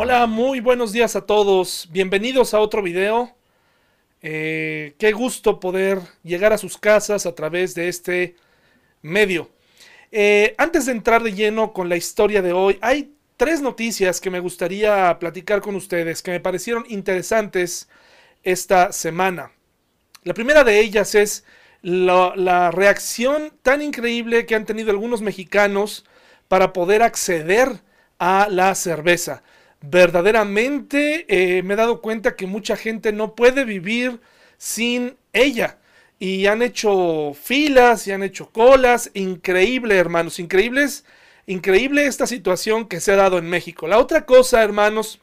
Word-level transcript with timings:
Hola, 0.00 0.28
muy 0.28 0.60
buenos 0.60 0.92
días 0.92 1.16
a 1.16 1.26
todos. 1.26 1.88
Bienvenidos 1.90 2.54
a 2.54 2.60
otro 2.60 2.82
video. 2.82 3.34
Eh, 4.22 4.94
qué 4.96 5.10
gusto 5.10 5.58
poder 5.58 5.98
llegar 6.22 6.52
a 6.52 6.58
sus 6.58 6.78
casas 6.78 7.26
a 7.26 7.34
través 7.34 7.74
de 7.74 7.88
este 7.88 8.36
medio. 9.02 9.50
Eh, 10.12 10.54
antes 10.56 10.86
de 10.86 10.92
entrar 10.92 11.24
de 11.24 11.32
lleno 11.32 11.72
con 11.72 11.88
la 11.88 11.96
historia 11.96 12.42
de 12.42 12.52
hoy, 12.52 12.78
hay 12.80 13.12
tres 13.36 13.60
noticias 13.60 14.20
que 14.20 14.30
me 14.30 14.38
gustaría 14.38 15.18
platicar 15.18 15.60
con 15.60 15.74
ustedes 15.74 16.22
que 16.22 16.30
me 16.30 16.38
parecieron 16.38 16.84
interesantes 16.88 17.88
esta 18.44 18.92
semana. 18.92 19.50
La 20.22 20.32
primera 20.32 20.62
de 20.62 20.78
ellas 20.78 21.16
es 21.16 21.44
la, 21.82 22.34
la 22.36 22.70
reacción 22.70 23.52
tan 23.62 23.82
increíble 23.82 24.46
que 24.46 24.54
han 24.54 24.64
tenido 24.64 24.92
algunos 24.92 25.22
mexicanos 25.22 26.04
para 26.46 26.72
poder 26.72 27.02
acceder 27.02 27.80
a 28.20 28.46
la 28.48 28.76
cerveza 28.76 29.42
verdaderamente 29.80 31.26
eh, 31.28 31.62
me 31.62 31.74
he 31.74 31.76
dado 31.76 32.00
cuenta 32.00 32.36
que 32.36 32.46
mucha 32.46 32.76
gente 32.76 33.12
no 33.12 33.34
puede 33.34 33.64
vivir 33.64 34.20
sin 34.56 35.16
ella. 35.32 35.78
Y 36.18 36.46
han 36.46 36.62
hecho 36.62 37.32
filas 37.40 38.06
y 38.06 38.12
han 38.12 38.22
hecho 38.22 38.50
colas. 38.50 39.10
Increíble, 39.14 39.96
hermanos, 39.96 40.38
increíbles. 40.40 41.04
Increíble 41.46 42.06
esta 42.06 42.26
situación 42.26 42.88
que 42.88 43.00
se 43.00 43.12
ha 43.12 43.16
dado 43.16 43.38
en 43.38 43.48
México. 43.48 43.86
La 43.86 43.98
otra 43.98 44.26
cosa, 44.26 44.62
hermanos, 44.62 45.20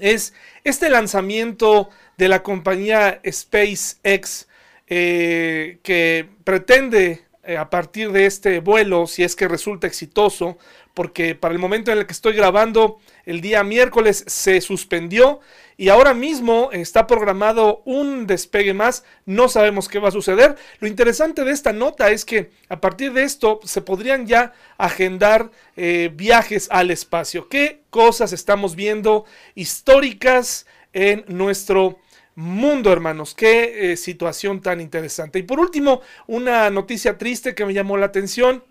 es 0.00 0.34
este 0.64 0.90
lanzamiento 0.90 1.90
de 2.18 2.28
la 2.28 2.42
compañía 2.42 3.20
SpaceX 3.30 4.48
eh, 4.88 5.78
que 5.82 6.28
pretende 6.44 7.25
eh, 7.46 7.56
a 7.56 7.70
partir 7.70 8.10
de 8.12 8.26
este 8.26 8.60
vuelo, 8.60 9.06
si 9.06 9.22
es 9.22 9.36
que 9.36 9.46
resulta 9.46 9.86
exitoso, 9.86 10.58
porque 10.94 11.34
para 11.34 11.54
el 11.54 11.60
momento 11.60 11.92
en 11.92 11.98
el 11.98 12.06
que 12.06 12.12
estoy 12.12 12.34
grabando, 12.34 12.98
el 13.24 13.40
día 13.40 13.62
miércoles 13.62 14.24
se 14.26 14.60
suspendió 14.60 15.40
y 15.76 15.90
ahora 15.90 16.14
mismo 16.14 16.70
está 16.72 17.06
programado 17.06 17.82
un 17.84 18.26
despegue 18.26 18.74
más, 18.74 19.04
no 19.26 19.48
sabemos 19.48 19.88
qué 19.88 19.98
va 19.98 20.08
a 20.08 20.12
suceder. 20.12 20.56
Lo 20.80 20.88
interesante 20.88 21.44
de 21.44 21.52
esta 21.52 21.72
nota 21.72 22.10
es 22.10 22.24
que 22.24 22.50
a 22.68 22.80
partir 22.80 23.12
de 23.12 23.24
esto 23.24 23.60
se 23.64 23.82
podrían 23.82 24.26
ya 24.26 24.52
agendar 24.78 25.50
eh, 25.76 26.10
viajes 26.12 26.68
al 26.70 26.90
espacio. 26.90 27.48
¿Qué 27.48 27.82
cosas 27.90 28.32
estamos 28.32 28.74
viendo 28.74 29.24
históricas 29.54 30.66
en 30.92 31.24
nuestro 31.28 31.98
mundo, 32.36 32.92
hermanos. 32.92 33.34
Qué 33.34 33.92
eh, 33.92 33.96
situación 33.96 34.60
tan 34.60 34.80
interesante. 34.80 35.40
Y 35.40 35.42
por 35.42 35.58
último, 35.58 36.02
una 36.28 36.70
noticia 36.70 37.18
triste 37.18 37.54
que 37.54 37.66
me 37.66 37.74
llamó 37.74 37.96
la 37.96 38.06
atención 38.06 38.62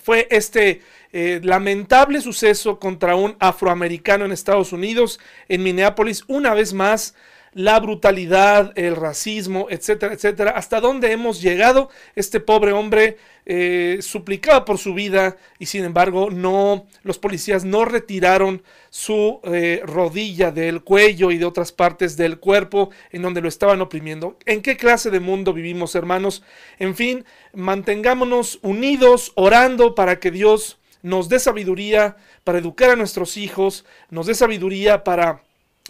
fue 0.00 0.28
este 0.30 0.82
eh, 1.12 1.40
lamentable 1.42 2.20
suceso 2.20 2.78
contra 2.78 3.16
un 3.16 3.36
afroamericano 3.40 4.24
en 4.24 4.32
Estados 4.32 4.72
Unidos, 4.72 5.18
en 5.48 5.64
Minneapolis, 5.64 6.22
una 6.28 6.54
vez 6.54 6.72
más 6.72 7.16
la 7.52 7.80
brutalidad, 7.80 8.72
el 8.76 8.96
racismo, 8.96 9.66
etcétera, 9.70 10.14
etcétera. 10.14 10.52
Hasta 10.52 10.80
dónde 10.80 11.12
hemos 11.12 11.42
llegado. 11.42 11.90
Este 12.14 12.40
pobre 12.40 12.72
hombre 12.72 13.16
eh, 13.46 13.98
suplicaba 14.02 14.64
por 14.64 14.78
su 14.78 14.94
vida 14.94 15.36
y 15.58 15.66
sin 15.66 15.84
embargo 15.84 16.30
no, 16.30 16.86
los 17.02 17.18
policías 17.18 17.64
no 17.64 17.84
retiraron 17.84 18.62
su 18.90 19.40
eh, 19.44 19.82
rodilla 19.84 20.52
del 20.52 20.82
cuello 20.82 21.30
y 21.30 21.38
de 21.38 21.44
otras 21.44 21.72
partes 21.72 22.16
del 22.16 22.38
cuerpo 22.38 22.90
en 23.10 23.22
donde 23.22 23.40
lo 23.40 23.48
estaban 23.48 23.80
oprimiendo. 23.80 24.36
¿En 24.46 24.62
qué 24.62 24.76
clase 24.76 25.10
de 25.10 25.20
mundo 25.20 25.52
vivimos, 25.52 25.94
hermanos? 25.94 26.42
En 26.78 26.94
fin, 26.94 27.24
mantengámonos 27.52 28.60
unidos, 28.62 29.32
orando 29.34 29.94
para 29.94 30.20
que 30.20 30.30
Dios 30.30 30.78
nos 31.02 31.28
dé 31.28 31.38
sabiduría 31.38 32.16
para 32.44 32.58
educar 32.58 32.90
a 32.90 32.96
nuestros 32.96 33.36
hijos, 33.36 33.84
nos 34.10 34.26
dé 34.26 34.34
sabiduría 34.34 35.02
para 35.02 35.42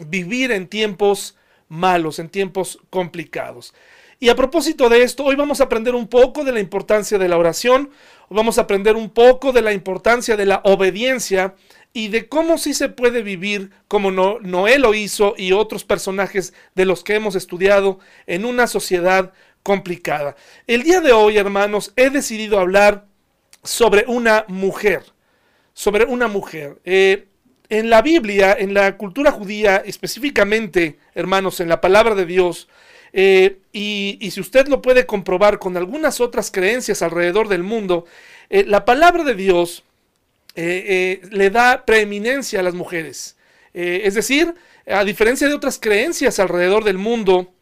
vivir 0.06 0.52
en 0.52 0.68
tiempos 0.68 1.36
malos, 1.70 2.18
en 2.18 2.28
tiempos 2.28 2.78
complicados. 2.90 3.72
Y 4.18 4.28
a 4.28 4.36
propósito 4.36 4.90
de 4.90 5.02
esto, 5.02 5.24
hoy 5.24 5.34
vamos 5.34 5.62
a 5.62 5.64
aprender 5.64 5.94
un 5.94 6.06
poco 6.06 6.44
de 6.44 6.52
la 6.52 6.60
importancia 6.60 7.16
de 7.16 7.28
la 7.28 7.38
oración, 7.38 7.88
vamos 8.28 8.58
a 8.58 8.62
aprender 8.62 8.94
un 8.96 9.08
poco 9.08 9.52
de 9.52 9.62
la 9.62 9.72
importancia 9.72 10.36
de 10.36 10.44
la 10.44 10.60
obediencia 10.64 11.54
y 11.94 12.08
de 12.08 12.28
cómo 12.28 12.58
sí 12.58 12.74
se 12.74 12.90
puede 12.90 13.22
vivir 13.22 13.70
como 13.88 14.10
Noé 14.10 14.78
lo 14.78 14.92
hizo 14.92 15.34
y 15.38 15.52
otros 15.52 15.84
personajes 15.84 16.52
de 16.74 16.84
los 16.84 17.02
que 17.02 17.14
hemos 17.14 17.34
estudiado 17.34 17.98
en 18.26 18.44
una 18.44 18.66
sociedad 18.66 19.32
complicada. 19.62 20.36
El 20.66 20.82
día 20.82 21.00
de 21.00 21.12
hoy, 21.12 21.38
hermanos, 21.38 21.94
he 21.96 22.10
decidido 22.10 22.58
hablar 22.58 23.06
sobre 23.62 24.04
una 24.06 24.44
mujer, 24.48 25.02
sobre 25.72 26.04
una 26.04 26.28
mujer. 26.28 26.78
Eh, 26.84 27.29
en 27.70 27.88
la 27.88 28.02
Biblia, 28.02 28.54
en 28.58 28.74
la 28.74 28.96
cultura 28.96 29.30
judía, 29.30 29.76
específicamente, 29.76 30.98
hermanos, 31.14 31.60
en 31.60 31.68
la 31.68 31.80
palabra 31.80 32.16
de 32.16 32.26
Dios, 32.26 32.68
eh, 33.12 33.58
y, 33.72 34.28
si 34.30 34.40
usted 34.40 34.66
lo 34.68 34.82
puede 34.82 35.06
comprobar 35.06 35.58
con 35.58 35.76
algunas 35.76 36.20
otras 36.20 36.50
creencias 36.50 37.00
alrededor 37.00 37.48
del 37.48 37.62
mundo, 37.62 38.06
eh, 38.50 38.64
la 38.66 38.84
palabra 38.84 39.24
de 39.24 39.34
Dios 39.34 39.84
eh, 40.56 41.20
le 41.30 41.50
da 41.50 41.84
preeminencia 41.84 42.60
a 42.60 42.62
las 42.62 42.74
mujeres. 42.74 43.36
es 43.72 44.14
decir, 44.14 44.52
a 44.86 45.04
diferencia 45.04 45.46
de 45.46 45.54
otras 45.54 45.78
creencias 45.78 46.40
alrededor 46.40 46.82
del 46.82 46.98
mundo, 46.98 47.52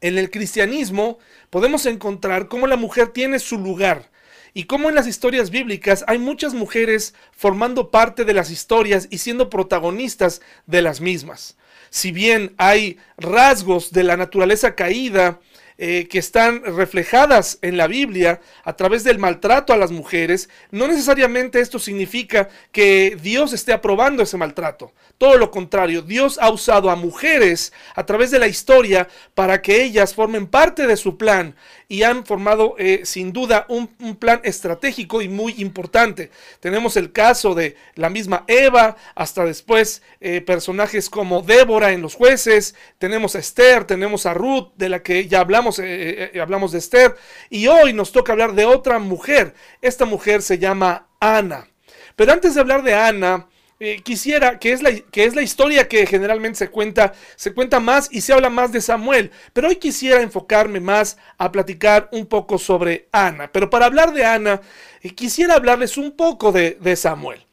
en 0.00 0.16
el 0.16 0.30
cristianismo 0.30 1.18
podemos 1.50 1.84
encontrar 1.84 2.48
cómo 2.48 2.66
la 2.66 2.76
mujer 2.76 3.08
tiene 3.08 3.38
su 3.38 3.58
lugar 3.58 4.10
y 4.54 4.64
como 4.64 4.88
en 4.88 4.94
las 4.94 5.08
historias 5.08 5.50
bíblicas 5.50 6.04
hay 6.06 6.18
muchas 6.18 6.54
mujeres 6.54 7.12
formando 7.32 7.90
parte 7.90 8.24
de 8.24 8.34
las 8.34 8.50
historias 8.50 9.08
y 9.10 9.18
siendo 9.18 9.50
protagonistas 9.50 10.40
de 10.66 10.80
las 10.80 11.00
mismas. 11.00 11.56
Si 11.90 12.12
bien 12.12 12.54
hay 12.56 12.98
rasgos 13.18 13.92
de 13.92 14.04
la 14.04 14.16
naturaleza 14.16 14.74
caída, 14.76 15.40
eh, 15.76 16.06
que 16.08 16.20
están 16.20 16.62
reflejadas 16.62 17.58
en 17.60 17.76
la 17.76 17.88
Biblia 17.88 18.40
a 18.62 18.76
través 18.76 19.02
del 19.02 19.18
maltrato 19.18 19.72
a 19.72 19.76
las 19.76 19.90
mujeres, 19.90 20.48
no 20.70 20.86
necesariamente 20.86 21.58
esto 21.58 21.80
significa 21.80 22.48
que 22.70 23.18
Dios 23.20 23.52
esté 23.52 23.72
aprobando 23.72 24.22
ese 24.22 24.36
maltrato. 24.36 24.92
Todo 25.18 25.36
lo 25.36 25.50
contrario, 25.50 26.02
Dios 26.02 26.38
ha 26.40 26.48
usado 26.50 26.90
a 26.90 26.96
mujeres 26.96 27.72
a 27.96 28.06
través 28.06 28.30
de 28.30 28.38
la 28.38 28.46
historia 28.46 29.08
para 29.34 29.62
que 29.62 29.82
ellas 29.82 30.14
formen 30.14 30.46
parte 30.46 30.86
de 30.86 30.96
su 30.96 31.18
plan 31.18 31.56
y 31.88 32.02
han 32.02 32.24
formado 32.24 32.74
eh, 32.78 33.02
sin 33.04 33.32
duda 33.32 33.66
un, 33.68 33.88
plan 34.18 34.40
estratégico 34.44 35.22
y 35.22 35.28
muy 35.28 35.54
importante. 35.58 36.30
Tenemos 36.60 36.96
el 36.96 37.12
caso 37.12 37.54
de 37.54 37.76
la 37.94 38.10
misma 38.10 38.44
Eva, 38.46 38.96
hasta 39.14 39.44
después 39.44 40.02
eh, 40.20 40.40
personajes 40.40 41.10
como 41.10 41.42
Débora 41.42 41.92
en 41.92 42.02
los 42.02 42.14
jueces, 42.14 42.74
tenemos 42.98 43.34
a 43.34 43.40
Esther, 43.40 43.84
tenemos 43.84 44.26
a 44.26 44.34
Ruth, 44.34 44.72
de 44.76 44.88
la 44.88 45.02
que 45.02 45.26
ya 45.28 45.40
hablamos, 45.40 45.78
eh, 45.82 46.32
hablamos 46.40 46.72
de 46.72 46.78
Esther, 46.78 47.16
y 47.50 47.66
hoy 47.66 47.92
nos 47.92 48.12
toca 48.12 48.32
hablar 48.32 48.54
de 48.54 48.64
otra 48.64 48.98
mujer. 48.98 49.54
Esta 49.82 50.04
mujer 50.04 50.42
se 50.42 50.58
llama 50.58 51.08
Ana. 51.20 51.68
Pero 52.16 52.32
antes 52.32 52.54
de 52.54 52.60
hablar 52.60 52.82
de 52.82 52.94
Ana, 52.94 53.48
eh, 53.80 54.00
quisiera, 54.02 54.58
que 54.58 54.72
es, 54.72 54.82
la, 54.82 54.94
que 54.94 55.24
es 55.24 55.34
la 55.34 55.42
historia 55.42 55.88
que 55.88 56.06
generalmente 56.06 56.58
se 56.58 56.70
cuenta, 56.70 57.12
se 57.36 57.52
cuenta 57.52 57.80
más 57.80 58.08
y 58.10 58.20
se 58.20 58.32
habla 58.32 58.50
más 58.50 58.72
de 58.72 58.80
Samuel, 58.80 59.30
pero 59.52 59.68
hoy 59.68 59.76
quisiera 59.76 60.22
enfocarme 60.22 60.80
más 60.80 61.16
a 61.38 61.50
platicar 61.50 62.08
un 62.12 62.26
poco 62.26 62.58
sobre 62.58 63.08
Ana. 63.12 63.50
Pero 63.52 63.70
para 63.70 63.86
hablar 63.86 64.12
de 64.12 64.24
Ana, 64.24 64.60
eh, 65.02 65.10
quisiera 65.10 65.54
hablarles 65.54 65.96
un 65.96 66.12
poco 66.12 66.52
de, 66.52 66.78
de 66.80 66.96
Samuel. 66.96 67.44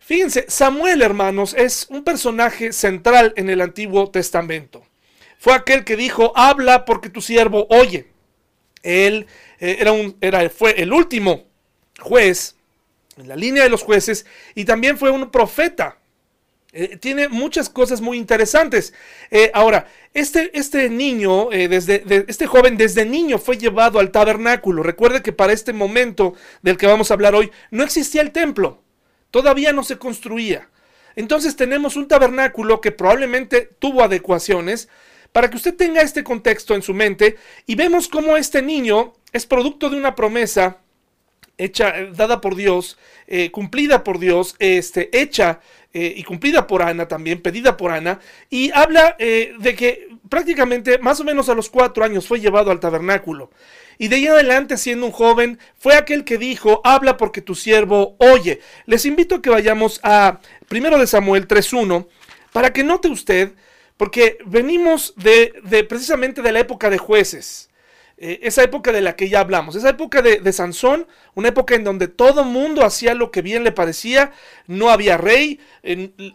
Fíjense, 0.00 0.44
Samuel, 0.48 1.00
hermanos, 1.00 1.54
es 1.56 1.86
un 1.88 2.04
personaje 2.04 2.72
central 2.72 3.32
en 3.36 3.48
el 3.48 3.62
Antiguo 3.62 4.10
Testamento. 4.10 4.84
Fue 5.38 5.54
aquel 5.54 5.84
que 5.84 5.96
dijo, 5.96 6.32
habla 6.36 6.84
porque 6.84 7.08
tu 7.08 7.22
siervo 7.22 7.66
oye. 7.70 8.08
Él 8.82 9.26
eh, 9.58 9.76
era 9.78 9.92
un, 9.92 10.16
era, 10.20 10.50
fue 10.50 10.80
el 10.82 10.92
último 10.92 11.44
juez 12.00 12.56
en 13.16 13.28
la 13.28 13.36
línea 13.36 13.62
de 13.62 13.68
los 13.68 13.82
jueces 13.82 14.26
y 14.54 14.64
también 14.64 14.98
fue 14.98 15.10
un 15.10 15.30
profeta. 15.30 15.98
Eh, 16.76 16.96
tiene 16.96 17.28
muchas 17.28 17.68
cosas 17.68 18.00
muy 18.00 18.18
interesantes. 18.18 18.92
Eh, 19.30 19.50
ahora, 19.54 19.86
este, 20.12 20.50
este 20.58 20.90
niño, 20.90 21.52
eh, 21.52 21.68
desde, 21.68 22.02
este 22.26 22.48
joven 22.48 22.76
desde 22.76 23.04
niño 23.04 23.38
fue 23.38 23.56
llevado 23.56 24.00
al 24.00 24.10
tabernáculo. 24.10 24.82
Recuerde 24.82 25.22
que 25.22 25.32
para 25.32 25.52
este 25.52 25.72
momento 25.72 26.34
del 26.62 26.76
que 26.76 26.88
vamos 26.88 27.10
a 27.10 27.14
hablar 27.14 27.36
hoy 27.36 27.52
no 27.70 27.84
existía 27.84 28.22
el 28.22 28.32
templo. 28.32 28.82
Todavía 29.30 29.72
no 29.72 29.84
se 29.84 29.98
construía. 29.98 30.68
Entonces 31.14 31.54
tenemos 31.54 31.94
un 31.94 32.08
tabernáculo 32.08 32.80
que 32.80 32.90
probablemente 32.90 33.70
tuvo 33.78 34.02
adecuaciones 34.02 34.88
para 35.30 35.50
que 35.50 35.56
usted 35.56 35.76
tenga 35.76 36.02
este 36.02 36.24
contexto 36.24 36.74
en 36.74 36.82
su 36.82 36.92
mente 36.92 37.36
y 37.66 37.76
vemos 37.76 38.08
cómo 38.08 38.36
este 38.36 38.62
niño 38.62 39.12
es 39.32 39.46
producto 39.46 39.90
de 39.90 39.96
una 39.96 40.16
promesa 40.16 40.78
hecha, 41.58 41.98
eh, 41.98 42.10
dada 42.14 42.40
por 42.40 42.56
Dios, 42.56 42.98
eh, 43.26 43.50
cumplida 43.50 44.04
por 44.04 44.18
Dios, 44.18 44.56
este, 44.58 45.10
hecha 45.18 45.60
eh, 45.92 46.12
y 46.16 46.24
cumplida 46.24 46.66
por 46.66 46.82
Ana 46.82 47.06
también, 47.06 47.40
pedida 47.40 47.76
por 47.76 47.92
Ana, 47.92 48.20
y 48.50 48.70
habla 48.72 49.16
de 49.18 49.74
que 49.76 50.08
prácticamente 50.28 50.98
más 50.98 51.20
o 51.20 51.24
menos 51.24 51.48
a 51.48 51.54
los 51.54 51.70
cuatro 51.70 52.04
años 52.04 52.26
fue 52.26 52.40
llevado 52.40 52.70
al 52.70 52.80
tabernáculo. 52.80 53.50
Y 53.96 54.08
de 54.08 54.16
ahí 54.16 54.26
adelante, 54.26 54.76
siendo 54.76 55.06
un 55.06 55.12
joven, 55.12 55.58
fue 55.78 55.94
aquel 55.94 56.24
que 56.24 56.36
dijo, 56.36 56.80
habla 56.82 57.16
porque 57.16 57.42
tu 57.42 57.54
siervo 57.54 58.16
oye. 58.18 58.60
Les 58.86 59.06
invito 59.06 59.36
a 59.36 59.42
que 59.42 59.50
vayamos 59.50 60.00
a 60.02 60.40
primero 60.66 60.98
de 60.98 61.06
Samuel 61.06 61.46
3.1 61.46 62.08
para 62.52 62.72
que 62.72 62.82
note 62.82 63.06
usted, 63.06 63.52
porque 63.96 64.38
venimos 64.46 65.14
de, 65.16 65.54
de 65.62 65.84
precisamente 65.84 66.42
de 66.42 66.50
la 66.50 66.58
época 66.58 66.90
de 66.90 66.98
jueces. 66.98 67.70
Eh, 68.16 68.38
esa 68.42 68.62
época 68.62 68.92
de 68.92 69.00
la 69.00 69.16
que 69.16 69.28
ya 69.28 69.40
hablamos, 69.40 69.74
esa 69.74 69.88
época 69.88 70.22
de, 70.22 70.52
Sansón, 70.52 71.08
una 71.34 71.48
época 71.48 71.74
en 71.74 71.82
donde 71.82 72.06
todo 72.06 72.44
mundo 72.44 72.84
hacía 72.84 73.12
lo 73.12 73.32
que 73.32 73.42
bien 73.42 73.64
le 73.64 73.72
parecía, 73.72 74.30
no 74.68 74.90
había 74.90 75.16
rey, 75.16 75.58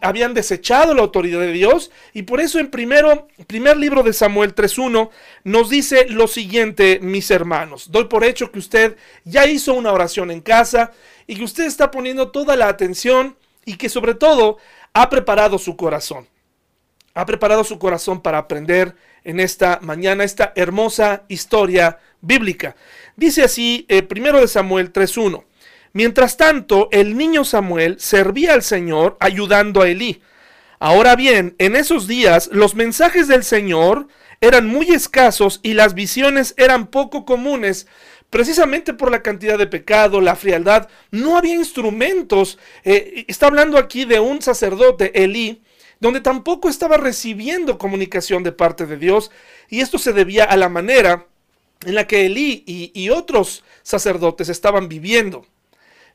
habían 0.02 0.34
desechado 0.34 0.92
la 0.92 1.00
autoridad 1.00 1.40
de 1.40 1.52
Dios, 1.52 1.90
y 2.12 2.22
por 2.22 2.42
eso 2.42 2.58
en 2.58 2.70
primero, 2.70 3.28
primer 3.46 3.78
libro 3.78 4.02
de 4.02 4.12
Samuel 4.12 4.54
3.1 4.54 5.08
nos 5.44 5.70
dice 5.70 6.06
lo 6.10 6.28
siguiente, 6.28 7.00
mis 7.00 7.30
hermanos, 7.30 7.90
doy 7.90 8.04
por 8.04 8.24
hecho 8.24 8.52
que 8.52 8.58
usted 8.58 8.96
ya 9.24 9.46
hizo 9.46 9.72
una 9.72 9.92
oración 9.92 10.30
en 10.30 10.42
casa 10.42 10.92
y 11.26 11.36
que 11.36 11.44
usted 11.44 11.64
está 11.64 11.90
poniendo 11.90 12.30
toda 12.30 12.56
la 12.56 12.68
atención 12.68 13.36
y 13.64 13.76
que 13.76 13.88
sobre 13.88 14.14
todo 14.14 14.58
ha 14.92 15.08
preparado 15.08 15.58
su 15.58 15.76
corazón, 15.76 16.26
ha 17.14 17.26
preparado 17.26 17.64
su 17.64 17.78
corazón 17.78 18.20
para 18.20 18.38
aprender 18.38 18.94
en 19.24 19.40
esta 19.40 19.78
mañana 19.82 20.24
esta 20.24 20.52
hermosa 20.56 21.24
historia 21.28 21.98
bíblica. 22.20 22.76
Dice 23.16 23.42
así, 23.42 23.86
eh, 23.88 24.02
primero 24.02 24.40
de 24.40 24.48
Samuel 24.48 24.92
3.1. 24.92 25.44
Mientras 25.92 26.36
tanto, 26.36 26.88
el 26.92 27.16
niño 27.16 27.44
Samuel 27.44 27.98
servía 27.98 28.54
al 28.54 28.62
Señor 28.62 29.16
ayudando 29.20 29.82
a 29.82 29.88
Elí. 29.88 30.22
Ahora 30.78 31.16
bien, 31.16 31.56
en 31.58 31.76
esos 31.76 32.06
días 32.06 32.48
los 32.52 32.74
mensajes 32.74 33.28
del 33.28 33.44
Señor 33.44 34.06
eran 34.40 34.66
muy 34.66 34.88
escasos 34.90 35.60
y 35.62 35.74
las 35.74 35.94
visiones 35.94 36.54
eran 36.56 36.86
poco 36.86 37.26
comunes, 37.26 37.86
precisamente 38.30 38.94
por 38.94 39.10
la 39.10 39.22
cantidad 39.22 39.58
de 39.58 39.66
pecado, 39.66 40.20
la 40.20 40.36
frialdad. 40.36 40.88
No 41.10 41.36
había 41.36 41.54
instrumentos. 41.54 42.58
Eh, 42.84 43.24
está 43.28 43.48
hablando 43.48 43.76
aquí 43.76 44.04
de 44.04 44.20
un 44.20 44.40
sacerdote, 44.40 45.22
Elí, 45.22 45.60
donde 46.00 46.20
tampoco 46.20 46.68
estaba 46.68 46.96
recibiendo 46.96 47.78
comunicación 47.78 48.42
de 48.42 48.52
parte 48.52 48.86
de 48.86 48.96
Dios, 48.96 49.30
y 49.68 49.80
esto 49.80 49.98
se 49.98 50.12
debía 50.12 50.44
a 50.44 50.56
la 50.56 50.68
manera 50.68 51.26
en 51.84 51.94
la 51.94 52.06
que 52.06 52.26
Elí 52.26 52.64
y, 52.66 53.08
otros 53.10 53.64
sacerdotes 53.82 54.48
estaban 54.48 54.88
viviendo. 54.88 55.46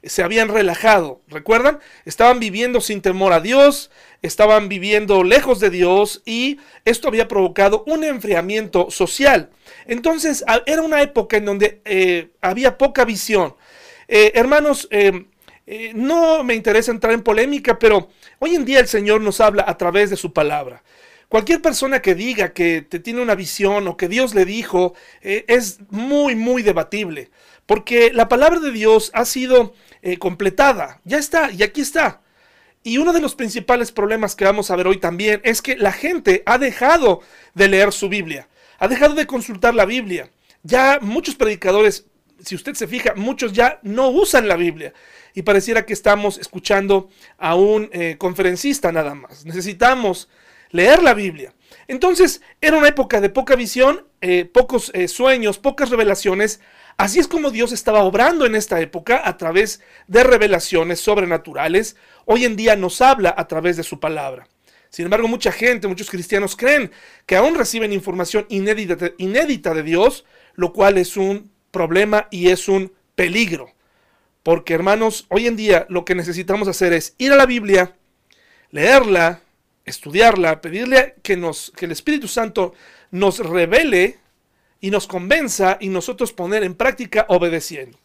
Se 0.03 0.21
habían 0.21 0.49
relajado, 0.49 1.21
¿recuerdan? 1.27 1.79
Estaban 2.05 2.39
viviendo 2.39 2.79
sin 2.81 3.01
temor 3.01 3.33
a 3.33 3.39
Dios, 3.39 3.89
estaban 4.21 4.69
viviendo 4.69 5.23
lejos 5.23 5.59
de 5.59 5.71
Dios 5.71 6.21
y 6.25 6.59
esto 6.83 7.07
había 7.07 7.27
provocado 7.27 7.83
un 7.87 8.03
enfriamiento 8.03 8.91
social. 8.91 9.49
Entonces 9.87 10.43
era 10.67 10.83
una 10.83 11.01
época 11.01 11.37
en 11.37 11.45
donde 11.45 11.81
eh, 11.85 12.29
había 12.41 12.77
poca 12.77 13.03
visión. 13.03 13.55
Eh, 14.07 14.33
hermanos, 14.35 14.87
eh, 14.91 15.25
no 15.95 16.43
me 16.43 16.53
interesa 16.53 16.91
entrar 16.91 17.13
en 17.13 17.23
polémica, 17.23 17.79
pero 17.79 18.09
hoy 18.39 18.55
en 18.55 18.65
día 18.65 18.79
el 18.79 18.87
Señor 18.87 19.21
nos 19.21 19.41
habla 19.41 19.65
a 19.67 19.77
través 19.77 20.09
de 20.09 20.17
su 20.17 20.33
palabra. 20.33 20.83
Cualquier 21.29 21.61
persona 21.61 22.01
que 22.01 22.15
diga 22.15 22.53
que 22.53 22.81
te 22.81 22.99
tiene 22.99 23.21
una 23.21 23.35
visión 23.35 23.87
o 23.87 23.97
que 23.97 24.07
Dios 24.07 24.35
le 24.35 24.45
dijo 24.45 24.93
eh, 25.21 25.43
es 25.47 25.79
muy, 25.89 26.35
muy 26.35 26.61
debatible, 26.61 27.31
porque 27.65 28.11
la 28.13 28.29
palabra 28.29 28.59
de 28.59 28.71
Dios 28.71 29.11
ha 29.13 29.25
sido 29.25 29.73
eh, 30.01 30.17
completada, 30.17 31.01
ya 31.03 31.17
está, 31.17 31.51
y 31.51 31.63
aquí 31.63 31.81
está. 31.81 32.21
Y 32.83 32.99
uno 32.99 33.13
de 33.13 33.21
los 33.21 33.33
principales 33.33 33.91
problemas 33.91 34.35
que 34.35 34.45
vamos 34.45 34.69
a 34.69 34.75
ver 34.75 34.85
hoy 34.85 34.97
también 34.97 35.41
es 35.43 35.63
que 35.63 35.75
la 35.75 35.91
gente 35.91 36.43
ha 36.45 36.59
dejado 36.59 37.21
de 37.55 37.67
leer 37.67 37.91
su 37.91 38.07
Biblia, 38.07 38.47
ha 38.77 38.87
dejado 38.87 39.15
de 39.15 39.25
consultar 39.25 39.73
la 39.73 39.85
Biblia. 39.85 40.29
Ya 40.61 40.99
muchos 41.01 41.33
predicadores, 41.33 42.05
si 42.43 42.53
usted 42.53 42.75
se 42.75 42.87
fija, 42.87 43.13
muchos 43.15 43.53
ya 43.53 43.79
no 43.81 44.09
usan 44.09 44.47
la 44.47 44.55
Biblia 44.55 44.93
y 45.35 45.41
pareciera 45.41 45.85
que 45.85 45.93
estamos 45.93 46.37
escuchando 46.37 47.09
a 47.37 47.55
un 47.55 47.89
eh, 47.91 48.15
conferencista 48.17 48.91
nada 48.91 49.13
más. 49.13 49.45
Necesitamos 49.45 50.29
leer 50.71 51.03
la 51.03 51.13
Biblia. 51.13 51.53
Entonces, 51.87 52.41
era 52.61 52.77
una 52.77 52.87
época 52.87 53.21
de 53.21 53.29
poca 53.29 53.55
visión, 53.55 54.07
eh, 54.21 54.45
pocos 54.45 54.91
eh, 54.93 55.07
sueños, 55.09 55.59
pocas 55.59 55.89
revelaciones. 55.89 56.61
Así 56.97 57.19
es 57.19 57.27
como 57.27 57.51
Dios 57.51 57.73
estaba 57.73 58.03
obrando 58.03 58.45
en 58.45 58.55
esta 58.55 58.79
época 58.79 59.21
a 59.25 59.37
través 59.37 59.81
de 60.07 60.23
revelaciones 60.23 61.01
sobrenaturales. 61.01 61.97
Hoy 62.23 62.45
en 62.45 62.55
día 62.55 62.77
nos 62.77 63.01
habla 63.01 63.35
a 63.37 63.47
través 63.47 63.75
de 63.75 63.83
su 63.83 63.99
palabra. 63.99 64.47
Sin 64.89 65.03
embargo, 65.03 65.27
mucha 65.27 65.51
gente, 65.51 65.89
muchos 65.89 66.09
cristianos 66.09 66.55
creen 66.55 66.89
que 67.25 67.35
aún 67.35 67.55
reciben 67.55 67.91
información 67.91 68.45
inédita, 68.47 69.11
inédita 69.17 69.73
de 69.73 69.83
Dios, 69.83 70.23
lo 70.53 70.71
cual 70.71 70.97
es 70.97 71.17
un 71.17 71.51
problema 71.71 72.29
y 72.31 72.47
es 72.47 72.69
un 72.69 72.93
peligro. 73.15 73.75
Porque 74.45 74.75
hermanos, 74.75 75.25
hoy 75.30 75.47
en 75.47 75.56
día 75.56 75.88
lo 75.89 76.06
que 76.06 76.13
necesitamos 76.13 76.68
hacer 76.68 76.94
es 76.94 77.15
ir 77.18 77.33
a 77.33 77.36
la 77.36 77.47
Biblia, 77.47 77.95
leerla, 78.69 79.42
estudiarla, 79.86 80.62
pedirle 80.62 81.15
que, 81.24 81.36
nos, 81.36 81.74
el 81.80 81.92
Espíritu 81.92 82.27
Santo 82.27 82.75
nos 83.09 83.39
revele 83.39 84.19
y 84.80 84.92
nos 84.92 85.07
convenza 85.07 85.80
y 85.81 85.89
nosotros 85.89 86.31
poner 86.31 86.63
en 86.63 86.75
práctica 86.75 87.25
obedeciendo. 87.27 87.97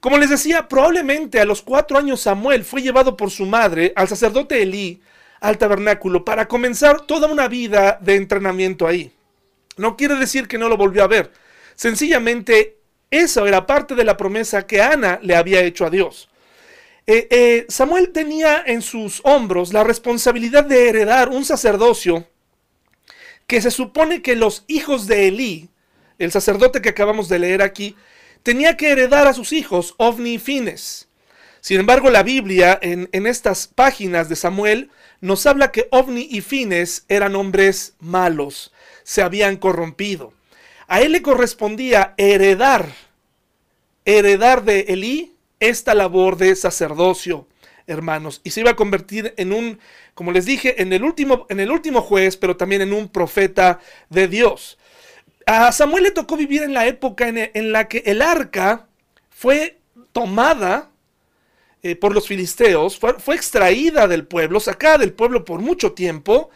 Como 0.00 0.16
les 0.16 0.30
decía, 0.30 0.66
probablemente 0.66 1.40
a 1.40 1.44
los 1.44 1.60
cuatro 1.60 1.98
años 1.98 2.22
Samuel 2.22 2.64
fue 2.64 2.80
llevado 2.80 3.14
por 3.14 3.30
su 3.30 3.44
madre 3.44 3.92
al 3.96 4.08
sacerdote 4.08 4.62
Elí 4.62 5.02
al 5.40 5.58
tabernáculo 5.58 6.24
para 6.24 6.48
comenzar 6.48 7.02
toda 7.02 7.30
una 7.30 7.48
vida 7.48 7.98
de 8.00 8.14
entrenamiento 8.14 8.86
ahí. 8.86 9.12
No 9.76 9.94
quiere 9.98 10.14
decir 10.14 10.48
que 10.48 10.56
no 10.56 10.70
lo 10.70 10.78
volvió 10.78 11.04
a 11.04 11.06
ver. 11.06 11.32
Sencillamente 11.74 12.75
eso 13.10 13.46
era 13.46 13.66
parte 13.66 13.94
de 13.94 14.04
la 14.04 14.16
promesa 14.16 14.66
que 14.66 14.82
Ana 14.82 15.18
le 15.22 15.36
había 15.36 15.62
hecho 15.62 15.86
a 15.86 15.90
Dios. 15.90 16.28
Eh, 17.06 17.28
eh, 17.30 17.66
Samuel 17.68 18.10
tenía 18.10 18.64
en 18.66 18.82
sus 18.82 19.20
hombros 19.22 19.72
la 19.72 19.84
responsabilidad 19.84 20.64
de 20.64 20.88
heredar 20.88 21.28
un 21.28 21.44
sacerdocio 21.44 22.26
que 23.46 23.60
se 23.60 23.70
supone 23.70 24.22
que 24.22 24.34
los 24.34 24.64
hijos 24.66 25.06
de 25.06 25.28
Elí, 25.28 25.68
el 26.18 26.32
sacerdote 26.32 26.82
que 26.82 26.88
acabamos 26.88 27.28
de 27.28 27.38
leer 27.38 27.62
aquí, 27.62 27.94
tenía 28.42 28.76
que 28.76 28.90
heredar 28.90 29.28
a 29.28 29.34
sus 29.34 29.52
hijos, 29.52 29.94
Ovni 29.98 30.34
y 30.34 30.38
Fines. 30.38 31.08
Sin 31.60 31.78
embargo, 31.78 32.10
la 32.10 32.24
Biblia 32.24 32.76
en, 32.82 33.08
en 33.12 33.26
estas 33.28 33.68
páginas 33.68 34.28
de 34.28 34.34
Samuel 34.34 34.90
nos 35.20 35.46
habla 35.46 35.70
que 35.70 35.86
Ovni 35.92 36.26
y 36.28 36.40
Fines 36.40 37.04
eran 37.08 37.36
hombres 37.36 37.94
malos, 38.00 38.72
se 39.04 39.22
habían 39.22 39.56
corrompido. 39.56 40.35
A 40.88 41.00
él 41.00 41.12
le 41.12 41.22
correspondía 41.22 42.14
heredar, 42.16 42.92
heredar 44.04 44.64
de 44.64 44.80
Elí 44.88 45.34
esta 45.58 45.94
labor 45.94 46.36
de 46.36 46.54
sacerdocio, 46.54 47.48
hermanos, 47.88 48.40
y 48.44 48.50
se 48.50 48.60
iba 48.60 48.70
a 48.70 48.76
convertir 48.76 49.34
en 49.36 49.52
un, 49.52 49.80
como 50.14 50.30
les 50.30 50.44
dije, 50.44 50.80
en 50.80 50.92
el 50.92 51.02
último, 51.02 51.46
en 51.48 51.58
el 51.58 51.72
último 51.72 52.02
juez, 52.02 52.36
pero 52.36 52.56
también 52.56 52.82
en 52.82 52.92
un 52.92 53.08
profeta 53.08 53.80
de 54.10 54.28
Dios. 54.28 54.78
A 55.44 55.72
Samuel 55.72 56.04
le 56.04 56.10
tocó 56.12 56.36
vivir 56.36 56.62
en 56.62 56.72
la 56.72 56.86
época 56.86 57.28
en, 57.28 57.72
la 57.72 57.88
que 57.88 58.02
el 58.06 58.22
arca 58.22 58.86
fue 59.30 59.78
tomada 60.12 60.90
eh, 61.82 61.96
por 61.96 62.14
los 62.14 62.28
filisteos, 62.28 62.98
fue, 62.98 63.14
fue, 63.14 63.34
extraída 63.34 64.06
del 64.06 64.26
pueblo, 64.26 64.60
sacada 64.60 64.98
del 64.98 65.12
pueblo 65.12 65.44
por 65.44 65.60
mucho 65.60 65.92
tiempo, 65.92 66.50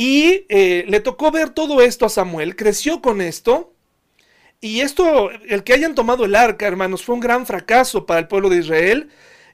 y 0.00 0.46
eh, 0.48 0.86
le 0.88 1.00
tocó 1.00 1.30
ver 1.30 1.50
todo 1.50 1.82
esto 1.82 2.06
a 2.06 2.08
Samuel, 2.08 2.56
creció 2.56 3.02
con 3.02 3.20
esto. 3.20 3.74
Y 4.58 4.80
esto, 4.80 5.30
el 5.30 5.62
que 5.62 5.74
hayan 5.74 5.94
tomado 5.94 6.24
el 6.24 6.36
arca, 6.36 6.66
hermanos, 6.66 7.04
fue 7.04 7.16
un 7.16 7.20
gran 7.20 7.44
fracaso 7.44 8.06
para 8.06 8.18
el 8.18 8.26
pueblo 8.26 8.48
de 8.48 8.56
Israel. 8.56 9.10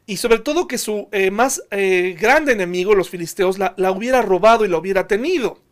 Y 0.07 0.19
sobre 0.19 0.39
todo 0.39 0.69
que 0.69 0.79
su 0.79 1.09
eh, 1.11 1.33
más 1.33 1.65
eh, 1.73 2.17
grande 2.17 2.53
enemigo, 2.53 2.95
los 2.95 3.11
filisteos, 3.11 3.59
la, 3.59 3.75
hubiera 3.91 4.23
robado 4.23 4.65
y 4.65 4.69
la 4.69 4.79
hubiera 4.79 5.09
tenido. 5.09 5.65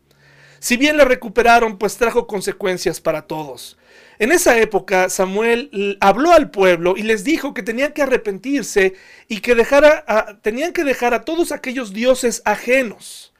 Si 0.58 0.76
bien 0.76 0.96
la 0.96 1.04
recuperaron, 1.04 1.78
pues 1.78 1.96
trajo 1.96 2.26
consecuencias 2.26 3.00
para 3.00 3.28
todos. 3.28 3.78
En 4.18 4.32
esa 4.32 4.58
época 4.58 5.08
Samuel 5.08 5.98
habló 6.00 6.32
al 6.32 6.50
pueblo 6.50 6.94
y 6.96 7.04
les 7.04 7.22
dijo 7.22 7.54
que 7.54 7.62
tenían 7.62 7.92
que 7.92 8.02
arrepentirse 8.02 8.94
y 9.28 9.38
que 9.38 9.54
tenían 10.42 10.72
que 10.72 10.82
dejar 10.82 11.14
a 11.14 11.24
todos 11.24 11.52
aquellos 11.52 11.92
dioses 11.92 12.42
ajenos 12.44 13.33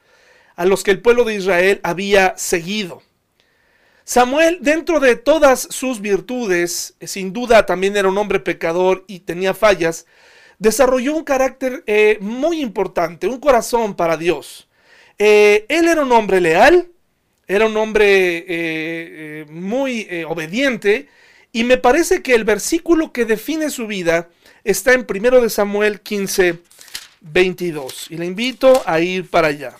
a 0.55 0.65
los 0.65 0.83
que 0.83 0.91
el 0.91 1.01
pueblo 1.01 1.23
de 1.23 1.35
Israel 1.35 1.79
había 1.83 2.33
seguido. 2.37 3.01
Samuel, 4.03 4.59
dentro 4.61 4.99
de 4.99 5.15
todas 5.15 5.67
sus 5.71 5.99
virtudes, 5.99 6.95
sin 7.01 7.33
duda 7.33 7.65
también 7.65 7.97
era 7.97 8.07
un 8.07 8.17
hombre 8.19 8.39
pecador 8.39 9.03
y 9.07 9.21
tenía 9.21 9.55
fallas, 9.55 10.05
desarrolló 10.59 11.15
un 11.15 11.23
carácter 11.23 11.83
eh, 11.87 12.19
muy 12.21 12.61
importante, 12.61 13.27
un 13.27 13.39
corazón 13.39 13.95
para 13.95 14.15
Dios. 14.15 14.67
Eh, 15.17 15.65
él 15.69 15.87
era 15.87 16.03
un 16.03 16.11
hombre 16.11 16.39
leal, 16.39 16.87
era 17.47 17.65
un 17.65 17.75
hombre 17.77 18.45
eh, 18.47 19.45
muy 19.49 20.07
obediente, 20.27 21.09
y 21.51 21.63
me 21.63 21.77
parece 21.77 22.21
que 22.21 22.35
el 22.35 22.43
versículo 22.43 23.11
que 23.11 23.25
define 23.25 23.71
su 23.71 23.87
vida 23.87 24.29
está 24.63 24.93
en 24.93 25.07
1 25.09 25.49
Samuel 25.49 26.01
15, 26.01 26.59
22. 27.21 28.07
Y 28.11 28.17
le 28.17 28.25
invito 28.25 28.83
a 28.85 28.99
ir 28.99 29.29
para 29.29 29.47
allá. 29.47 29.75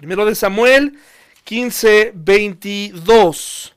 Primero 0.00 0.24
de 0.24 0.34
Samuel 0.34 0.98
15, 1.44 2.12
22. 2.14 3.76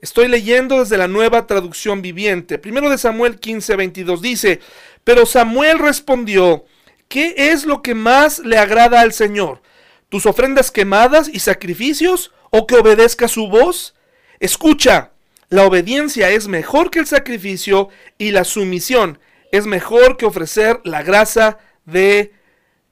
Estoy 0.00 0.26
leyendo 0.26 0.78
desde 0.78 0.96
la 0.96 1.06
nueva 1.06 1.46
traducción 1.46 2.00
viviente. 2.00 2.58
Primero 2.58 2.88
de 2.88 2.96
Samuel 2.96 3.38
15, 3.38 3.76
22 3.76 4.22
dice, 4.22 4.60
pero 5.04 5.26
Samuel 5.26 5.78
respondió, 5.78 6.64
¿qué 7.08 7.34
es 7.36 7.66
lo 7.66 7.82
que 7.82 7.94
más 7.94 8.38
le 8.38 8.56
agrada 8.56 9.02
al 9.02 9.12
Señor? 9.12 9.60
tus 10.08 10.24
ofrendas 10.24 10.70
quemadas 10.70 11.28
y 11.30 11.40
sacrificios 11.40 12.32
o 12.48 12.66
que 12.66 12.76
obedezca 12.76 13.28
su 13.28 13.48
voz? 13.48 13.94
Escucha, 14.40 15.12
la 15.50 15.66
obediencia 15.66 16.30
es 16.30 16.48
mejor 16.48 16.90
que 16.90 17.00
el 17.00 17.06
sacrificio 17.06 17.90
y 18.16 18.30
la 18.30 18.44
sumisión 18.44 19.18
es 19.52 19.66
mejor 19.66 20.16
que 20.16 20.24
ofrecer 20.24 20.80
la 20.84 21.02
grasa 21.02 21.58
de 21.84 22.32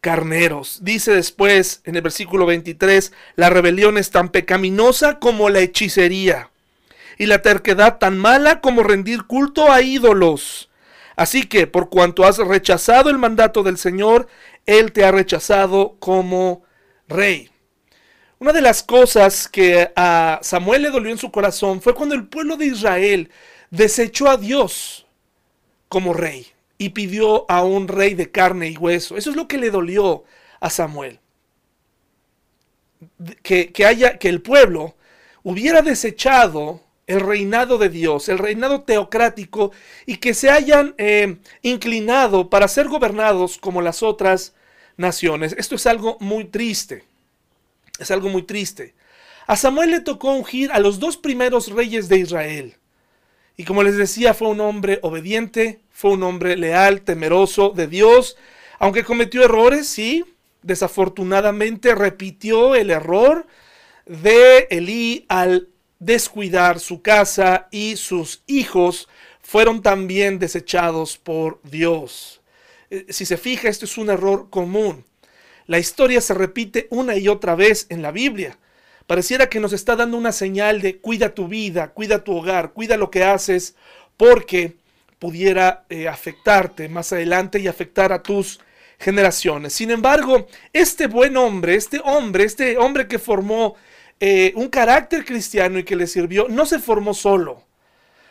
carneros. 0.01 0.81
Dice 0.83 1.13
después 1.13 1.81
en 1.85 1.97
el 1.97 2.03
versículo 2.03 2.47
23, 2.47 3.13
la 3.37 3.51
rebelión 3.51 3.99
es 3.99 4.11
tan 4.11 4.31
pecaminosa 4.31 5.19
como 5.19 5.51
la 5.51 5.61
hechicería 5.61 6.51
y 7.19 7.27
la 7.27 7.43
terquedad 7.43 7.99
tan 7.99 8.19
mala 8.19 8.61
como 8.61 8.83
rendir 8.83 9.25
culto 9.25 9.73
a 9.73 9.83
ídolos. 9.83 10.71
Así 11.17 11.45
que 11.47 11.67
por 11.67 11.89
cuanto 11.89 12.25
has 12.25 12.39
rechazado 12.39 13.11
el 13.11 13.19
mandato 13.19 13.63
del 13.63 13.77
Señor, 13.77 14.29
Él 14.67 14.93
te 14.93 15.05
ha 15.05 15.11
rechazado 15.11 15.97
como 15.99 16.63
rey. 17.09 17.51
Una 18.39 18.53
de 18.53 18.61
las 18.61 18.85
cosas 18.85 19.49
que 19.49 19.91
a 19.97 20.39
Samuel 20.43 20.83
le 20.83 20.91
dolió 20.91 21.11
en 21.11 21.19
su 21.19 21.33
corazón 21.33 21.83
fue 21.83 21.95
cuando 21.95 22.15
el 22.15 22.29
pueblo 22.29 22.57
de 22.57 22.67
Israel 22.67 23.33
desechó 23.71 24.31
a 24.31 24.37
Dios 24.37 25.07
como 25.89 26.15
rey 26.15 26.47
y 26.79 26.91
pidió 26.91 27.51
a 27.51 27.65
un 27.65 27.89
rey 27.89 28.15
de 28.15 28.31
carne 28.31 28.69
y 28.69 28.77
hueso. 28.77 29.17
Eso 29.17 29.31
es 29.31 29.37
lo 29.37 29.49
que 29.49 29.59
le 29.59 29.71
dolió 29.71 30.25
a 30.61 30.71
Samuel. 30.71 31.19
Que, 33.43 33.73
haya, 33.85 34.19
que 34.19 34.29
el 34.29 34.41
pueblo 34.41 34.95
hubiera 35.43 35.83
desechado 35.83 36.83
el 37.07 37.21
reinado 37.21 37.79
de 37.79 37.89
Dios, 37.89 38.29
el 38.29 38.39
reinado 38.39 38.83
teocrático, 38.83 39.73
y 40.07 40.17
que 40.17 40.35
se 40.35 40.51
hayan 40.51 40.95
eh, 40.99 41.39
inclinado 41.63 42.51
para 42.51 42.69
ser 42.69 42.89
gobernados 42.89 43.59
como 43.59 43.83
las 43.83 44.03
otras 44.03 44.55
naciones. 44.97 45.55
Esto 45.59 45.75
es 45.75 45.87
algo 45.87 46.17
muy 46.21 46.45
triste. 46.45 47.05
Es 47.99 48.11
algo 48.11 48.29
muy 48.29 48.43
triste. 48.43 48.95
A 49.47 49.57
Samuel 49.57 49.91
le 49.91 50.01
tocó 50.01 50.33
ungir 50.33 50.71
a 50.73 50.79
los 50.79 51.01
dos 51.01 51.17
primeros 51.17 51.69
reyes 51.69 52.09
de 52.09 52.19
Israel. 52.19 52.77
Y 53.57 53.65
como 53.65 53.83
les 53.83 53.97
decía, 53.97 54.35
fue 54.35 54.49
un 54.49 54.61
hombre 54.61 55.01
obediente, 55.03 55.81
fue 55.99 56.13
un 56.13 56.23
hombre 56.23 56.57
leal, 56.57 57.01
temeroso 57.01 57.71
de 57.71 57.89
Dios, 57.89 58.37
aunque 58.79 59.03
cometió 59.03 59.43
errores, 59.43 59.89
sí, 59.89 60.25
desafortunadamente 60.63 61.93
repitió 61.97 62.77
el 62.77 62.91
error 62.91 63.49
de 64.07 64.69
Elí 64.71 65.27
al 65.29 65.71
descuidar 65.99 66.79
su 66.79 67.03
casa 67.03 67.67
y 67.73 67.97
sus 67.97 68.45
hijos 68.47 69.09
fueron 69.43 69.83
también 69.83 70.39
desechados 70.39 71.19
por 71.19 71.61
Dios. 71.65 72.43
Eh, 72.91 73.07
si 73.09 73.27
se 73.27 73.37
fija, 73.37 73.69
esto 73.69 73.85
es 73.85 73.99
un 73.99 74.09
error 74.09 74.51
común. 74.51 75.05
La 75.67 75.81
historia 75.81 76.21
se 76.21 76.33
repite 76.33 76.87
una 76.91 77.17
y 77.17 77.27
otra 77.27 77.57
vez 77.57 77.87
en 77.89 78.03
la 78.03 78.13
Biblia. 78.13 78.57
Pareciera 79.09 79.49
que 79.49 79.59
nos 79.59 79.73
está 79.73 79.97
dando 79.97 80.17
una 80.17 80.31
señal 80.31 80.81
de 80.81 80.99
cuida 80.99 81.35
tu 81.35 81.49
vida, 81.49 81.89
cuida 81.89 82.23
tu 82.23 82.37
hogar, 82.37 82.73
cuida 82.73 82.97
lo 82.97 83.11
que 83.11 83.25
haces, 83.25 83.75
porque 84.17 84.77
pudiera 85.19 85.85
eh, 85.89 86.09
afectarte 86.09 86.89
más 86.89 87.13
adelante 87.13 87.59
y 87.59 87.69
afectar 87.69 88.13
a 88.13 88.23
tus 88.23 88.61
generaciones. 88.99 89.73
Sin 89.73 89.91
embargo, 89.91 90.47
este 90.73 91.07
buen 91.07 91.37
hombre, 91.37 91.75
este 91.75 92.01
hombre, 92.05 92.45
este 92.45 92.79
hombre 92.79 93.07
que 93.07 93.19
formó 93.19 93.77
eh, 94.21 94.53
un 94.57 94.69
carácter 94.69 95.25
cristiano 95.25 95.79
y 95.79 95.85
que 95.85 95.97
le 95.97 96.07
sirvió, 96.07 96.49
no 96.49 96.67
se 96.67 96.79
formó 96.79 97.15
solo. 97.15 97.65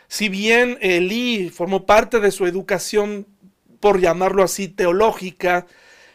Si 0.08 0.28
bien 0.28 0.78
Elí 0.80 1.50
formó 1.50 1.86
parte 1.86 2.20
de 2.20 2.30
su 2.30 2.46
educación, 2.46 3.26
por 3.80 4.00
llamarlo 4.00 4.42
así, 4.42 4.68
teológica, 4.68 5.66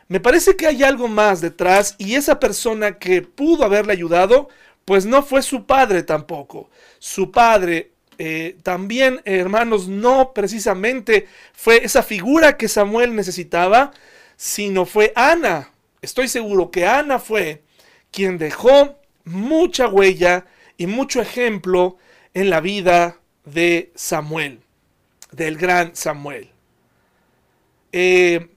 me 0.08 0.20
parece 0.20 0.56
que 0.56 0.68
hay 0.68 0.84
algo 0.84 1.08
más 1.08 1.42
detrás 1.42 1.96
y 1.98 2.16
esa 2.16 2.40
persona 2.40 2.98
que 2.98 3.22
pudo 3.22 3.64
haberle 3.64 3.94
ayudado, 3.94 4.50
pues 4.86 5.06
no 5.06 5.24
fue 5.24 5.42
su 5.42 5.66
padre 5.66 6.04
tampoco. 6.04 6.70
Su 7.00 7.32
padre 7.32 7.93
eh, 8.18 8.58
también, 8.64 9.22
hermanos, 9.26 9.88
no 9.88 10.34
precisamente 10.34 11.28
fue 11.54 11.84
esa 11.84 12.04
figura 12.04 12.58
que 12.58 12.68
Samuel 12.68 13.16
necesitaba, 13.16 13.92
sino 14.36 14.86
fue 14.86 15.14
Ana. 15.16 15.72
Estoy 16.02 16.28
seguro 16.28 16.72
que 16.72 16.86
Ana 16.86 17.20
fue 17.20 17.64
quien 18.12 18.38
dejó 18.38 19.00
mucha 19.26 19.88
huella 19.88 20.46
y 20.78 20.88
mucho 20.88 21.22
ejemplo 21.22 21.98
en 22.34 22.50
la 22.50 22.60
vida 22.60 23.20
de 23.46 23.92
Samuel, 23.96 24.60
del 25.32 25.58
gran 25.58 25.96
Samuel. 25.96 26.50
Eh, 27.92 28.50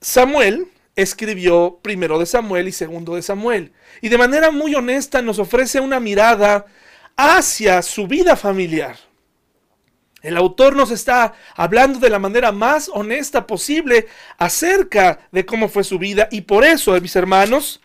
Samuel 0.00 0.68
escribió 0.96 1.78
primero 1.82 2.18
de 2.18 2.26
Samuel 2.26 2.68
y 2.68 2.72
segundo 2.72 3.14
de 3.14 3.22
Samuel, 3.22 3.72
y 4.00 4.08
de 4.08 4.18
manera 4.18 4.50
muy 4.50 4.74
honesta 4.74 5.22
nos 5.22 5.38
ofrece 5.38 5.80
una 5.80 6.00
mirada 6.00 6.66
hacia 7.18 7.82
su 7.82 8.06
vida 8.06 8.36
familiar. 8.36 8.96
El 10.22 10.36
autor 10.36 10.76
nos 10.76 10.92
está 10.92 11.34
hablando 11.56 11.98
de 11.98 12.10
la 12.10 12.20
manera 12.20 12.52
más 12.52 12.88
honesta 12.88 13.46
posible 13.46 14.06
acerca 14.38 15.18
de 15.32 15.44
cómo 15.44 15.68
fue 15.68 15.82
su 15.82 15.98
vida 15.98 16.28
y 16.30 16.42
por 16.42 16.64
eso, 16.64 16.98
mis 17.00 17.16
hermanos, 17.16 17.80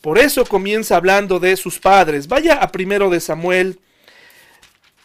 por 0.00 0.18
eso 0.18 0.44
comienza 0.44 0.96
hablando 0.96 1.38
de 1.38 1.56
sus 1.56 1.78
padres. 1.78 2.26
Vaya 2.26 2.54
a 2.54 2.72
primero 2.72 3.08
de 3.08 3.20
Samuel 3.20 3.78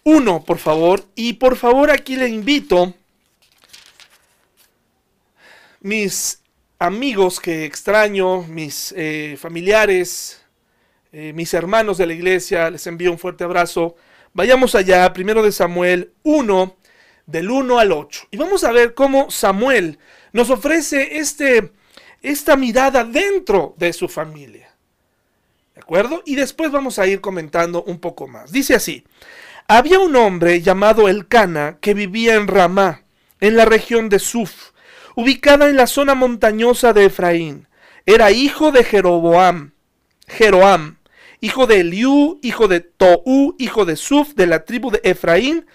1, 0.04 0.44
por 0.44 0.58
favor, 0.58 1.06
y 1.14 1.34
por 1.34 1.56
favor 1.56 1.92
aquí 1.92 2.16
le 2.16 2.30
invito 2.30 2.96
mis 5.82 6.42
amigos 6.80 7.40
que 7.40 7.66
extraño, 7.66 8.42
mis 8.44 8.94
eh, 8.98 9.38
familiares, 9.40 10.42
eh, 11.12 11.34
mis 11.34 11.54
hermanos 11.54 11.98
de 11.98 12.08
la 12.08 12.14
iglesia, 12.14 12.70
les 12.70 12.86
envío 12.88 13.12
un 13.12 13.20
fuerte 13.20 13.44
abrazo. 13.44 13.96
Vayamos 14.34 14.76
allá, 14.76 15.12
primero 15.14 15.42
de 15.42 15.52
Samuel 15.52 16.14
1, 16.24 16.78
del 17.26 17.50
1 17.50 17.80
al 17.80 17.92
8. 17.92 18.28
Y 18.32 18.38
vamos 18.38 18.64
a 18.64 18.72
ver 18.72 18.94
cómo 18.94 19.30
Samuel 19.30 20.00
nos 20.34 20.50
ofrece 20.50 21.18
este, 21.18 21.72
esta 22.22 22.56
mirada 22.56 23.04
dentro 23.04 23.76
de 23.78 23.94
su 23.94 24.08
familia. 24.08 24.76
¿De 25.76 25.82
acuerdo? 25.82 26.24
Y 26.26 26.36
después 26.36 26.72
vamos 26.72 27.00
a 27.00 27.08
ir 27.08 27.22
comentando 27.22 27.84
un 27.84 28.00
poco 28.00 28.28
más. 28.28 28.52
Dice 28.52 28.76
así, 28.76 29.06
había 29.68 30.00
un 30.00 30.16
hombre 30.16 30.62
llamado 30.62 31.08
Elcana 31.08 31.78
que 31.82 31.94
vivía 31.94 32.36
en 32.36 32.48
Ramá, 32.48 33.04
en 33.40 33.56
la 33.56 33.66
región 33.66 34.10
de 34.10 34.20
Suf, 34.20 34.72
ubicada 35.16 35.70
en 35.70 35.76
la 35.76 35.88
zona 35.88 36.16
montañosa 36.16 36.94
de 36.94 37.06
Efraín. 37.06 37.68
Era 38.06 38.32
hijo 38.32 38.72
de 38.72 38.84
Jeroboam, 38.84 39.74
Jeroam, 40.28 40.97
hijo 41.42 41.68
de 41.68 41.82
Eliú, 41.82 42.40
hijo 42.42 42.68
de 42.68 42.82
Tou, 42.82 43.56
hijo 43.58 43.86
de 43.86 43.96
Suf, 43.96 44.34
de 44.36 44.48
la 44.48 44.66
tribu 44.66 44.92
de 44.92 45.02
Efraín. 45.04 45.66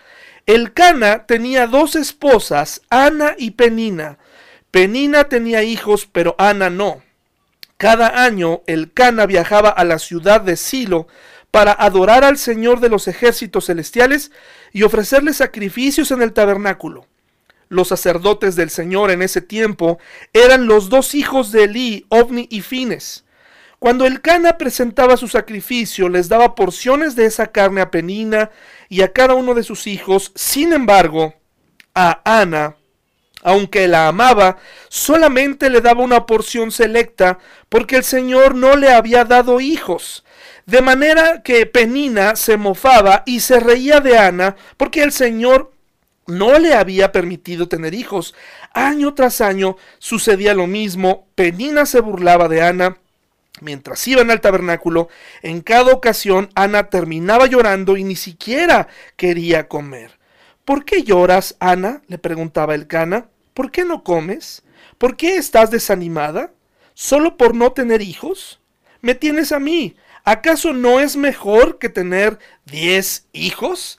Elcana 0.47 1.27
tenía 1.27 1.67
dos 1.67 1.95
esposas, 1.95 2.83
Ana 2.91 3.35
y 3.39 3.53
Penina. 3.53 4.19
Penina 4.71 5.25
tenía 5.25 5.63
hijos, 5.63 6.09
pero 6.11 6.35
Ana 6.39 6.71
no. 6.71 7.03
Cada 7.77 8.25
año 8.25 8.63
Elcana 8.67 9.27
viajaba 9.27 9.69
a 9.69 9.85
la 9.85 9.99
ciudad 9.99 10.41
de 10.41 10.57
Silo 10.57 11.07
para 11.51 11.73
adorar 11.73 12.25
al 12.25 12.39
Señor 12.39 12.81
de 12.81 12.89
los 12.89 13.09
ejércitos 13.09 13.67
celestiales 13.67 14.33
y 14.73 14.85
ofrecerle 14.85 15.35
sacrificios 15.35 16.11
en 16.11 16.23
el 16.23 16.33
tabernáculo. 16.33 17.07
Los 17.69 17.89
sacerdotes 17.89 18.57
del 18.57 18.71
Señor 18.71 19.11
en 19.11 19.23
ese 19.23 19.41
tiempo 19.41 19.99
eran 20.33 20.67
los 20.67 20.89
dos 20.89 21.15
hijos 21.15 21.53
de 21.53 21.65
Elí, 21.65 22.07
Ovni 22.09 22.47
y 22.51 22.61
Fines. 22.63 23.25
Cuando 23.83 24.07
el 24.07 24.21
Cana 24.21 24.59
presentaba 24.59 25.17
su 25.17 25.27
sacrificio, 25.27 26.09
les 26.09 26.29
daba 26.29 26.55
porciones 26.55 27.17
de 27.17 27.25
esa 27.25 27.49
carne 27.49 27.81
a 27.81 27.91
Penina 27.91 28.53
y 28.89 29.03
a 29.03 29.13
cada 29.13 29.35
uno 29.35 29.55
de 29.55 29.65
sus 29.65 29.89
hijos. 29.89 30.31
Sin 30.37 30.73
embargo, 30.73 31.35
a 31.93 32.21
Ana, 32.25 32.77
aunque 33.43 33.89
la 33.89 34.07
amaba, 34.07 34.59
solamente 34.89 35.69
le 35.69 35.81
daba 35.81 36.05
una 36.05 36.27
porción 36.27 36.71
selecta, 36.71 37.41
porque 37.69 37.97
el 37.97 38.05
Señor 38.05 38.55
no 38.55 38.77
le 38.77 38.93
había 38.93 39.25
dado 39.25 39.61
hijos. 39.61 40.25
De 40.65 40.81
manera 40.81 41.43
que 41.43 41.67
Penina 41.67 42.37
se 42.37 42.57
mofaba 42.57 43.25
y 43.27 43.41
se 43.41 43.59
reía 43.59 43.99
de 43.99 44.17
Ana, 44.17 44.55
porque 44.77 45.03
el 45.03 45.11
Señor 45.11 45.73
no 46.29 46.57
le 46.61 46.75
había 46.75 47.11
permitido 47.11 47.67
tener 47.67 47.95
hijos. 47.95 48.33
Año 48.75 49.15
tras 49.15 49.41
año 49.41 49.77
sucedía 49.99 50.55
lo 50.55 50.69
mismo. 50.69 51.27
Penina 51.35 51.85
se 51.85 51.99
burlaba 51.99 52.47
de 52.47 52.63
Ana 52.63 53.02
Mientras 53.61 54.07
iban 54.09 54.31
al 54.31 54.41
tabernáculo, 54.41 55.09
en 55.43 55.61
cada 55.61 55.93
ocasión 55.93 56.51
Ana 56.55 56.89
terminaba 56.89 57.47
llorando 57.47 57.97
y 57.97 58.05
ni 58.05 58.17
siquiera 58.17 58.89
quería 59.17 59.69
comer. 59.69 60.19
¿Por 60.65 60.85
qué 60.85 61.03
lloras, 61.03 61.57
Ana? 61.61 62.03
le 62.07 62.19
preguntaba 62.19 62.75
el 62.75 62.87
cana. 62.87 63.27
¿Por 63.53 63.71
qué 63.71 63.85
no 63.85 64.05
comes? 64.05 64.63
¿Por 64.97 65.17
qué 65.17 65.37
estás 65.37 65.71
desanimada? 65.71 66.53
¿Solo 66.95 67.37
por 67.37 67.55
no 67.55 67.73
tener 67.73 68.01
hijos? 68.01 68.61
Me 69.01 69.15
tienes 69.15 69.53
a 69.53 69.59
mí. 69.59 69.97
¿Acaso 70.25 70.73
no 70.73 71.01
es 71.01 71.17
mejor 71.17 71.79
que 71.79 71.89
tener 71.89 72.39
diez 72.65 73.27
hijos? 73.33 73.99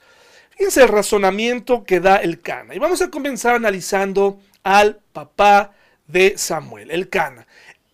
Fíjense 0.51 0.83
el 0.83 0.87
razonamiento 0.87 1.83
que 1.83 1.99
da 1.99 2.15
el 2.17 2.39
cana. 2.39 2.73
Y 2.73 2.79
vamos 2.79 3.01
a 3.01 3.09
comenzar 3.09 3.55
analizando 3.55 4.39
al 4.63 5.01
papá 5.11 5.73
de 6.07 6.37
Samuel, 6.37 6.91
el 6.91 7.09
cana. 7.09 7.45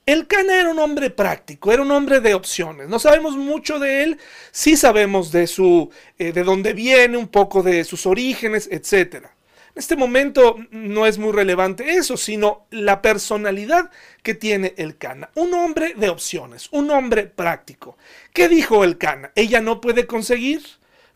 El 0.09 0.25
Cana 0.25 0.59
era 0.59 0.71
un 0.71 0.79
hombre 0.79 1.11
práctico, 1.11 1.71
era 1.71 1.83
un 1.83 1.91
hombre 1.91 2.19
de 2.19 2.33
opciones. 2.33 2.89
No 2.89 2.97
sabemos 2.97 3.37
mucho 3.37 3.77
de 3.77 4.01
él, 4.01 4.17
sí 4.49 4.75
sabemos 4.75 5.31
de 5.31 5.45
su, 5.45 5.91
eh, 6.17 6.31
de 6.31 6.43
dónde 6.43 6.73
viene, 6.73 7.15
un 7.15 7.27
poco 7.27 7.61
de 7.61 7.83
sus 7.83 8.07
orígenes, 8.07 8.67
etc. 8.71 9.17
En 9.17 9.75
este 9.75 9.95
momento 9.95 10.55
no 10.71 11.05
es 11.05 11.19
muy 11.19 11.31
relevante 11.31 11.91
eso, 11.91 12.17
sino 12.17 12.65
la 12.71 13.03
personalidad 13.03 13.91
que 14.23 14.33
tiene 14.33 14.73
el 14.77 14.97
Cana. 14.97 15.29
Un 15.35 15.53
hombre 15.53 15.93
de 15.95 16.09
opciones, 16.09 16.69
un 16.71 16.89
hombre 16.89 17.27
práctico. 17.27 17.95
¿Qué 18.33 18.49
dijo 18.49 18.83
el 18.83 18.97
Cana? 18.97 19.31
Ella 19.35 19.61
no 19.61 19.79
puede 19.79 20.07
conseguir, 20.07 20.63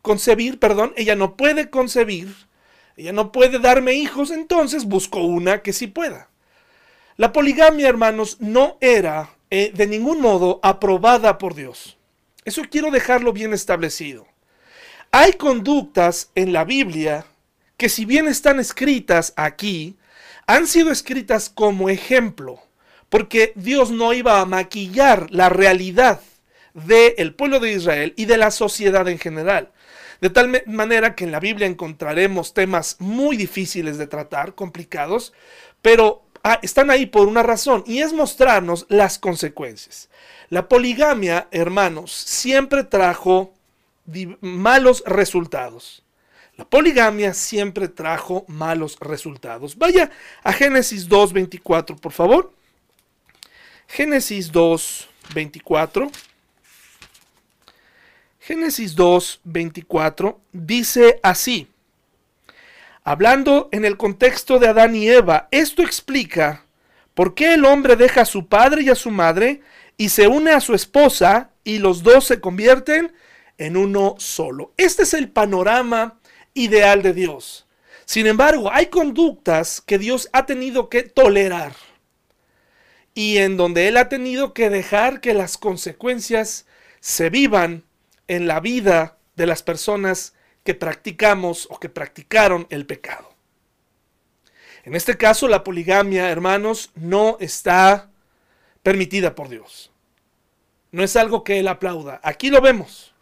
concebir, 0.04 0.60
perdón, 0.60 0.94
ella 0.98 1.16
no 1.16 1.36
puede 1.36 1.72
concebir, 1.72 2.32
ella 2.96 3.12
no 3.12 3.32
puede 3.32 3.58
darme 3.58 3.96
hijos, 3.96 4.30
entonces 4.30 4.86
busco 4.86 5.18
una 5.24 5.64
que 5.64 5.74
sí 5.74 5.88
pueda. 5.88 6.30
La 7.16 7.32
poligamia, 7.32 7.88
hermanos, 7.88 8.38
no 8.40 8.78
era 8.82 9.30
eh, 9.52 9.72
de 9.74 9.86
ningún 9.86 10.20
modo 10.20 10.60
aprobada 10.64 11.38
por 11.38 11.54
Dios. 11.54 11.98
Eso 12.44 12.64
quiero 12.70 12.90
dejarlo 12.90 13.34
bien 13.34 13.54
establecido. 13.54 14.28
Hay 15.12 15.34
conductas 15.34 16.32
en 16.34 16.54
la 16.54 16.66
Biblia 16.66 17.26
que 17.78 17.88
si 17.88 18.06
bien 18.06 18.28
están 18.28 18.60
escritas 18.60 19.34
aquí, 19.36 19.96
han 20.48 20.66
sido 20.66 20.92
escritas 20.92 21.50
como 21.50 21.90
ejemplo, 21.90 22.60
porque 23.10 23.54
Dios 23.56 23.92
no 23.92 24.14
iba 24.14 24.42
a 24.42 24.46
maquillar 24.46 25.28
la 25.30 25.50
realidad 25.50 26.20
del 26.74 27.36
pueblo 27.36 27.60
de 27.60 27.74
Israel 27.74 28.14
y 28.18 28.26
de 28.26 28.38
la 28.38 28.50
sociedad 28.50 29.08
en 29.08 29.20
general. 29.20 29.72
De 30.20 30.30
tal 30.30 30.64
manera 30.66 31.16
que 31.16 31.26
en 31.26 31.32
la 31.32 31.40
Biblia 31.40 31.68
encontraremos 31.68 32.54
temas 32.54 32.96
muy 33.00 33.38
difíciles 33.38 33.98
de 33.98 34.08
tratar, 34.08 34.56
complicados, 34.56 35.34
pero 35.82 36.24
Ah, 36.44 36.60
están 36.62 36.92
ahí 36.92 37.06
por 37.06 37.30
una 37.30 37.42
razón 37.42 37.86
y 37.88 38.00
es 38.00 38.12
mostrarnos 38.12 38.86
las 38.90 39.18
consecuencias. 39.18 40.10
La 40.50 40.68
poligamia, 40.68 41.48
hermanos, 41.52 42.12
siempre 42.12 42.84
trajo 42.84 43.54
malos 44.42 45.04
resultados. 45.06 46.04
La 46.58 46.66
poligamia 46.66 47.34
siempre 47.34 47.88
trajo 47.88 48.44
malos 48.48 48.98
resultados. 49.00 49.78
Vaya 49.78 50.12
a 50.44 50.52
Génesis 50.52 51.10
2.24, 51.10 51.98
por 52.00 52.12
favor. 52.12 52.54
Génesis 53.88 54.52
2.24. 54.52 56.12
Génesis 58.40 58.96
2.24 58.98 60.38
dice 60.52 61.20
así. 61.24 61.73
Hablando 63.06 63.68
en 63.74 63.84
el 63.84 63.98
contexto 63.98 64.60
de 64.60 64.70
Adán 64.70 64.96
y 64.96 65.10
Eva, 65.10 65.50
esto 65.52 65.82
explica 65.82 66.66
por 67.14 67.36
qué 67.36 67.54
el 67.54 67.66
hombre 67.66 67.98
deja 67.98 68.22
a 68.22 68.26
su 68.26 68.48
padre 68.48 68.84
y 68.84 68.90
a 68.90 68.96
su 68.96 69.12
madre 69.12 69.62
y 69.98 70.08
se 70.10 70.28
une 70.28 70.52
a 70.52 70.62
su 70.62 70.74
esposa 70.74 71.50
y 71.66 71.80
los 71.80 72.04
dos 72.04 72.24
se 72.24 72.40
convierten 72.40 73.14
en 73.58 73.76
uno 73.76 74.16
solo. 74.20 74.72
Este 74.78 75.04
es 75.04 75.14
el 75.14 75.30
panorama 75.30 76.20
ideal 76.54 77.02
de 77.02 77.14
Dios. 77.14 77.68
Sin 78.06 78.26
embargo, 78.26 78.72
hay 78.72 78.86
conductas 78.86 79.82
que 79.82 79.98
Dios 79.98 80.30
ha 80.32 80.46
tenido 80.46 80.88
que 80.88 81.04
tolerar 81.04 81.74
y 83.14 83.38
en 83.38 83.58
donde 83.58 83.90
Él 83.90 83.98
ha 83.98 84.08
tenido 84.08 84.54
que 84.54 84.70
dejar 84.70 85.20
que 85.20 85.34
las 85.34 85.58
consecuencias 85.58 86.66
se 87.02 87.30
vivan 87.30 87.84
en 88.30 88.48
la 88.48 88.62
vida 88.62 89.18
de 89.36 89.46
las 89.46 89.62
personas 89.62 90.34
que 90.64 90.74
practicamos 90.74 91.68
o 91.70 91.80
que 91.80 91.90
practicaron 91.90 92.68
el 92.70 92.86
pecado. 92.86 93.34
En 94.84 94.96
este 94.96 95.18
caso, 95.18 95.48
la 95.48 95.64
poligamia, 95.64 96.30
hermanos, 96.30 96.92
no 96.96 97.38
está 97.40 98.10
permitida 98.82 99.36
por 99.36 99.50
Dios. 99.50 99.92
No 100.92 101.04
es 101.04 101.16
algo 101.16 101.44
que 101.44 101.60
Él 101.60 101.68
aplauda. 101.68 102.20
Aquí 102.24 102.50
lo 102.50 102.62
vemos. 102.62 103.14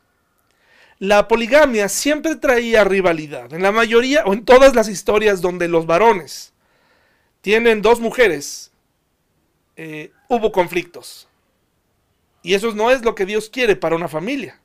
La 0.98 1.28
poligamia 1.28 1.90
siempre 1.90 2.36
traía 2.36 2.84
rivalidad. 2.84 3.54
En 3.54 3.64
la 3.64 3.72
mayoría 3.72 4.24
o 4.26 4.34
en 4.34 4.46
todas 4.46 4.76
las 4.76 4.88
historias 4.88 5.42
donde 5.42 5.68
los 5.68 5.88
varones 5.88 6.54
tienen 7.42 7.82
dos 7.82 8.00
mujeres, 8.00 8.72
eh, 9.76 10.12
hubo 10.30 10.52
conflictos. 10.52 11.28
Y 12.44 12.54
eso 12.54 12.72
no 12.74 12.92
es 12.92 13.04
lo 13.04 13.16
que 13.16 13.26
Dios 13.26 13.50
quiere 13.50 13.76
para 13.76 13.96
una 13.96 14.08
familia. 14.08 14.61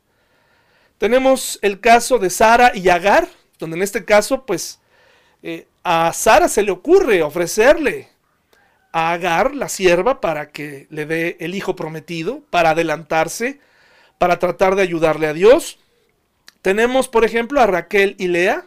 Tenemos 0.98 1.58
el 1.62 1.80
caso 1.80 2.18
de 2.18 2.30
Sara 2.30 2.72
y 2.74 2.88
Agar, 2.88 3.28
donde 3.58 3.76
en 3.76 3.82
este 3.82 4.04
caso, 4.04 4.46
pues, 4.46 4.80
eh, 5.42 5.66
a 5.84 6.12
Sara 6.12 6.48
se 6.48 6.62
le 6.62 6.70
ocurre 6.70 7.22
ofrecerle 7.22 8.08
a 8.92 9.12
Agar, 9.12 9.54
la 9.54 9.68
sierva, 9.68 10.20
para 10.20 10.50
que 10.50 10.86
le 10.90 11.04
dé 11.04 11.36
el 11.40 11.54
hijo 11.54 11.76
prometido, 11.76 12.40
para 12.50 12.70
adelantarse, 12.70 13.60
para 14.18 14.38
tratar 14.38 14.74
de 14.74 14.82
ayudarle 14.82 15.26
a 15.26 15.34
Dios. 15.34 15.78
Tenemos, 16.62 17.08
por 17.08 17.24
ejemplo, 17.24 17.60
a 17.60 17.66
Raquel 17.66 18.16
y 18.18 18.28
Lea, 18.28 18.66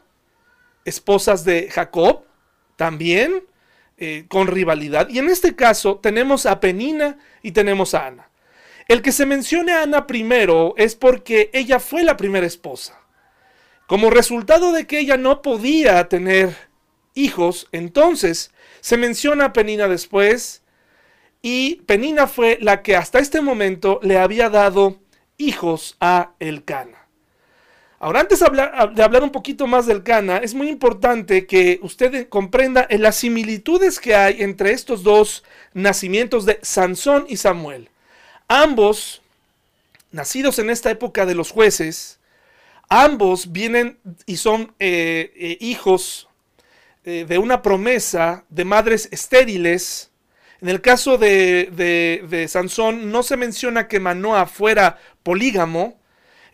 esposas 0.86 1.44
de 1.46 1.70
Jacob, 1.72 2.24
también 2.76 3.44
eh, 3.98 4.26
con 4.30 4.48
rivalidad. 4.48 5.10
Y 5.10 5.18
en 5.18 5.30
este 5.30 5.56
caso 5.56 5.98
tenemos 5.98 6.46
a 6.46 6.60
Penina 6.60 7.18
y 7.42 7.52
tenemos 7.52 7.94
a 7.94 8.08
Ana. 8.08 8.29
El 8.89 9.04
que 9.04 9.12
se 9.12 9.28
mencione 9.28 9.71
a 9.71 9.84
Ana 9.84 10.08
primero 10.08 10.73
es 10.75 10.95
porque 10.95 11.52
ella 11.54 11.80
fue 11.80 12.04
la 12.04 12.17
primera 12.17 12.47
esposa. 12.47 12.99
Como 13.86 14.10
resultado 14.10 14.71
de 14.71 14.88
que 14.88 14.97
ella 14.97 15.15
no 15.15 15.43
podía 15.43 16.10
tener 16.10 16.58
hijos, 17.13 17.67
entonces 17.71 18.52
se 18.82 18.97
menciona 18.97 19.45
a 19.45 19.54
Penina 19.54 19.88
después 19.88 20.63
y 21.43 21.75
Penina 21.86 22.25
fue 22.25 22.58
la 22.62 22.82
que 22.82 22.95
hasta 22.95 23.19
este 23.19 23.41
momento 23.41 23.99
le 24.02 24.17
había 24.17 24.49
dado 24.49 24.97
hijos 25.38 25.95
a 25.99 26.32
Elcana. 26.39 27.08
Ahora, 27.99 28.21
antes 28.21 28.39
de 28.39 28.45
hablar, 29.04 29.21
un 29.21 29.32
poquito 29.32 29.67
más 29.67 29.86
del 29.86 30.02
Cana, 30.02 30.38
es 30.38 30.56
muy 30.56 30.67
importante 30.67 31.45
que 31.45 31.80
usted 31.84 32.28
comprenda 32.28 32.88
las 32.89 33.17
similitudes 33.17 33.99
que 33.99 34.15
hay 34.15 34.41
entre 34.41 34.71
estos 34.71 35.04
dos 35.04 35.43
nacimientos 35.75 36.47
de 36.47 36.58
Sansón 36.63 37.25
y 37.30 37.38
Samuel. 37.38 37.91
Ambos, 38.52 39.22
nacidos 40.12 40.58
en 40.58 40.72
esta 40.72 40.90
época 40.90 41.28
de 41.28 41.36
los 41.36 41.52
jueces, 41.52 42.18
ambos 42.90 43.52
vienen 43.52 44.00
y 44.26 44.38
son 44.38 44.74
eh, 44.80 45.32
eh, 45.36 45.58
hijos 45.62 46.28
eh, 47.06 47.28
de 47.30 47.38
una 47.38 47.62
promesa 47.62 48.46
de 48.50 48.66
madres 48.66 49.08
estériles. 49.12 50.10
En 50.62 50.70
el 50.70 50.82
caso 50.82 51.20
de, 51.20 51.70
de 52.28 52.48
Sansón 52.48 53.12
no 53.12 53.22
se 53.22 53.38
menciona 53.38 53.88
que 53.88 54.00
Manoa 54.00 54.48
fuera 54.48 54.98
polígamo. 55.22 56.00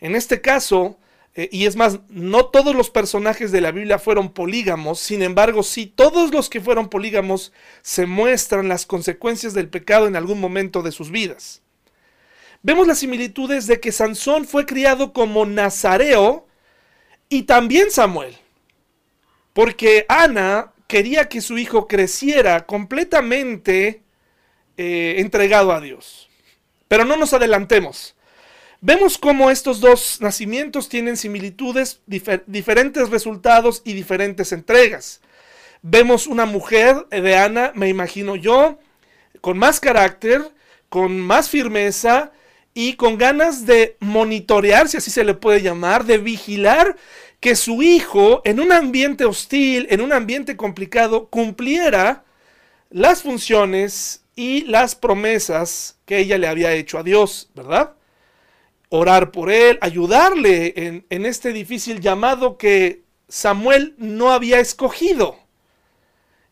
En 0.02 0.16
este 0.16 0.42
caso, 0.42 0.98
y 1.34 1.64
es 1.64 1.76
más, 1.76 2.00
no 2.10 2.44
todos 2.44 2.76
los 2.76 2.90
personajes 2.90 3.52
de 3.52 3.62
la 3.62 3.72
Biblia 3.72 3.98
fueron 3.98 4.34
polígamos, 4.34 5.00
sin 5.00 5.22
embargo, 5.22 5.62
sí, 5.62 5.86
todos 5.86 6.30
los 6.30 6.50
que 6.50 6.60
fueron 6.60 6.90
polígamos 6.90 7.54
se 7.80 8.04
muestran 8.04 8.68
las 8.68 8.84
consecuencias 8.84 9.54
del 9.54 9.70
pecado 9.70 10.06
en 10.06 10.14
algún 10.14 10.40
momento 10.40 10.82
de 10.82 10.92
sus 10.92 11.10
vidas 11.10 11.62
vemos 12.66 12.88
las 12.88 12.98
similitudes 12.98 13.68
de 13.68 13.78
que 13.78 13.92
Sansón 13.92 14.44
fue 14.44 14.66
criado 14.66 15.12
como 15.12 15.46
nazareo 15.46 16.48
y 17.28 17.44
también 17.44 17.92
Samuel. 17.92 18.36
Porque 19.52 20.04
Ana 20.08 20.72
quería 20.88 21.28
que 21.28 21.40
su 21.40 21.58
hijo 21.58 21.86
creciera 21.86 22.66
completamente 22.66 24.02
eh, 24.76 25.14
entregado 25.18 25.70
a 25.70 25.80
Dios. 25.80 26.28
Pero 26.88 27.04
no 27.04 27.16
nos 27.16 27.32
adelantemos. 27.34 28.16
Vemos 28.80 29.16
cómo 29.16 29.52
estos 29.52 29.78
dos 29.78 30.20
nacimientos 30.20 30.88
tienen 30.88 31.16
similitudes, 31.16 32.00
diferentes 32.46 33.10
resultados 33.10 33.80
y 33.84 33.92
diferentes 33.92 34.50
entregas. 34.50 35.20
Vemos 35.82 36.26
una 36.26 36.46
mujer 36.46 37.06
de 37.10 37.36
Ana, 37.36 37.70
me 37.76 37.88
imagino 37.88 38.34
yo, 38.34 38.80
con 39.40 39.56
más 39.56 39.78
carácter, 39.78 40.42
con 40.88 41.20
más 41.20 41.48
firmeza, 41.48 42.32
y 42.78 42.92
con 42.92 43.16
ganas 43.16 43.64
de 43.64 43.96
monitorear, 44.00 44.86
si 44.86 44.98
así 44.98 45.10
se 45.10 45.24
le 45.24 45.32
puede 45.32 45.62
llamar, 45.62 46.04
de 46.04 46.18
vigilar 46.18 46.98
que 47.40 47.56
su 47.56 47.82
hijo 47.82 48.42
en 48.44 48.60
un 48.60 48.70
ambiente 48.70 49.24
hostil, 49.24 49.86
en 49.88 50.02
un 50.02 50.12
ambiente 50.12 50.58
complicado, 50.58 51.28
cumpliera 51.28 52.24
las 52.90 53.22
funciones 53.22 54.24
y 54.34 54.60
las 54.64 54.94
promesas 54.94 55.96
que 56.04 56.18
ella 56.18 56.36
le 56.36 56.48
había 56.48 56.74
hecho 56.74 56.98
a 56.98 57.02
Dios, 57.02 57.48
¿verdad? 57.54 57.94
Orar 58.90 59.30
por 59.30 59.50
él, 59.50 59.78
ayudarle 59.80 60.74
en, 60.76 61.06
en 61.08 61.24
este 61.24 61.54
difícil 61.54 62.00
llamado 62.00 62.58
que 62.58 63.04
Samuel 63.26 63.94
no 63.96 64.32
había 64.32 64.60
escogido. 64.60 65.38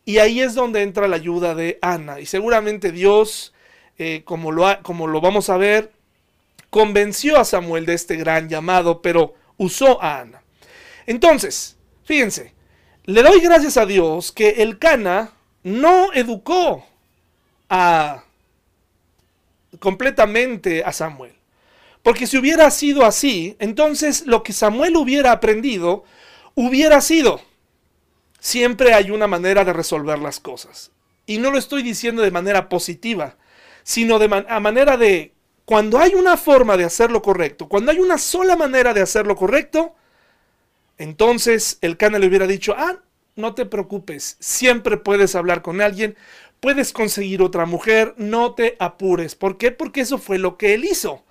Y 0.05 0.17
ahí 0.17 0.41
es 0.41 0.55
donde 0.55 0.81
entra 0.81 1.07
la 1.07 1.17
ayuda 1.17 1.53
de 1.53 1.77
Ana. 1.83 2.19
Y 2.19 2.25
seguramente 2.25 2.91
Dios, 2.91 3.53
eh, 3.99 4.23
como, 4.25 4.51
lo 4.51 4.65
como 4.81 5.05
lo 5.05 5.21
vamos 5.21 5.51
a 5.51 5.57
ver, 5.57 5.94
convenció 6.75 7.39
a 7.39 7.45
Samuel 7.45 7.85
de 7.85 7.93
este 7.93 8.17
gran 8.17 8.49
llamado, 8.49 9.01
pero 9.01 9.33
usó 9.55 10.03
a 10.03 10.19
Ana. 10.19 10.43
Entonces, 11.05 11.77
fíjense, 12.03 12.53
le 13.05 13.23
doy 13.23 13.39
gracias 13.39 13.77
a 13.77 13.85
Dios 13.85 14.33
que 14.33 14.61
el 14.61 14.77
Cana 14.77 15.31
no 15.63 16.11
educó 16.11 16.85
a 17.69 18.25
completamente 19.79 20.83
a 20.83 20.91
Samuel. 20.91 21.31
Porque 22.03 22.27
si 22.27 22.37
hubiera 22.37 22.69
sido 22.71 23.05
así, 23.05 23.55
entonces 23.59 24.27
lo 24.27 24.43
que 24.43 24.51
Samuel 24.51 24.97
hubiera 24.97 25.31
aprendido 25.31 26.03
hubiera 26.55 26.99
sido, 26.99 27.39
siempre 28.41 28.93
hay 28.93 29.11
una 29.11 29.27
manera 29.27 29.63
de 29.63 29.71
resolver 29.71 30.19
las 30.19 30.41
cosas. 30.41 30.91
Y 31.25 31.37
no 31.37 31.51
lo 31.51 31.57
estoy 31.57 31.83
diciendo 31.83 32.21
de 32.21 32.31
manera 32.31 32.67
positiva, 32.67 33.37
sino 33.83 34.19
de 34.19 34.45
a 34.49 34.59
manera 34.59 34.97
de, 34.97 35.34
cuando 35.65 35.99
hay 35.99 36.13
una 36.15 36.37
forma 36.37 36.77
de 36.77 36.85
hacerlo 36.85 37.21
correcto, 37.21 37.67
cuando 37.67 37.91
hay 37.91 37.99
una 37.99 38.17
sola 38.17 38.55
manera 38.55 38.93
de 38.93 39.01
hacerlo 39.01 39.35
correcto, 39.35 39.95
entonces 40.97 41.77
el 41.81 41.97
Cana 41.97 42.19
le 42.19 42.27
hubiera 42.27 42.47
dicho, 42.47 42.75
ah, 42.77 42.99
no 43.35 43.53
te 43.53 43.65
preocupes, 43.65 44.37
siempre 44.39 44.97
puedes 44.97 45.35
hablar 45.35 45.61
con 45.61 45.81
alguien, 45.81 46.15
puedes 46.59 46.93
conseguir 46.93 47.41
otra 47.41 47.65
mujer, 47.65 48.13
no 48.17 48.53
te 48.53 48.77
apures. 48.79 49.35
¿Por 49.35 49.57
qué? 49.57 49.71
Porque 49.71 50.01
eso 50.01 50.17
fue 50.17 50.37
lo 50.37 50.57
que 50.57 50.73
él 50.73 50.85
hizo 50.85 51.25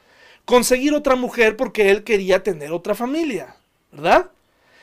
conseguir 0.44 0.94
otra 0.94 1.16
mujer 1.16 1.56
porque 1.56 1.90
él 1.90 2.04
quería 2.04 2.42
tener 2.42 2.72
otra 2.72 2.94
familia, 2.94 3.56
¿verdad? 3.92 4.30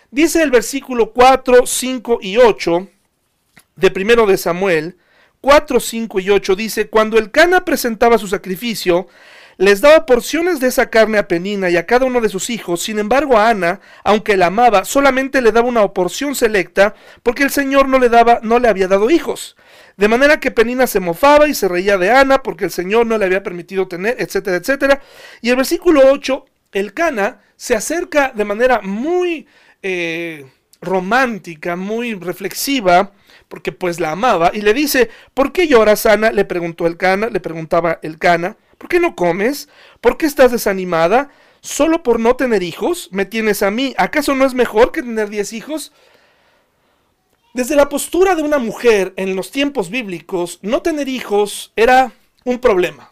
Dice 0.09 0.41
el 0.41 0.51
versículo 0.51 1.11
4, 1.11 1.65
5 1.65 2.19
y 2.21 2.37
8 2.37 2.87
de 3.75 3.91
primero 3.91 4.25
de 4.25 4.37
Samuel, 4.37 4.97
4, 5.39 5.79
5 5.79 6.19
y 6.19 6.29
8 6.29 6.55
dice, 6.55 6.89
cuando 6.89 7.17
el 7.17 7.31
Cana 7.31 7.63
presentaba 7.63 8.17
su 8.17 8.27
sacrificio, 8.27 9.07
les 9.61 9.79
daba 9.79 10.07
porciones 10.07 10.59
de 10.59 10.69
esa 10.69 10.89
carne 10.89 11.19
a 11.19 11.27
Penina 11.27 11.69
y 11.69 11.77
a 11.77 11.85
cada 11.85 12.07
uno 12.07 12.19
de 12.19 12.29
sus 12.29 12.49
hijos. 12.49 12.81
Sin 12.81 12.97
embargo, 12.97 13.37
a 13.37 13.49
Ana, 13.49 13.79
aunque 14.03 14.35
la 14.35 14.47
amaba, 14.47 14.85
solamente 14.85 15.39
le 15.39 15.51
daba 15.51 15.67
una 15.67 15.87
porción 15.89 16.33
selecta, 16.33 16.95
porque 17.21 17.43
el 17.43 17.51
Señor 17.51 17.87
no 17.87 17.99
le 17.99 18.09
daba, 18.09 18.39
no 18.41 18.57
le 18.57 18.67
había 18.67 18.87
dado 18.87 19.11
hijos. 19.11 19.55
De 19.97 20.07
manera 20.07 20.39
que 20.39 20.49
Penina 20.49 20.87
se 20.87 20.99
mofaba 20.99 21.47
y 21.47 21.53
se 21.53 21.67
reía 21.67 21.99
de 21.99 22.09
Ana 22.09 22.41
porque 22.41 22.65
el 22.65 22.71
Señor 22.71 23.05
no 23.05 23.19
le 23.19 23.25
había 23.25 23.43
permitido 23.43 23.87
tener, 23.87 24.15
etcétera, 24.17 24.57
etcétera. 24.57 24.99
Y 25.41 25.51
el 25.51 25.57
versículo 25.57 26.11
8, 26.11 26.43
el 26.71 26.95
Cana 26.95 27.41
se 27.55 27.75
acerca 27.75 28.31
de 28.33 28.45
manera 28.45 28.81
muy 28.81 29.45
eh, 29.83 30.43
romántica, 30.81 31.75
muy 31.75 32.15
reflexiva, 32.15 33.11
porque 33.47 33.71
pues 33.71 33.99
la 33.99 34.13
amaba, 34.13 34.49
y 34.55 34.61
le 34.61 34.73
dice, 34.73 35.11
¿por 35.35 35.51
qué 35.51 35.67
lloras, 35.67 36.07
Ana? 36.07 36.31
Le 36.31 36.45
preguntó 36.45 36.87
el 36.87 36.97
Cana, 36.97 37.27
le 37.29 37.39
preguntaba 37.39 37.99
el 38.01 38.17
Cana, 38.17 38.57
¿por 38.81 38.89
qué 38.89 38.99
no 38.99 39.15
comes? 39.15 39.69
¿Por 40.01 40.17
qué 40.17 40.25
estás 40.25 40.51
desanimada? 40.51 41.29
¿Solo 41.61 42.01
por 42.01 42.19
no 42.19 42.35
tener 42.35 42.63
hijos? 42.63 43.09
¿Me 43.11 43.25
tienes 43.25 43.61
a 43.61 43.69
mí? 43.69 43.93
¿Acaso 43.95 44.33
no 44.33 44.43
es 44.43 44.55
mejor 44.55 44.91
que 44.91 45.03
tener 45.03 45.29
diez 45.29 45.53
hijos? 45.53 45.91
Desde 47.53 47.75
la 47.75 47.89
postura 47.89 48.33
de 48.33 48.41
una 48.41 48.57
mujer 48.57 49.13
en 49.17 49.35
los 49.35 49.51
tiempos 49.51 49.91
bíblicos, 49.91 50.57
no 50.63 50.81
tener 50.81 51.09
hijos 51.09 51.73
era 51.75 52.11
un 52.43 52.57
problema. 52.57 53.11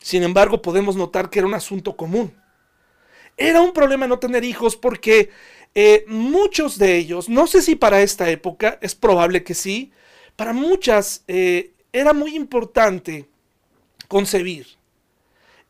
Sin 0.00 0.22
embargo, 0.22 0.62
podemos 0.62 0.94
notar 0.94 1.30
que 1.30 1.40
era 1.40 1.48
un 1.48 1.54
asunto 1.54 1.96
común. 1.96 2.32
Era 3.36 3.62
un 3.62 3.72
problema 3.72 4.06
no 4.06 4.20
tener 4.20 4.44
hijos 4.44 4.76
porque 4.76 5.30
eh, 5.74 6.04
muchos 6.06 6.78
de 6.78 6.96
ellos, 6.96 7.28
no 7.28 7.48
sé 7.48 7.60
si 7.60 7.74
para 7.74 8.02
esta 8.02 8.30
época, 8.30 8.78
es 8.80 8.94
probable 8.94 9.42
que 9.42 9.54
sí, 9.54 9.90
para 10.36 10.52
muchas 10.52 11.24
eh, 11.26 11.72
era 11.92 12.12
muy 12.12 12.36
importante 12.36 13.28
concebir 14.08 14.66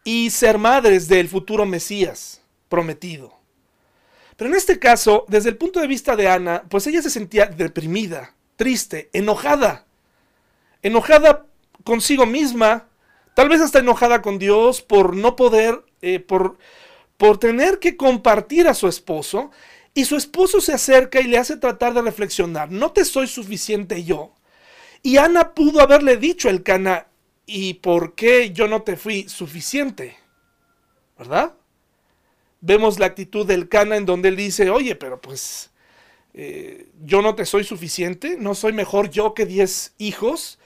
y 0.05 0.31
ser 0.31 0.59
madres 0.59 1.09
del 1.09 1.29
futuro 1.29 1.66
Mesías 1.66 2.40
prometido. 2.68 3.37
Pero 4.37 4.51
en 4.51 4.57
este 4.57 4.79
caso, 4.79 5.25
desde 5.29 5.49
el 5.49 5.57
punto 5.57 5.81
de 5.81 5.87
vista 5.87 6.14
de 6.14 6.29
Ana, 6.29 6.64
pues 6.68 6.87
ella 6.87 7.03
se 7.03 7.11
sentía 7.11 7.46
deprimida, 7.46 8.35
triste, 8.57 9.09
enojada. 9.12 9.87
Enojada 10.83 11.46
consigo 11.85 12.27
misma, 12.27 12.88
tal 13.35 13.49
vez 13.49 13.61
hasta 13.61 13.79
enojada 13.79 14.22
con 14.22 14.38
Dios 14.38 14.83
por 14.83 15.16
no 15.16 15.37
poder, 15.37 15.83
eh, 16.03 16.20
por, 16.20 16.59
por 17.16 17.38
tener 17.38 17.79
que 17.79 17.96
compartir 17.96 18.68
a 18.68 18.75
su 18.75 18.88
esposo. 18.88 19.51
Y 19.94 20.05
su 20.05 20.16
esposo 20.16 20.61
se 20.61 20.75
acerca 20.75 21.20
y 21.20 21.25
le 21.25 21.38
hace 21.38 21.57
tratar 21.57 21.94
de 21.94 22.03
reflexionar, 22.03 22.70
no 22.70 22.92
te 22.92 23.05
soy 23.07 23.27
suficiente 23.27 24.05
yo. 24.05 24.33
Y 25.03 25.16
Ana 25.16 25.55
pudo 25.55 25.81
haberle 25.81 26.18
dicho 26.18 26.51
el 26.51 26.62
Cana, 26.62 27.07
¿y 27.47 27.75
por 27.75 28.15
qué 28.15 28.51
yo 28.51 28.69
no 28.69 28.83
te 28.83 28.97
fui 28.97 29.29
suficiente? 29.29 30.17
¿Verdad? 31.19 31.55
vemos 32.67 32.99
la 32.99 33.07
actitud 33.07 33.47
del 33.47 33.69
Cana 33.69 33.97
en 33.97 34.07
donde 34.07 34.29
él 34.29 34.37
dice, 34.37 34.71
oye, 34.71 34.97
pero 34.97 35.21
pues 35.21 35.71
eh, 36.35 36.89
yo 37.05 37.23
no 37.23 37.35
te 37.35 37.47
soy 37.47 37.65
suficiente, 37.65 38.37
no 38.39 38.55
soy 38.55 38.73
mejor 38.73 39.09
yo 39.11 39.35
que 39.35 39.47
diez 39.47 39.95
hijos. 39.99 40.59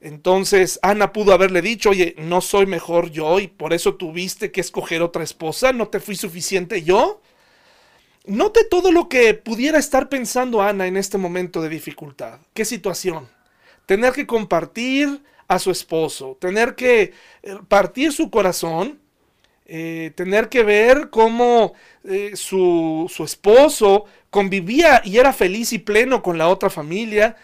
Entonces 0.00 0.78
Ana 0.82 1.12
pudo 1.12 1.32
haberle 1.32 1.62
dicho, 1.62 1.90
oye, 1.90 2.14
no 2.18 2.40
soy 2.40 2.66
mejor 2.66 3.10
yo 3.10 3.38
y 3.40 3.46
por 3.46 3.72
eso 3.72 3.94
tuviste 3.94 4.50
que 4.50 4.60
escoger 4.60 5.00
otra 5.00 5.22
esposa, 5.22 5.72
no 5.72 5.88
te 5.88 6.00
fui 6.00 6.16
suficiente 6.16 6.82
yo. 6.82 7.22
Note 8.26 8.64
todo 8.64 8.90
lo 8.90 9.08
que 9.08 9.34
pudiera 9.34 9.78
estar 9.78 10.08
pensando 10.08 10.60
Ana 10.60 10.86
en 10.86 10.96
este 10.96 11.18
momento 11.18 11.62
de 11.62 11.68
dificultad. 11.68 12.40
¿Qué 12.52 12.64
situación? 12.64 13.28
Tener 13.86 14.12
que 14.12 14.26
compartir 14.26 15.22
a 15.48 15.58
su 15.58 15.70
esposo, 15.70 16.36
tener 16.40 16.74
que 16.74 17.12
eh, 17.42 17.56
partir 17.68 18.12
su 18.12 18.30
corazón 18.30 19.00
eh, 19.66 20.12
tener 20.14 20.50
que 20.50 20.62
ver 20.62 21.08
cómo 21.08 21.72
eh, 22.04 22.32
su, 22.34 23.10
esposo 23.24 24.04
convivía 24.28 25.00
y 25.02 25.16
era 25.16 25.32
feliz 25.32 25.72
y 25.72 25.78
pleno 25.78 26.22
con 26.22 26.36
la 26.36 26.48
otra 26.48 26.68
familia. 26.68 27.36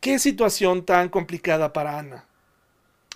Qué 0.00 0.18
situación 0.18 0.84
tan 0.84 1.08
complicada 1.08 1.72
para 1.72 1.98
Ana. 1.98 2.24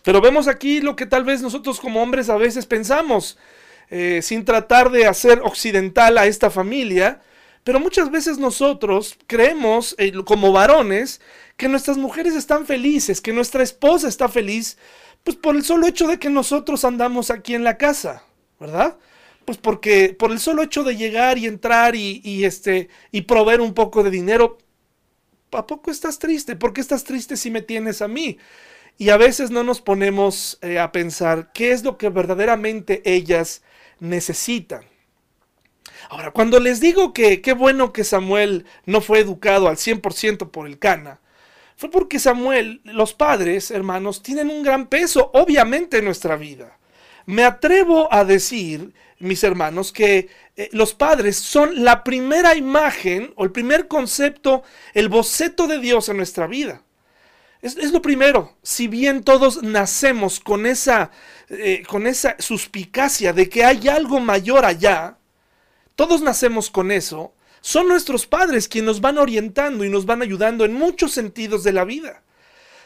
Pero 0.04 0.20
vemos 0.20 0.46
aquí 0.46 0.80
lo 0.80 0.94
que 0.94 1.04
tal 1.04 1.24
vez 1.24 1.42
nosotros 1.42 1.80
como 1.80 2.00
hombres 2.00 2.28
a 2.28 2.36
veces 2.36 2.64
pensamos, 2.64 3.36
sin 4.20 4.44
tratar 4.44 4.90
de 4.90 5.06
hacer 5.06 5.40
occidental 5.42 6.16
a 6.16 6.26
esta 6.26 6.50
familia, 6.50 7.20
pero 7.64 7.80
muchas 7.80 8.10
veces 8.10 8.38
nosotros 8.38 9.16
creemos 9.26 9.96
como 10.26 10.52
varones 10.52 11.20
que 11.56 11.68
nuestras 11.68 11.96
mujeres 11.96 12.34
están 12.34 12.66
felices, 12.66 13.20
que 13.20 13.32
nuestra 13.32 13.62
esposa 13.62 14.06
está 14.06 14.28
feliz 14.28 14.76
pues 15.24 15.36
por 15.38 15.56
el 15.56 15.64
solo 15.64 15.86
hecho 15.86 16.06
de 16.06 16.18
que 16.18 16.28
nosotros 16.28 16.84
andamos 16.84 17.30
aquí 17.30 17.54
en 17.54 17.64
la 17.64 17.78
casa, 17.78 18.24
¿verdad? 18.60 18.98
Pues 19.46 19.56
porque 19.56 20.14
por 20.16 20.30
el 20.30 20.38
solo 20.38 20.62
hecho 20.62 20.84
de 20.84 20.96
llegar 20.96 21.38
y 21.38 21.46
entrar 21.46 21.96
y, 21.96 22.44
este 22.44 22.90
y 23.10 23.22
proveer 23.22 23.62
un 23.62 23.72
poco 23.72 24.02
de 24.02 24.10
dinero, 24.10 24.58
¿a 25.52 25.66
poco 25.66 25.90
estás 25.90 26.18
triste? 26.18 26.56
¿Por 26.56 26.74
qué 26.74 26.82
estás 26.82 27.04
triste 27.04 27.38
si 27.38 27.50
me 27.50 27.62
tienes 27.62 28.02
a 28.02 28.08
mí? 28.08 28.38
Y 28.98 29.08
a 29.08 29.16
veces 29.16 29.50
no 29.50 29.64
nos 29.64 29.80
ponemos 29.80 30.58
eh, 30.60 30.78
a 30.78 30.92
pensar 30.92 31.52
qué 31.52 31.72
es 31.72 31.82
lo 31.82 31.96
que 31.96 32.10
verdaderamente 32.10 33.02
ellas 33.04 33.62
necesitan. 34.00 34.84
Ahora, 36.14 36.30
cuando 36.30 36.60
les 36.60 36.78
digo 36.78 37.12
que 37.12 37.40
qué 37.40 37.54
bueno 37.54 37.92
que 37.92 38.04
Samuel 38.04 38.66
no 38.86 39.00
fue 39.00 39.18
educado 39.18 39.66
al 39.66 39.78
100% 39.78 40.48
por 40.52 40.68
el 40.68 40.78
Cana, 40.78 41.18
fue 41.74 41.90
porque 41.90 42.20
Samuel, 42.20 42.80
los 42.84 43.14
padres, 43.14 43.72
hermanos, 43.72 44.22
tienen 44.22 44.48
un 44.48 44.62
gran 44.62 44.86
peso, 44.86 45.32
obviamente, 45.34 45.98
en 45.98 46.04
nuestra 46.04 46.36
vida. 46.36 46.78
Me 47.26 47.42
atrevo 47.42 48.06
a 48.14 48.24
decir, 48.24 48.92
mis 49.18 49.42
hermanos, 49.42 49.90
que 49.90 50.28
eh, 50.56 50.68
los 50.70 50.94
padres 50.94 51.34
son 51.34 51.82
la 51.82 52.04
primera 52.04 52.54
imagen 52.54 53.32
o 53.34 53.42
el 53.42 53.50
primer 53.50 53.88
concepto, 53.88 54.62
el 54.92 55.08
boceto 55.08 55.66
de 55.66 55.80
Dios 55.80 56.08
en 56.08 56.18
nuestra 56.18 56.46
vida. 56.46 56.82
Es, 57.60 57.90
lo 57.90 58.00
primero. 58.00 58.56
Si 58.62 58.86
bien 58.86 59.24
todos 59.24 59.64
nacemos 59.64 60.38
con 60.38 60.64
esa, 60.64 61.10
eh, 61.48 61.82
con 61.88 62.06
esa 62.06 62.36
suspicacia 62.38 63.32
de 63.32 63.48
que 63.48 63.64
hay 63.64 63.88
algo 63.88 64.20
mayor 64.20 64.64
allá, 64.64 65.18
todos 65.96 66.22
nacemos 66.22 66.70
con 66.70 66.90
eso, 66.90 67.32
son 67.60 67.88
nuestros 67.88 68.26
padres 68.26 68.68
quienes 68.68 68.86
nos 68.86 69.00
van 69.00 69.18
orientando 69.18 69.84
y 69.84 69.88
nos 69.88 70.06
van 70.06 70.22
ayudando 70.22 70.64
en 70.64 70.74
muchos 70.74 71.12
sentidos 71.12 71.64
de 71.64 71.72
la 71.72 71.84
vida. 71.84 72.22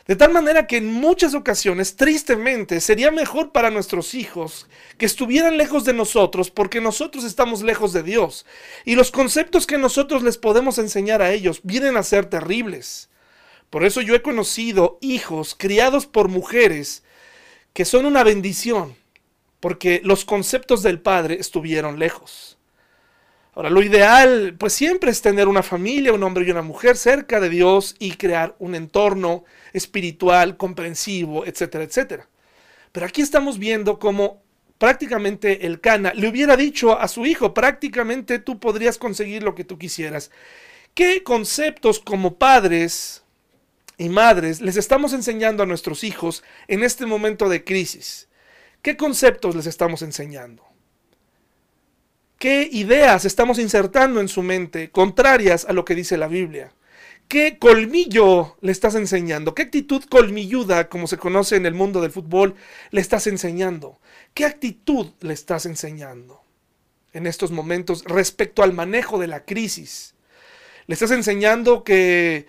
De 0.07 0.17
tal 0.17 0.33
manera 0.33 0.67
que 0.67 0.79
en 0.79 0.87
muchas 0.87 1.35
ocasiones, 1.35 1.97
tristemente, 1.97 2.81
sería 2.81 3.11
mejor 3.11 3.53
para 3.53 3.71
nuestros 3.71 4.15
hijos 4.15 4.67
que 4.97 5.05
estuvieran 5.05 5.59
lejos 5.59 5.85
de 5.85 5.93
nosotros 5.93 6.51
porque 6.51 6.81
nosotros 6.81 7.25
estamos 7.25 7.63
lejos 7.63 7.93
de 7.93 8.03
Dios. 8.03 8.47
Y 8.87 8.95
los 8.95 9.11
conceptos 9.11 9.67
que 9.67 9.77
nosotros 9.77 10.23
les 10.23 10.39
podemos 10.39 10.79
enseñar 10.79 11.21
a 11.21 11.33
ellos 11.33 11.61
vienen 11.63 11.99
a 11.99 12.03
ser 12.03 12.27
terribles. 12.27 13.11
Por 13.69 13.85
eso 13.85 14.01
yo 14.01 14.15
he 14.15 14.23
conocido 14.23 14.99
hijos 15.03 15.55
criados 15.59 16.07
por 16.07 16.29
mujeres 16.29 17.03
que 17.75 17.85
son 17.85 18.07
una 18.07 18.25
bendición, 18.25 18.97
porque 19.61 20.01
los 20.05 20.25
conceptos 20.25 20.83
del 20.83 21.01
padre 21.01 21.37
estuvieron 21.39 21.99
lejos. 21.99 22.58
Ahora, 23.59 23.71
lo 23.71 23.83
ideal, 23.83 24.55
pues 24.57 24.73
siempre 24.73 25.11
es 25.11 25.21
tener 25.21 25.49
una 25.49 25.65
familia, 25.65 26.13
un 26.13 26.23
hombre 26.23 26.47
y 26.47 26.51
una 26.53 26.63
mujer 26.63 26.97
cerca 26.97 27.41
de 27.41 27.49
Dios 27.49 27.97
y 27.99 28.13
crear 28.13 28.55
un 28.61 28.77
entorno 28.77 29.45
espiritual, 29.73 30.57
comprensivo, 30.57 31.45
etcétera, 31.45 31.83
etcétera. 31.83 32.29
Pero 32.93 33.07
aquí 33.07 33.21
estamos 33.21 33.59
viendo 33.59 33.99
cómo 33.99 34.45
prácticamente 34.79 35.67
el 35.67 35.81
Cana 35.81 36.13
le 36.15 36.29
hubiera 36.29 36.57
dicho 36.57 36.97
a 37.01 37.09
su 37.09 37.27
hijo, 37.27 37.53
prácticamente 37.53 38.39
tú 38.39 38.61
podrías 38.61 38.97
conseguir 38.97 39.43
lo 39.43 39.57
que 39.57 39.65
tú 39.65 39.77
quisieras. 39.77 40.31
¿Qué 40.95 41.25
conceptos 41.25 41.99
como 41.99 42.37
padres 42.37 43.25
y 43.97 44.09
madres 44.09 44.61
les 44.61 44.77
estamos 44.77 45.13
enseñando 45.13 45.65
a 45.65 45.67
nuestros 45.67 46.05
hijos 46.05 46.45
en 46.69 46.85
este 46.85 47.07
momento 47.07 47.49
de 47.49 47.65
crisis? 47.65 48.29
¿Qué 48.83 48.97
conceptos 48.97 49.57
les 49.57 49.67
estamos 49.67 50.03
enseñando? 50.03 50.68
¿Qué 52.39 52.69
ideas 52.71 53.25
estamos 53.25 53.59
insertando 53.59 54.21
en 54.21 54.29
su 54.29 54.43
mente 54.43 54.91
contrarias 54.91 55.65
a 55.65 55.73
lo 55.73 55.85
que 55.85 55.97
dice 55.97 56.17
la 56.17 56.29
Biblia? 56.29 56.73
¿Qué 57.27 57.59
colmillo 57.59 58.57
le 58.61 58.71
estás 58.71 58.95
enseñando? 58.95 59.57
¿Qué 59.57 59.63
actitud 59.63 60.05
colmilluda, 60.09 60.89
como 60.89 61.09
se 61.09 61.19
conoce 61.19 61.57
en 61.57 61.67
el 61.67 61.75
mundo 61.75 62.01
del 62.01 62.13
fútbol, 62.13 62.55
le 62.93 63.01
estás 63.01 63.27
enseñando? 63.27 63.99
¿Qué 64.35 64.45
actitud 64.45 65.09
le 65.21 65.35
estás 65.35 65.67
enseñando 65.67 66.41
en 67.13 67.27
estos 67.27 67.51
momentos 67.51 68.05
respecto 68.05 68.63
al 68.63 68.73
manejo 68.73 69.19
de 69.19 69.27
la 69.27 69.45
crisis? 69.45 70.15
¿Le 70.87 70.95
estás 70.95 71.11
enseñando 71.11 71.83
que 71.83 72.47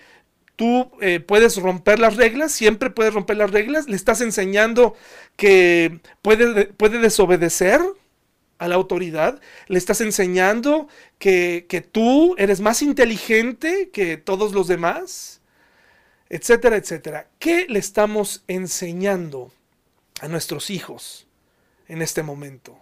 tú 0.56 0.92
eh, 1.02 1.20
puedes 1.20 1.58
romper 1.58 1.98
las 1.98 2.16
reglas? 2.16 2.52
¿Siempre 2.52 2.92
puedes 2.92 3.16
romper 3.16 3.38
las 3.38 3.50
reglas? 3.50 3.90
¿Le 3.90 3.96
estás 3.96 4.22
enseñando 4.22 4.96
que 5.36 6.00
puede, 6.22 6.66
puede 6.66 7.00
desobedecer? 7.00 7.82
A 8.60 8.68
la 8.68 8.76
autoridad, 8.76 9.42
le 9.68 9.78
estás 9.78 10.02
enseñando 10.02 10.90
que, 11.18 11.66
tú 11.92 12.36
eres 12.38 12.60
más 12.60 12.82
inteligente 12.82 13.90
que 13.92 14.18
todos 14.18 14.54
los 14.54 14.68
demás, 14.68 15.42
etcétera, 16.30 16.76
etcétera. 16.76 17.30
¿Qué 17.40 17.66
le 17.68 17.80
estamos 17.80 18.44
enseñando 18.48 19.52
a 20.20 20.28
nuestros 20.28 20.70
hijos 20.70 21.26
en 21.88 22.02
este 22.02 22.22
momento? 22.22 22.78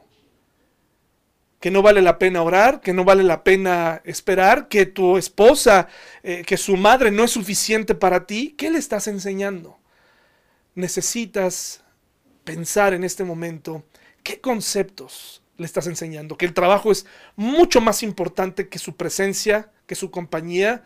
que 1.60 1.72
no 1.72 1.82
vale 1.82 2.04
la 2.04 2.20
pena 2.20 2.44
orar, 2.44 2.82
que 2.82 2.94
no 2.94 3.04
vale 3.04 3.24
la 3.24 3.44
pena 3.44 4.00
esperar, 4.06 4.68
que 4.68 4.86
tu 4.86 5.18
esposa, 5.18 5.88
eh, 6.22 6.44
que 6.46 6.56
su 6.56 6.78
madre 6.78 7.10
no 7.10 7.24
es 7.24 7.32
suficiente 7.32 7.96
para 7.96 8.28
ti, 8.28 8.54
¿qué 8.56 8.70
le 8.70 8.78
estás 8.78 9.08
enseñando? 9.08 9.80
Necesitas 10.76 11.84
pensar 12.44 12.94
en 12.94 13.04
este 13.04 13.24
momento 13.24 13.84
qué 14.22 14.40
conceptos 14.40 15.42
le 15.58 15.66
estás 15.66 15.88
enseñando, 15.88 16.38
que 16.38 16.46
el 16.46 16.54
trabajo 16.54 16.92
es 16.92 17.06
mucho 17.36 17.82
más 17.82 18.04
importante 18.04 18.70
que 18.70 18.80
su 18.80 18.96
presencia, 18.96 19.72
que 19.86 19.96
su 19.96 20.12
compañía, 20.12 20.84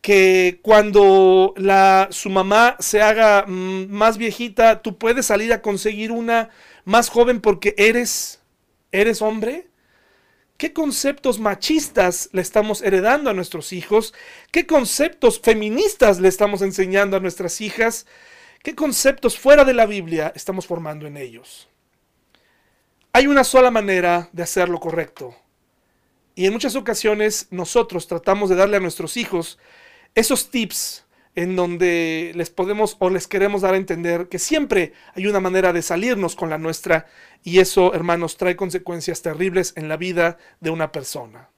que 0.00 0.60
cuando 0.62 1.52
la, 1.56 2.08
su 2.10 2.30
mamá 2.30 2.76
se 2.80 3.02
haga 3.02 3.44
mm, 3.46 3.88
más 3.88 4.18
viejita, 4.18 4.82
tú 4.82 4.98
puedes 4.98 5.26
salir 5.26 5.52
a 5.52 5.62
conseguir 5.62 6.10
una 6.12 6.50
más 6.84 7.10
joven 7.10 7.40
porque 7.40 7.74
eres, 7.76 8.40
eres 8.92 9.22
hombre. 9.22 9.68
¿Qué 10.56 10.72
conceptos 10.72 11.38
machistas 11.38 12.28
le 12.32 12.42
estamos 12.42 12.82
heredando 12.82 13.30
a 13.30 13.34
nuestros 13.34 13.72
hijos? 13.72 14.12
¿Qué 14.50 14.66
conceptos 14.66 15.40
feministas 15.40 16.20
le 16.20 16.28
estamos 16.28 16.60
enseñando 16.60 17.16
a 17.16 17.20
nuestras 17.20 17.60
hijas? 17.60 18.06
¿Qué 18.62 18.74
conceptos 18.74 19.38
fuera 19.38 19.64
de 19.64 19.72
la 19.72 19.86
Biblia 19.86 20.32
estamos 20.34 20.66
formando 20.66 21.06
en 21.06 21.16
ellos? 21.16 21.70
Hay 23.12 23.26
una 23.26 23.42
sola 23.42 23.72
manera 23.72 24.28
de 24.32 24.44
hacer 24.44 24.68
lo 24.68 24.78
correcto. 24.78 25.34
Y 26.36 26.46
en 26.46 26.52
muchas 26.52 26.76
ocasiones 26.76 27.48
nosotros 27.50 28.06
tratamos 28.06 28.48
de 28.48 28.56
darle 28.56 28.76
a 28.76 28.80
nuestros 28.80 29.16
hijos 29.16 29.58
esos 30.14 30.50
tips 30.50 31.04
en 31.34 31.56
donde 31.56 32.32
les 32.34 32.50
podemos 32.50 32.96
o 33.00 33.10
les 33.10 33.26
queremos 33.26 33.62
dar 33.62 33.74
a 33.74 33.78
entender 33.78 34.28
que 34.28 34.38
siempre 34.38 34.92
hay 35.14 35.26
una 35.26 35.40
manera 35.40 35.72
de 35.72 35.82
salirnos 35.82 36.36
con 36.36 36.50
la 36.50 36.58
nuestra 36.58 37.06
y 37.42 37.58
eso, 37.58 37.94
hermanos, 37.94 38.36
trae 38.36 38.56
consecuencias 38.56 39.22
terribles 39.22 39.72
en 39.76 39.88
la 39.88 39.96
vida 39.96 40.38
de 40.60 40.70
una 40.70 40.92
persona. 40.92 41.50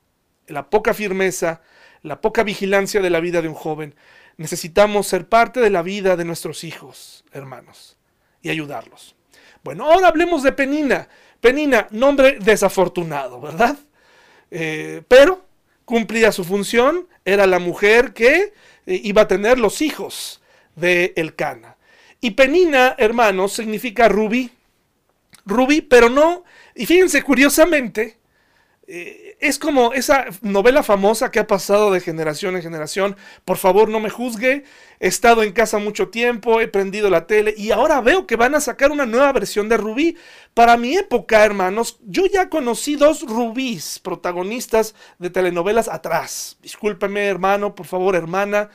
La 0.46 0.70
poca 0.70 0.94
firmeza, 0.94 1.60
la 2.02 2.20
poca 2.20 2.44
vigilancia 2.44 3.02
de 3.02 3.10
la 3.10 3.20
vida 3.20 3.42
de 3.42 3.48
un 3.48 3.54
joven. 3.54 3.94
Necesitamos 4.38 5.06
ser 5.06 5.28
parte 5.28 5.60
de 5.60 5.70
la 5.70 5.82
vida 5.82 6.16
de 6.16 6.24
nuestros 6.24 6.64
hijos, 6.64 7.24
hermanos, 7.32 7.98
y 8.40 8.48
ayudarlos. 8.48 9.16
Bueno, 9.64 9.90
ahora 9.90 10.08
hablemos 10.08 10.42
de 10.42 10.52
Penina. 10.52 11.08
Penina, 11.42 11.88
nombre 11.90 12.38
desafortunado, 12.38 13.40
¿verdad? 13.40 13.76
Eh, 14.52 15.02
pero 15.08 15.44
cumplía 15.84 16.30
su 16.30 16.44
función, 16.44 17.08
era 17.24 17.48
la 17.48 17.58
mujer 17.58 18.12
que 18.12 18.52
eh, 18.86 19.00
iba 19.02 19.22
a 19.22 19.28
tener 19.28 19.58
los 19.58 19.82
hijos 19.82 20.40
de 20.76 21.12
Elcana. 21.16 21.76
Y 22.20 22.30
Penina, 22.30 22.94
hermanos, 22.96 23.54
significa 23.54 24.08
rubí. 24.08 24.52
Rubí, 25.44 25.80
pero 25.80 26.08
no, 26.08 26.44
y 26.76 26.86
fíjense 26.86 27.24
curiosamente, 27.24 28.18
eh, 28.86 29.31
es 29.42 29.58
como 29.58 29.92
esa 29.92 30.26
novela 30.40 30.84
famosa 30.84 31.32
que 31.32 31.40
ha 31.40 31.48
pasado 31.48 31.90
de 31.90 32.00
generación 32.00 32.54
en 32.54 32.62
generación. 32.62 33.16
Por 33.44 33.56
favor, 33.56 33.88
no 33.88 33.98
me 33.98 34.08
juzgue. 34.08 34.62
He 35.00 35.08
estado 35.08 35.42
en 35.42 35.50
casa 35.50 35.78
mucho 35.78 36.10
tiempo, 36.10 36.60
he 36.60 36.68
prendido 36.68 37.10
la 37.10 37.26
tele 37.26 37.52
y 37.56 37.72
ahora 37.72 38.00
veo 38.00 38.24
que 38.24 38.36
van 38.36 38.54
a 38.54 38.60
sacar 38.60 38.92
una 38.92 39.04
nueva 39.04 39.32
versión 39.32 39.68
de 39.68 39.76
Rubí. 39.76 40.16
Para 40.54 40.76
mi 40.76 40.96
época, 40.96 41.44
hermanos, 41.44 41.98
yo 42.06 42.26
ya 42.26 42.48
conocí 42.48 42.94
dos 42.94 43.22
Rubís, 43.22 43.98
protagonistas 43.98 44.94
de 45.18 45.30
telenovelas 45.30 45.88
atrás. 45.88 46.56
Discúlpeme, 46.62 47.26
hermano, 47.26 47.74
por 47.74 47.86
favor, 47.86 48.14
hermana. 48.14 48.70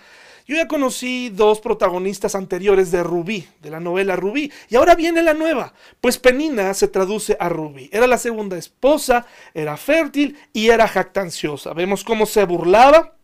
Yo 0.48 0.56
ya 0.56 0.70
conocí 0.70 1.30
dos 1.30 1.60
protagonistas 1.60 2.34
anteriores 2.34 2.90
de 2.90 3.04
Rubí, 3.04 3.46
de 3.62 3.70
la 3.70 3.82
novela 3.82 4.16
Rubí, 4.16 4.50
y 4.70 4.78
ahora 4.78 4.96
viene 4.96 5.22
la 5.22 5.34
nueva, 5.34 5.74
pues 6.00 6.18
Penina 6.18 6.74
se 6.74 6.88
traduce 6.88 7.36
a 7.38 7.50
Rubí. 7.50 7.90
Era 7.92 8.08
la 8.08 8.18
segunda 8.18 8.58
esposa, 8.58 9.26
era 9.54 9.76
fértil 9.76 10.40
y 10.54 10.70
era 10.70 10.88
jactanciosa. 10.88 11.74
Vemos 11.74 12.06
cómo 12.06 12.26
se 12.26 12.46
burlaba 12.46 13.18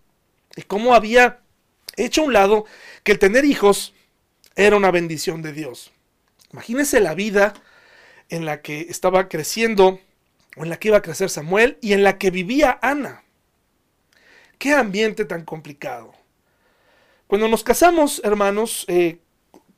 y 0.58 0.64
cómo 0.64 0.96
había 0.96 1.40
hecho 1.96 2.22
a 2.22 2.26
un 2.26 2.34
lado 2.34 2.66
que 3.04 3.14
el 3.14 3.20
tener 3.20 3.46
hijos 3.46 3.94
era 4.58 4.76
una 4.76 4.92
bendición 4.92 5.42
de 5.42 5.54
Dios. 5.54 5.94
Imagínense 6.52 7.00
la 7.00 7.14
vida 7.14 7.54
en 8.28 8.46
la 8.46 8.62
que 8.62 8.82
estaba 8.90 9.30
creciendo, 9.30 10.02
o 10.58 10.64
en 10.64 10.70
la 10.70 10.78
que 10.78 10.90
iba 10.90 10.98
a 10.98 11.02
crecer 11.02 11.30
Samuel, 11.30 11.78
y 11.80 11.94
en 11.94 12.04
la 12.04 12.18
que 12.18 12.32
vivía 12.32 12.80
Ana. 12.82 13.24
Qué 14.58 14.74
ambiente 14.74 15.24
tan 15.24 15.46
complicado. 15.46 16.14
Cuando 17.34 17.48
nos 17.48 17.64
casamos, 17.64 18.22
hermanos, 18.24 18.86
eh, 18.88 19.18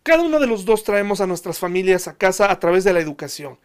cada 0.03 0.23
uno 0.23 0.41
de 0.41 0.45
los 0.45 0.65
dos 0.65 0.83
traemos 0.83 1.21
a 1.21 1.25
nuestras 1.25 1.57
familias 1.57 2.05
a 2.09 2.17
casa 2.17 2.51
a 2.51 2.59
través 2.59 2.83
de 2.83 2.91
la 2.91 2.99
educación. 2.99 3.59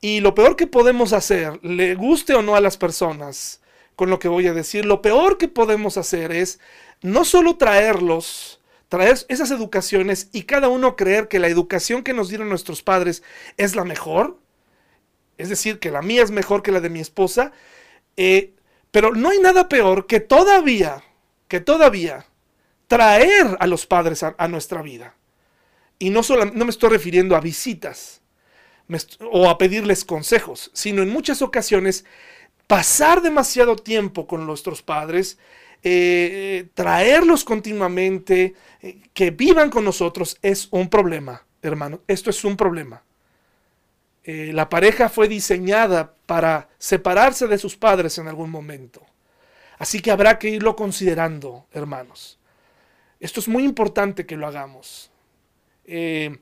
Y 0.00 0.20
lo 0.20 0.36
peor 0.36 0.54
que 0.54 0.68
podemos 0.68 1.12
hacer, 1.12 1.58
le 1.64 1.96
guste 1.96 2.34
o 2.34 2.42
no 2.42 2.54
a 2.54 2.60
las 2.60 2.76
personas, 2.76 3.60
con 3.96 4.08
lo 4.08 4.20
que 4.20 4.28
voy 4.28 4.46
a 4.46 4.52
decir, 4.52 4.86
lo 4.86 5.02
peor 5.02 5.36
que 5.36 5.48
podemos 5.48 5.96
hacer 5.96 6.30
es 6.30 6.60
no 7.02 7.24
solo 7.24 7.56
traerlos, 7.56 8.60
traer 8.88 9.18
esas 9.26 9.50
educaciones 9.50 10.28
y 10.30 10.44
cada 10.44 10.68
uno 10.68 10.94
creer 10.94 11.26
que 11.26 11.40
la 11.40 11.48
educación 11.48 12.04
que 12.04 12.12
nos 12.12 12.28
dieron 12.28 12.48
nuestros 12.48 12.84
padres 12.84 13.24
es 13.56 13.74
la 13.74 13.82
mejor, 13.82 14.38
es 15.38 15.48
decir, 15.48 15.80
que 15.80 15.90
la 15.90 16.02
mía 16.02 16.22
es 16.22 16.30
mejor 16.30 16.62
que 16.62 16.70
la 16.70 16.80
de 16.80 16.88
mi 16.88 17.00
esposa, 17.00 17.50
eh, 18.16 18.52
pero 18.92 19.12
no 19.12 19.30
hay 19.30 19.40
nada 19.40 19.68
peor 19.68 20.06
que 20.06 20.20
todavía, 20.20 21.02
que 21.48 21.58
todavía 21.58 22.26
traer 22.86 23.56
a 23.60 23.66
los 23.66 23.86
padres 23.86 24.22
a, 24.22 24.48
nuestra 24.48 24.82
vida. 24.82 25.14
Y 25.98 26.10
no, 26.10 26.22
solo, 26.22 26.44
no 26.46 26.64
me 26.64 26.70
estoy 26.70 26.90
refiriendo 26.90 27.36
a 27.36 27.40
visitas 27.40 28.20
o 29.32 29.48
a 29.48 29.58
pedirles 29.58 30.04
consejos, 30.04 30.70
sino 30.74 31.02
en 31.02 31.10
muchas 31.10 31.42
ocasiones 31.42 32.04
pasar 32.66 33.22
demasiado 33.22 33.76
tiempo 33.76 34.26
con 34.26 34.46
nuestros 34.46 34.82
padres, 34.82 35.38
eh, 35.82 36.68
traerlos 36.74 37.44
continuamente, 37.44 38.54
eh, 38.80 39.00
que 39.12 39.30
vivan 39.30 39.70
con 39.70 39.84
nosotros, 39.84 40.38
es 40.42 40.68
un 40.70 40.88
problema, 40.88 41.44
hermano. 41.62 42.00
Esto 42.06 42.30
es 42.30 42.44
un 42.44 42.56
problema. 42.56 43.02
Eh, 44.24 44.52
la 44.54 44.70
pareja 44.70 45.10
fue 45.10 45.28
diseñada 45.28 46.14
para 46.24 46.68
separarse 46.78 47.46
de 47.46 47.58
sus 47.58 47.76
padres 47.76 48.16
en 48.16 48.26
algún 48.26 48.50
momento. 48.50 49.02
Así 49.78 50.00
que 50.00 50.10
habrá 50.10 50.38
que 50.38 50.48
irlo 50.48 50.74
considerando, 50.76 51.66
hermanos. 51.72 52.38
Esto 53.24 53.40
es 53.40 53.48
muy 53.48 53.64
importante 53.64 54.26
que 54.26 54.36
lo 54.36 54.46
hagamos. 54.46 55.10
Eh, 55.86 56.36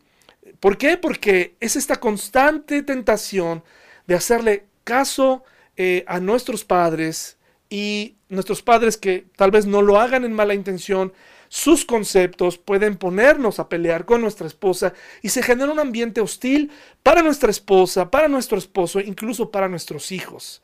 ¿Por 0.59 0.77
qué? 0.77 0.97
Porque 0.97 1.55
es 1.61 1.77
esta 1.77 2.01
constante 2.01 2.83
tentación 2.83 3.63
de 4.09 4.17
hacerle 4.17 4.67
caso 4.83 5.45
eh, 5.77 6.03
a 6.09 6.19
nuestros 6.19 6.65
padres 6.65 7.37
y 7.71 8.17
nuestros 8.29 8.63
padres 8.63 8.97
que 8.97 9.27
tal 9.37 9.53
vez 9.53 9.65
no 9.65 9.81
lo 9.81 10.01
hagan 10.01 10.25
en 10.25 10.33
mala 10.33 10.55
intención, 10.55 11.13
sus 11.49 11.85
conceptos 11.85 12.59
pueden 12.59 12.97
ponernos 12.97 13.61
a 13.61 13.69
pelear 13.69 14.05
con 14.05 14.21
nuestra 14.21 14.49
esposa 14.49 14.93
y 15.23 15.29
se 15.29 15.45
genera 15.45 15.71
un 15.71 15.79
ambiente 15.79 16.21
hostil 16.21 16.73
para 17.05 17.23
nuestra 17.23 17.53
esposa, 17.53 18.11
para 18.11 18.27
nuestro 18.27 18.59
esposo, 18.59 18.99
incluso 18.99 19.53
para 19.53 19.69
nuestros 19.69 20.11
hijos. 20.11 20.63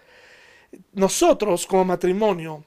Nosotros 0.95 1.65
como 1.65 1.85
matrimonio 1.85 2.65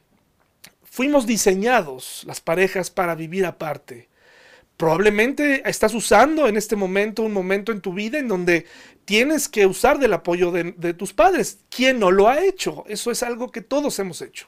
Fuimos 0.91 1.25
diseñados, 1.25 2.23
las 2.27 2.41
parejas, 2.41 2.91
para 2.91 3.15
vivir 3.15 3.45
aparte. 3.45 4.09
Probablemente 4.75 5.63
estás 5.69 5.93
usando 5.93 6.49
en 6.49 6.57
este 6.57 6.75
momento 6.75 7.23
un 7.23 7.31
momento 7.31 7.71
en 7.71 7.79
tu 7.79 7.93
vida 7.93 8.19
en 8.19 8.27
donde 8.27 8.65
tienes 9.05 9.47
que 9.47 9.65
usar 9.65 9.99
del 9.99 10.11
apoyo 10.11 10.51
de, 10.51 10.93
tus 10.93 11.13
padres. 11.13 11.59
¿Quién 11.69 11.97
no 11.97 12.11
lo 12.11 12.27
ha 12.27 12.43
hecho? 12.43 12.83
Eso 12.89 13.09
es 13.09 13.23
algo 13.23 13.51
que 13.51 13.61
todos 13.61 13.97
hemos 13.99 14.21
hecho 14.21 14.47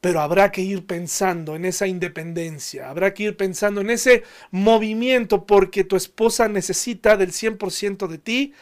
pero 0.00 0.20
habrá 0.20 0.52
que 0.52 0.60
ir 0.60 0.86
pensando 0.86 1.56
en 1.56 1.64
esa 1.64 1.88
independencia, 1.88 2.90
habrá 2.90 3.12
que 3.12 3.24
ir 3.24 3.36
pensando 3.36 3.80
en 3.80 3.90
ese 3.90 4.22
movimiento 4.52 5.46
porque 5.46 5.82
tu 5.82 5.96
esposa 5.96 6.46
necesita 6.46 7.16
del 7.16 7.32
100% 7.32 8.06
de 8.06 8.18
ti 8.18 8.52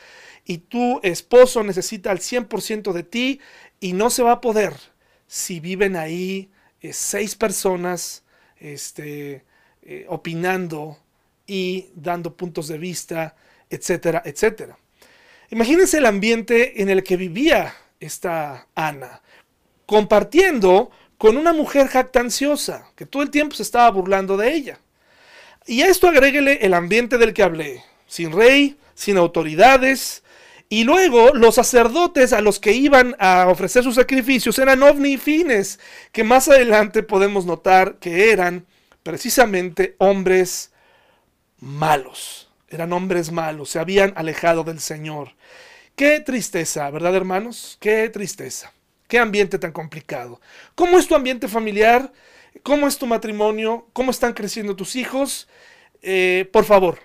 y 0.47 0.59
tu 0.59 1.01
esposo 1.03 1.63
necesita 1.63 2.13
al 2.13 2.21
100% 2.21 2.93
de 2.93 3.03
ti 3.03 3.41
y 3.79 3.93
no 3.93 4.09
se 4.09 4.23
va 4.23 4.33
a 4.33 4.41
poder 4.41 4.73
si 5.27 5.61
viven 5.61 5.97
ahí 5.97 6.51
eh, 6.85 6.93
seis 6.93 7.35
personas 7.35 8.25
este, 8.59 9.43
eh, 9.83 10.05
opinando 10.09 10.99
y 11.47 11.89
dando 11.95 12.37
puntos 12.37 12.69
de 12.69 12.77
vista, 12.77 13.35
etcétera, 13.71 14.23
etcétera. 14.27 14.77
Imagínense 15.49 15.97
el 15.97 16.05
ambiente 16.05 16.83
en 16.83 16.91
el 16.91 17.03
que 17.03 17.17
vivía 17.17 17.75
esta 18.01 18.67
Ana, 18.75 19.23
compartiendo 19.87 20.91
con 21.17 21.39
una 21.39 21.55
mujer 21.55 21.89
jactanciosa, 21.89 22.91
que 22.97 23.07
todo 23.07 23.23
el 23.23 23.31
tiempo 23.31 23.55
se 23.55 23.63
estaba 23.63 23.91
burlando 23.91 24.37
de 24.37 24.53
ella. 24.53 24.79
Y 25.67 25.81
a 25.81 25.89
esto 25.89 26.09
agréguele 26.09 26.59
el 26.61 26.75
ambiente 26.75 27.17
del 27.17 27.33
que 27.33 27.45
hablé, 27.45 27.83
sin 28.07 28.31
rey, 28.31 28.77
sin 28.95 29.17
autoridades, 29.17 30.23
y 30.75 30.83
luego 30.83 31.33
los 31.35 31.55
sacerdotes 31.55 32.33
a 32.33 32.41
los 32.41 32.59
que 32.59 32.73
iban 32.73 33.15
a 33.21 33.47
ofrecer 33.47 33.85
sus 33.85 33.95
sacrificios 33.95 34.59
eran 34.59 34.83
ovni 34.83 35.13
y 35.13 35.19
fines, 35.19 35.79
que 36.11 36.25
más 36.25 36.49
adelante 36.49 37.05
podemos 37.05 37.47
notar 37.47 37.99
que 38.01 38.33
eran 38.33 38.67
precisamente 39.05 39.95
hombres 39.99 40.73
malos. 41.61 42.51
Eran 42.69 42.93
hombres 42.93 43.31
malos, 43.31 43.71
se 43.71 43.79
habían 43.79 44.15
alejado 44.17 44.65
del 44.65 44.81
Señor. 44.81 45.37
Qué 45.95 46.19
tristeza, 46.19 46.91
¿verdad 46.91 47.15
hermanos? 47.15 47.77
Qué 47.79 48.09
tristeza. 48.09 48.73
Qué 49.07 49.21
ambiente 49.21 49.61
tan 49.61 49.71
complicado. 49.71 50.41
¿Cómo 50.75 50.99
es 50.99 51.07
tu 51.07 51.15
ambiente 51.15 51.47
familiar? 51.47 52.13
¿Cómo 52.65 52.89
es 52.89 52.99
tu 52.99 53.07
matrimonio? 53.07 53.87
¿Cómo 53.93 54.11
están 54.11 54.33
creciendo 54.33 54.75
tus 54.75 54.97
hijos? 54.97 55.47
Eh, 56.03 56.51
por 56.53 56.65
favor, 56.65 56.99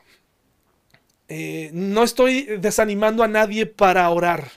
eh, 1.30 1.70
no 1.74 2.04
estoy 2.04 2.44
desanimando 2.58 3.24
a 3.24 3.28
nadie 3.28 3.68
para 3.68 4.10
orar. 4.10 4.52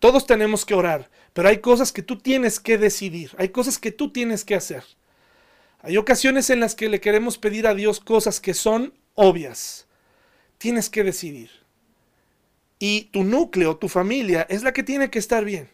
Todos 0.00 0.26
tenemos 0.26 0.66
que 0.66 0.74
orar, 0.74 1.08
pero 1.32 1.48
hay 1.48 1.58
cosas 1.58 1.92
que 1.92 2.02
tú 2.02 2.18
tienes 2.18 2.58
que 2.58 2.76
decidir, 2.76 3.30
hay 3.38 3.50
cosas 3.50 3.78
que 3.78 3.92
tú 3.92 4.10
tienes 4.10 4.44
que 4.44 4.56
hacer. 4.56 4.82
Hay 5.80 5.96
ocasiones 5.96 6.50
en 6.50 6.60
las 6.60 6.74
que 6.74 6.88
le 6.88 7.00
queremos 7.00 7.38
pedir 7.38 7.66
a 7.66 7.74
Dios 7.74 8.00
cosas 8.00 8.40
que 8.40 8.52
son 8.52 8.94
obvias. 9.14 9.86
Tienes 10.58 10.90
que 10.90 11.04
decidir. 11.04 11.50
Y 12.78 13.04
tu 13.12 13.22
núcleo, 13.24 13.76
tu 13.76 13.88
familia, 13.88 14.46
es 14.48 14.64
la 14.64 14.72
que 14.72 14.82
tiene 14.82 15.10
que 15.10 15.18
estar 15.20 15.44
bien. 15.44 15.70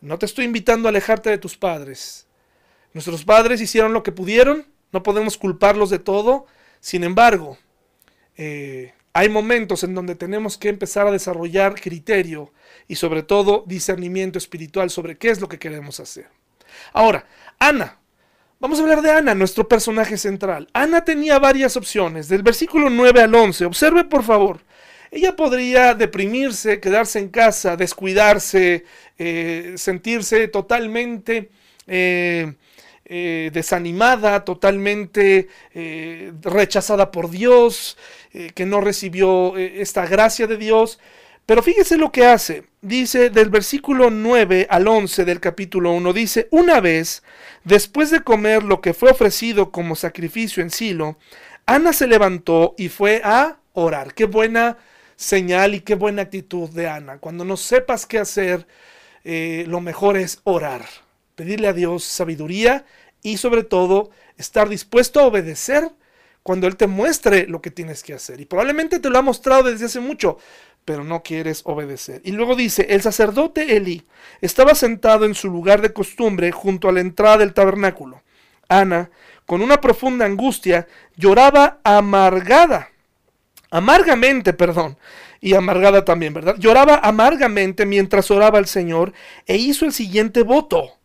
No 0.00 0.18
te 0.18 0.26
estoy 0.26 0.44
invitando 0.44 0.88
a 0.88 0.90
alejarte 0.90 1.30
de 1.30 1.38
tus 1.38 1.56
padres. 1.56 2.26
Nuestros 2.92 3.24
padres 3.24 3.60
hicieron 3.60 3.92
lo 3.92 4.02
que 4.02 4.12
pudieron, 4.12 4.66
no 4.92 5.02
podemos 5.02 5.36
culparlos 5.36 5.90
de 5.90 5.98
todo. 5.98 6.46
Sin 6.80 7.04
embargo, 7.04 7.58
eh, 8.36 8.94
hay 9.18 9.28
momentos 9.28 9.82
en 9.82 9.96
donde 9.96 10.14
tenemos 10.14 10.56
que 10.56 10.68
empezar 10.68 11.08
a 11.08 11.10
desarrollar 11.10 11.74
criterio 11.74 12.52
y 12.86 12.94
sobre 12.94 13.24
todo 13.24 13.64
discernimiento 13.66 14.38
espiritual 14.38 14.90
sobre 14.90 15.18
qué 15.18 15.30
es 15.30 15.40
lo 15.40 15.48
que 15.48 15.58
queremos 15.58 15.98
hacer. 15.98 16.28
Ahora, 16.92 17.26
Ana, 17.58 17.98
Vamos 18.60 18.80
a 18.80 18.82
hablar 18.82 19.02
de 19.02 19.12
Ana, 19.12 19.36
nuestro 19.36 19.68
personaje 19.68 20.16
central. 20.16 20.68
Ana 20.72 21.04
tenía 21.04 21.38
varias 21.38 21.76
opciones, 21.76 22.28
del 22.28 22.42
versículo 22.42 22.90
9 22.90 23.22
al 23.22 23.32
11. 23.32 23.64
Observe 23.66 24.02
por 24.02 24.24
favor. 24.24 24.58
Ella 25.12 25.36
podría 25.36 25.94
deprimirse, 25.94 26.80
quedarse 26.80 27.20
en 27.20 27.28
casa, 27.28 27.76
descuidarse, 27.76 28.84
eh, 29.16 29.74
sentirse 29.76 30.48
totalmente 30.48 31.50
eh, 31.86 32.52
eh, 33.08 33.50
desanimada, 33.52 34.44
totalmente 34.44 35.48
rechazada 36.42 37.10
por 37.10 37.30
Dios, 37.30 37.96
que 38.54 38.66
no 38.66 38.80
recibió 38.80 39.56
esta 39.56 40.06
gracia 40.06 40.46
de 40.46 40.56
Dios. 40.56 40.98
Pero 41.48 41.62
fíjese 41.62 41.96
lo 41.96 42.12
que 42.12 42.26
hace. 42.26 42.64
Dice 42.82 43.30
del 43.30 43.48
versículo 43.48 44.10
9 44.10 44.66
al 44.68 44.86
11 44.86 45.24
del 45.24 45.40
capítulo 45.40 45.92
1, 45.92 46.12
dice, 46.12 46.46
una 46.50 46.78
vez, 46.80 47.22
después 47.64 48.10
de 48.10 48.20
comer 48.20 48.62
lo 48.62 48.82
que 48.82 48.92
fue 48.92 49.10
ofrecido 49.10 49.72
como 49.72 49.96
sacrificio 49.96 50.62
en 50.62 50.68
Silo, 50.68 51.16
Ana 51.64 51.94
se 51.94 52.06
levantó 52.06 52.74
y 52.76 52.90
fue 52.90 53.22
a 53.24 53.60
orar. 53.72 54.12
Qué 54.12 54.26
buena 54.26 54.76
señal 55.16 55.74
y 55.74 55.80
qué 55.80 55.94
buena 55.94 56.20
actitud 56.20 56.68
de 56.68 56.86
Ana. 56.86 57.16
Cuando 57.16 57.46
no 57.46 57.56
sepas 57.56 58.04
qué 58.04 58.18
hacer, 58.18 58.66
eh, 59.24 59.64
lo 59.68 59.80
mejor 59.80 60.18
es 60.18 60.40
orar, 60.44 60.84
pedirle 61.38 61.68
a 61.68 61.72
Dios 61.72 62.02
sabiduría 62.02 62.84
y 63.22 63.36
sobre 63.36 63.62
todo 63.62 64.10
estar 64.36 64.68
dispuesto 64.68 65.20
a 65.20 65.26
obedecer 65.26 65.88
cuando 66.42 66.66
Él 66.66 66.76
te 66.76 66.88
muestre 66.88 67.46
lo 67.46 67.62
que 67.62 67.70
tienes 67.70 68.02
que 68.02 68.12
hacer. 68.12 68.40
Y 68.40 68.44
probablemente 68.44 68.98
te 68.98 69.08
lo 69.08 69.18
ha 69.18 69.22
mostrado 69.22 69.62
desde 69.62 69.86
hace 69.86 70.00
mucho, 70.00 70.38
pero 70.84 71.04
no 71.04 71.22
quieres 71.22 71.62
obedecer. 71.64 72.20
Y 72.24 72.32
luego 72.32 72.56
dice, 72.56 72.88
el 72.90 73.02
sacerdote 73.02 73.76
Eli 73.76 74.04
estaba 74.40 74.74
sentado 74.74 75.26
en 75.26 75.36
su 75.36 75.48
lugar 75.48 75.80
de 75.80 75.92
costumbre 75.92 76.50
junto 76.50 76.88
a 76.88 76.92
la 76.92 77.00
entrada 77.00 77.38
del 77.38 77.54
tabernáculo. 77.54 78.20
Ana, 78.68 79.08
con 79.46 79.62
una 79.62 79.80
profunda 79.80 80.26
angustia, 80.26 80.88
lloraba 81.16 81.78
amargada, 81.84 82.90
amargamente, 83.70 84.54
perdón, 84.54 84.98
y 85.40 85.54
amargada 85.54 86.04
también, 86.04 86.34
¿verdad? 86.34 86.56
Lloraba 86.58 86.96
amargamente 86.96 87.86
mientras 87.86 88.28
oraba 88.32 88.58
al 88.58 88.66
Señor 88.66 89.12
e 89.46 89.56
hizo 89.56 89.84
el 89.84 89.92
siguiente 89.92 90.42
voto 90.42 90.97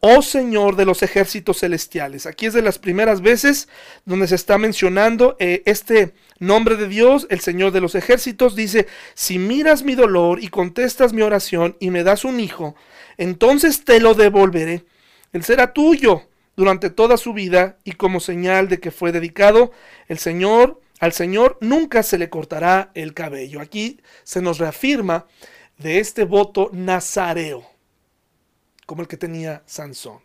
oh 0.00 0.22
Señor 0.22 0.76
de 0.76 0.84
los 0.84 1.02
ejércitos 1.02 1.60
celestiales. 1.60 2.26
Aquí 2.26 2.46
es 2.46 2.54
de 2.54 2.62
las 2.62 2.78
primeras 2.78 3.20
veces 3.20 3.68
donde 4.04 4.28
se 4.28 4.34
está 4.34 4.58
mencionando 4.58 5.36
eh, 5.38 5.62
este 5.66 6.14
nombre 6.38 6.76
de 6.76 6.88
Dios, 6.88 7.26
el 7.30 7.40
Señor 7.40 7.72
de 7.72 7.80
los 7.80 7.94
ejércitos. 7.94 8.54
Dice, 8.54 8.86
si 9.14 9.38
miras 9.38 9.82
mi 9.82 9.94
dolor 9.94 10.42
y 10.42 10.48
contestas 10.48 11.12
mi 11.12 11.22
oración 11.22 11.76
y 11.80 11.90
me 11.90 12.04
das 12.04 12.24
un 12.24 12.40
hijo, 12.40 12.76
entonces 13.16 13.84
te 13.84 14.00
lo 14.00 14.14
devolveré. 14.14 14.84
Él 15.32 15.42
será 15.42 15.72
tuyo 15.72 16.22
durante 16.56 16.90
toda 16.90 17.16
su 17.16 17.32
vida 17.32 17.78
y 17.84 17.92
como 17.92 18.20
señal 18.20 18.68
de 18.68 18.80
que 18.80 18.90
fue 18.90 19.12
dedicado 19.12 19.72
el 20.08 20.18
Señor, 20.18 20.80
al 21.00 21.12
Señor 21.12 21.58
nunca 21.60 22.02
se 22.02 22.18
le 22.18 22.28
cortará 22.28 22.90
el 22.94 23.14
cabello. 23.14 23.60
Aquí 23.60 24.00
se 24.24 24.42
nos 24.42 24.58
reafirma 24.58 25.26
de 25.78 26.00
este 26.00 26.24
voto 26.24 26.70
nazareo 26.72 27.77
como 28.88 29.02
el 29.02 29.08
que 29.08 29.18
tenía 29.18 29.62
Sansón. 29.66 30.20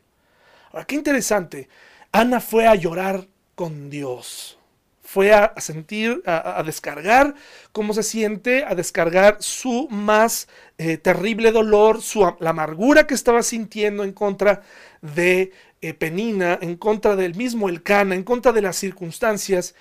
Ahora, 0.71 0.85
qué 0.85 0.95
interesante. 0.95 1.67
Ana 2.13 2.39
fue 2.39 2.65
a 2.65 2.75
llorar 2.75 3.27
con 3.55 3.89
Dios. 3.89 4.57
Fue 5.01 5.33
a 5.33 5.53
sentir, 5.57 6.23
a, 6.25 6.63
descargar 6.63 7.35
cómo 7.73 7.93
se 7.93 8.03
siente, 8.03 8.63
a 8.63 8.73
descargar 8.73 9.35
su 9.41 9.89
más 9.89 10.47
eh, 10.77 10.95
terrible 10.95 11.51
dolor, 11.51 12.01
su, 12.01 12.21
la 12.39 12.51
amargura 12.51 13.05
que 13.05 13.15
estaba 13.15 13.43
sintiendo 13.43 14.05
en 14.05 14.13
contra 14.13 14.61
de 15.01 15.51
eh, 15.81 15.93
Penina, 15.93 16.57
en 16.61 16.77
contra 16.77 17.17
del 17.17 17.35
mismo 17.35 17.67
Elcana, 17.67 18.15
en 18.15 18.23
contra 18.23 18.53
de 18.53 18.61
las 18.61 18.77
circunstancias 18.77 19.75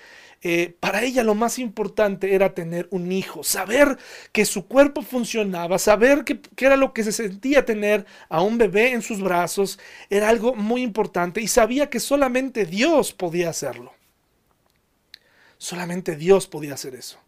eh, 0.45 0.75
para 0.81 1.03
ella 1.03 1.23
lo 1.23 1.35
más 1.35 1.57
importante 1.57 2.35
era 2.35 2.53
tener 2.53 2.89
un 2.91 3.13
hijo, 3.13 3.45
saber 3.45 3.97
que 4.33 4.43
su 4.43 4.67
cuerpo 4.67 5.01
funcionaba, 5.01 5.79
saber 5.79 6.25
que, 6.25 6.41
era 6.57 6.75
lo 6.75 6.93
que 6.93 7.05
se 7.05 7.13
sentía 7.13 7.63
tener 7.63 8.05
a 8.27 8.41
un 8.41 8.57
bebé 8.57 8.91
en 8.91 9.01
sus 9.01 9.21
brazos, 9.21 9.79
era 10.09 10.27
algo 10.27 10.53
muy 10.53 10.81
importante 10.81 11.39
y 11.39 11.47
sabía 11.47 11.89
que 11.89 12.01
solamente 12.01 12.65
Dios 12.65 13.13
podía 13.13 13.49
hacerlo. 13.49 13.93
Solamente 15.57 16.17
Dios 16.17 16.47
podía 16.47 16.73
hacer 16.73 16.95
eso. 16.95 17.19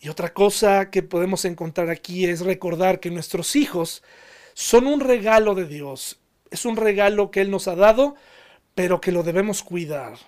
Y 0.00 0.08
otra 0.08 0.34
cosa 0.34 0.90
que 0.90 1.04
podemos 1.04 1.44
encontrar 1.44 1.90
aquí 1.90 2.26
es 2.26 2.40
recordar 2.40 2.98
que 2.98 3.12
nuestros 3.12 3.54
hijos 3.54 4.02
son 4.52 4.88
un 4.88 4.98
regalo 4.98 5.54
de 5.54 5.66
Dios. 5.66 6.18
Es 6.50 6.64
un 6.64 6.76
regalo 6.76 7.30
que 7.30 7.40
Él 7.40 7.52
nos 7.52 7.68
ha 7.68 7.76
dado, 7.76 8.16
pero 8.74 9.00
que 9.00 9.12
lo 9.12 9.22
debemos 9.22 9.62
cuidar. 9.62 10.18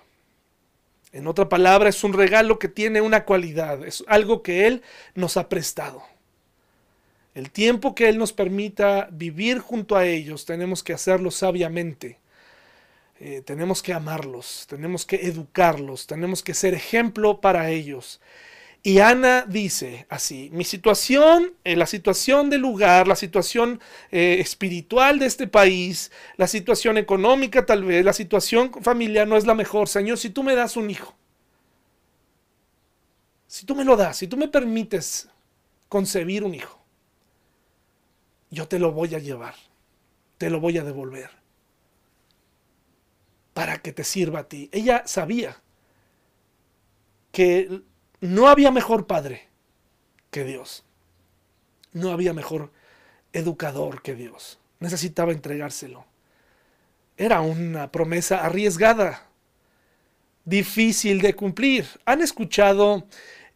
En 1.11 1.27
otra 1.27 1.49
palabra, 1.49 1.89
es 1.89 2.03
un 2.03 2.13
regalo 2.13 2.59
que 2.59 2.67
tiene 2.67 3.01
una 3.01 3.25
cualidad, 3.25 3.85
es 3.85 4.03
algo 4.07 4.43
que 4.43 4.67
Él 4.67 4.83
nos 5.15 5.37
ha 5.37 5.49
prestado. 5.49 6.03
El 7.33 7.51
tiempo 7.51 7.95
que 7.95 8.09
Él 8.09 8.17
nos 8.17 8.33
permita 8.33 9.07
vivir 9.11 9.59
junto 9.59 9.95
a 9.95 10.05
ellos, 10.05 10.45
tenemos 10.45 10.83
que 10.83 10.93
hacerlo 10.93 11.31
sabiamente. 11.31 12.19
Eh, 13.19 13.41
tenemos 13.45 13.83
que 13.83 13.93
amarlos, 13.93 14.65
tenemos 14.69 15.05
que 15.05 15.27
educarlos, 15.27 16.07
tenemos 16.07 16.41
que 16.41 16.53
ser 16.53 16.73
ejemplo 16.73 17.41
para 17.41 17.69
ellos. 17.69 18.21
Y 18.81 18.99
Ana 18.99 19.45
dice 19.45 20.05
así, 20.09 20.49
mi 20.53 20.63
situación, 20.63 21.53
eh, 21.65 21.75
la 21.75 21.85
situación 21.85 22.49
del 22.49 22.61
lugar, 22.61 23.07
la 23.07 23.17
situación 23.17 23.81
eh, 24.09 24.37
espiritual 24.39 25.19
de 25.19 25.25
este 25.25 25.47
país, 25.47 26.11
la 26.37 26.47
situación 26.47 26.97
económica 26.97 27.65
tal 27.65 27.83
vez, 27.83 28.05
la 28.05 28.13
situación 28.13 28.71
familiar 28.81 29.27
no 29.27 29.35
es 29.35 29.45
la 29.45 29.53
mejor. 29.53 29.89
Señor, 29.89 30.17
si 30.17 30.29
tú 30.29 30.43
me 30.43 30.55
das 30.55 30.77
un 30.77 30.89
hijo, 30.89 31.13
si 33.47 33.65
tú 33.65 33.75
me 33.75 33.83
lo 33.83 33.97
das, 33.97 34.15
si 34.15 34.27
tú 34.27 34.37
me 34.37 34.47
permites 34.47 35.27
concebir 35.89 36.45
un 36.45 36.55
hijo, 36.55 36.79
yo 38.49 38.67
te 38.67 38.79
lo 38.79 38.93
voy 38.93 39.13
a 39.13 39.19
llevar, 39.19 39.55
te 40.37 40.49
lo 40.49 40.61
voy 40.61 40.77
a 40.77 40.85
devolver, 40.85 41.31
para 43.53 43.79
que 43.81 43.91
te 43.91 44.05
sirva 44.05 44.39
a 44.39 44.47
ti. 44.47 44.69
Ella 44.71 45.03
sabía 45.05 45.61
que 47.31 47.81
no 48.21 48.47
había 48.47 48.71
mejor 48.71 49.07
padre 49.07 49.47
que 50.31 50.43
Dios. 50.43 50.83
No 51.93 52.11
había 52.11 52.33
mejor 52.33 52.71
educador 53.33 54.01
que 54.01 54.15
Dios. 54.15 54.59
Necesitaba 54.79 55.31
entregárselo. 55.31 56.05
Era 57.17 57.41
una 57.41 57.91
promesa 57.91 58.45
arriesgada, 58.45 59.27
difícil 60.45 61.21
de 61.21 61.35
cumplir. 61.35 61.85
¿Han 62.05 62.21
escuchado 62.21 63.07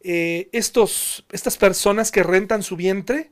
eh, 0.02 0.48
estos, 0.52 1.24
estas 1.32 1.56
personas 1.56 2.10
que 2.10 2.22
rentan 2.22 2.62
su 2.62 2.76
vientre? 2.76 3.30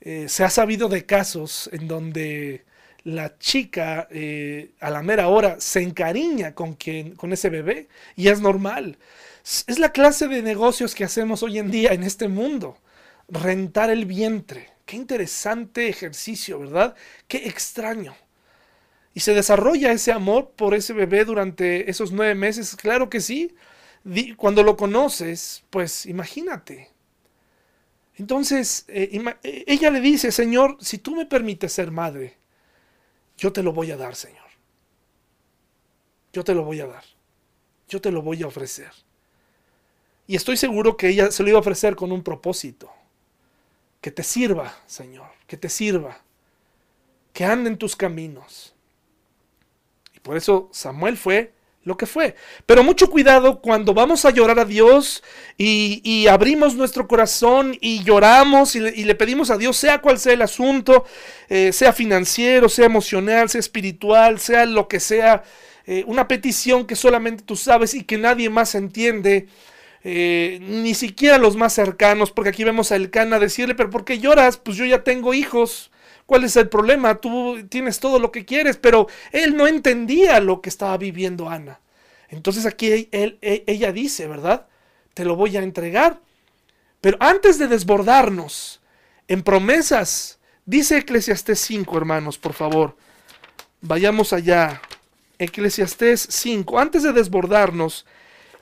Eh, 0.00 0.28
se 0.28 0.44
ha 0.44 0.50
sabido 0.50 0.88
de 0.88 1.06
casos 1.06 1.68
en 1.72 1.88
donde 1.88 2.64
la 3.08 3.38
chica 3.38 4.06
eh, 4.10 4.72
a 4.80 4.90
la 4.90 5.02
mera 5.02 5.28
hora 5.28 5.58
se 5.60 5.80
encariña 5.80 6.54
con, 6.54 6.74
quien, 6.74 7.16
con 7.16 7.32
ese 7.32 7.48
bebé 7.48 7.88
y 8.16 8.28
es 8.28 8.42
normal. 8.42 8.98
Es 9.66 9.78
la 9.78 9.92
clase 9.92 10.28
de 10.28 10.42
negocios 10.42 10.94
que 10.94 11.04
hacemos 11.04 11.42
hoy 11.42 11.58
en 11.58 11.70
día 11.70 11.92
en 11.92 12.02
este 12.02 12.28
mundo. 12.28 12.76
Rentar 13.28 13.88
el 13.88 14.04
vientre. 14.04 14.68
Qué 14.84 14.96
interesante 14.96 15.88
ejercicio, 15.88 16.58
¿verdad? 16.58 16.94
Qué 17.26 17.48
extraño. 17.48 18.14
¿Y 19.14 19.20
se 19.20 19.32
desarrolla 19.32 19.90
ese 19.90 20.12
amor 20.12 20.50
por 20.50 20.74
ese 20.74 20.92
bebé 20.92 21.24
durante 21.24 21.90
esos 21.90 22.12
nueve 22.12 22.34
meses? 22.34 22.76
Claro 22.76 23.08
que 23.08 23.22
sí. 23.22 23.54
Cuando 24.36 24.62
lo 24.62 24.76
conoces, 24.76 25.64
pues 25.70 26.04
imagínate. 26.04 26.90
Entonces, 28.16 28.84
eh, 28.88 29.18
eh, 29.44 29.64
ella 29.66 29.90
le 29.90 30.02
dice, 30.02 30.30
Señor, 30.30 30.76
si 30.80 30.98
tú 30.98 31.16
me 31.16 31.24
permites 31.24 31.72
ser 31.72 31.90
madre, 31.90 32.36
yo 33.38 33.52
te 33.52 33.62
lo 33.62 33.72
voy 33.72 33.90
a 33.92 33.96
dar, 33.96 34.16
Señor. 34.16 34.44
Yo 36.32 36.44
te 36.44 36.54
lo 36.54 36.64
voy 36.64 36.80
a 36.80 36.86
dar. 36.86 37.04
Yo 37.88 38.00
te 38.00 38.10
lo 38.10 38.20
voy 38.20 38.42
a 38.42 38.48
ofrecer. 38.48 38.90
Y 40.26 40.36
estoy 40.36 40.56
seguro 40.58 40.96
que 40.96 41.08
ella 41.08 41.30
se 41.30 41.42
lo 41.42 41.48
iba 41.48 41.58
a 41.58 41.60
ofrecer 41.60 41.96
con 41.96 42.12
un 42.12 42.22
propósito. 42.22 42.92
Que 44.00 44.10
te 44.10 44.22
sirva, 44.22 44.76
Señor, 44.86 45.30
que 45.46 45.56
te 45.56 45.68
sirva. 45.68 46.20
Que 47.32 47.44
ande 47.44 47.70
en 47.70 47.78
tus 47.78 47.96
caminos. 47.96 48.74
Y 50.14 50.20
por 50.20 50.36
eso 50.36 50.68
Samuel 50.72 51.16
fue 51.16 51.54
lo 51.88 51.96
que 51.96 52.06
fue. 52.06 52.36
Pero 52.66 52.84
mucho 52.84 53.10
cuidado 53.10 53.60
cuando 53.60 53.94
vamos 53.94 54.24
a 54.24 54.30
llorar 54.30 54.60
a 54.60 54.64
Dios 54.64 55.24
y, 55.56 56.26
abrimos 56.28 56.74
nuestro 56.74 57.08
corazón 57.08 57.76
y 57.80 58.04
lloramos 58.04 58.76
y 58.76 58.80
le, 58.80 59.14
pedimos 59.14 59.50
a 59.50 59.56
Dios, 59.56 59.76
sea 59.76 60.00
cual 60.00 60.18
sea 60.18 60.34
el 60.34 60.42
asunto, 60.42 61.04
eh, 61.48 61.72
sea 61.72 61.92
financiero, 61.92 62.68
sea 62.68 62.86
emocional, 62.86 63.48
sea 63.48 63.60
espiritual, 63.60 64.38
sea 64.38 64.66
lo 64.66 64.86
que 64.86 65.00
sea, 65.00 65.42
eh, 65.86 66.04
una 66.06 66.28
petición 66.28 66.86
que 66.86 66.94
solamente 66.94 67.42
tú 67.42 67.56
sabes 67.56 67.94
y 67.94 68.04
que 68.04 68.18
nadie 68.18 68.50
más 68.50 68.74
entiende. 68.74 69.48
Eh, 70.04 70.60
ni 70.62 70.94
siquiera 70.94 71.38
los 71.38 71.56
más 71.56 71.72
cercanos, 71.72 72.30
porque 72.30 72.50
aquí 72.50 72.62
vemos 72.62 72.92
a 72.92 72.96
Elcana 72.96 73.38
decirle, 73.38 73.74
pero 73.74 73.90
¿por 73.90 74.04
qué 74.04 74.20
lloras? 74.20 74.56
Pues 74.56 74.76
yo 74.76 74.84
ya 74.84 75.02
tengo 75.02 75.34
hijos. 75.34 75.90
¿Cuál 76.28 76.44
es 76.44 76.56
el 76.56 76.68
problema? 76.68 77.14
Tú 77.14 77.66
tienes 77.70 78.00
todo 78.00 78.18
lo 78.18 78.30
que 78.30 78.44
quieres, 78.44 78.76
pero 78.76 79.08
él 79.32 79.56
no 79.56 79.66
entendía 79.66 80.40
lo 80.40 80.60
que 80.60 80.68
estaba 80.68 80.98
viviendo 80.98 81.48
Ana. 81.48 81.80
Entonces 82.28 82.66
aquí 82.66 83.08
e, 83.10 83.64
ella 83.66 83.92
dice, 83.92 84.26
¿verdad? 84.28 84.66
Te 85.14 85.24
lo 85.24 85.36
voy 85.36 85.56
a 85.56 85.62
entregar. 85.62 86.20
Pero 87.00 87.16
antes 87.18 87.58
de 87.58 87.66
desbordarnos 87.66 88.82
en 89.26 89.42
promesas, 89.42 90.38
dice 90.66 90.98
Eclesiastés 90.98 91.60
5, 91.60 91.96
hermanos, 91.96 92.36
por 92.36 92.52
favor. 92.52 92.94
Vayamos 93.80 94.34
allá. 94.34 94.82
Eclesiastés 95.38 96.26
5. 96.28 96.78
Antes 96.78 97.04
de 97.04 97.14
desbordarnos, 97.14 98.04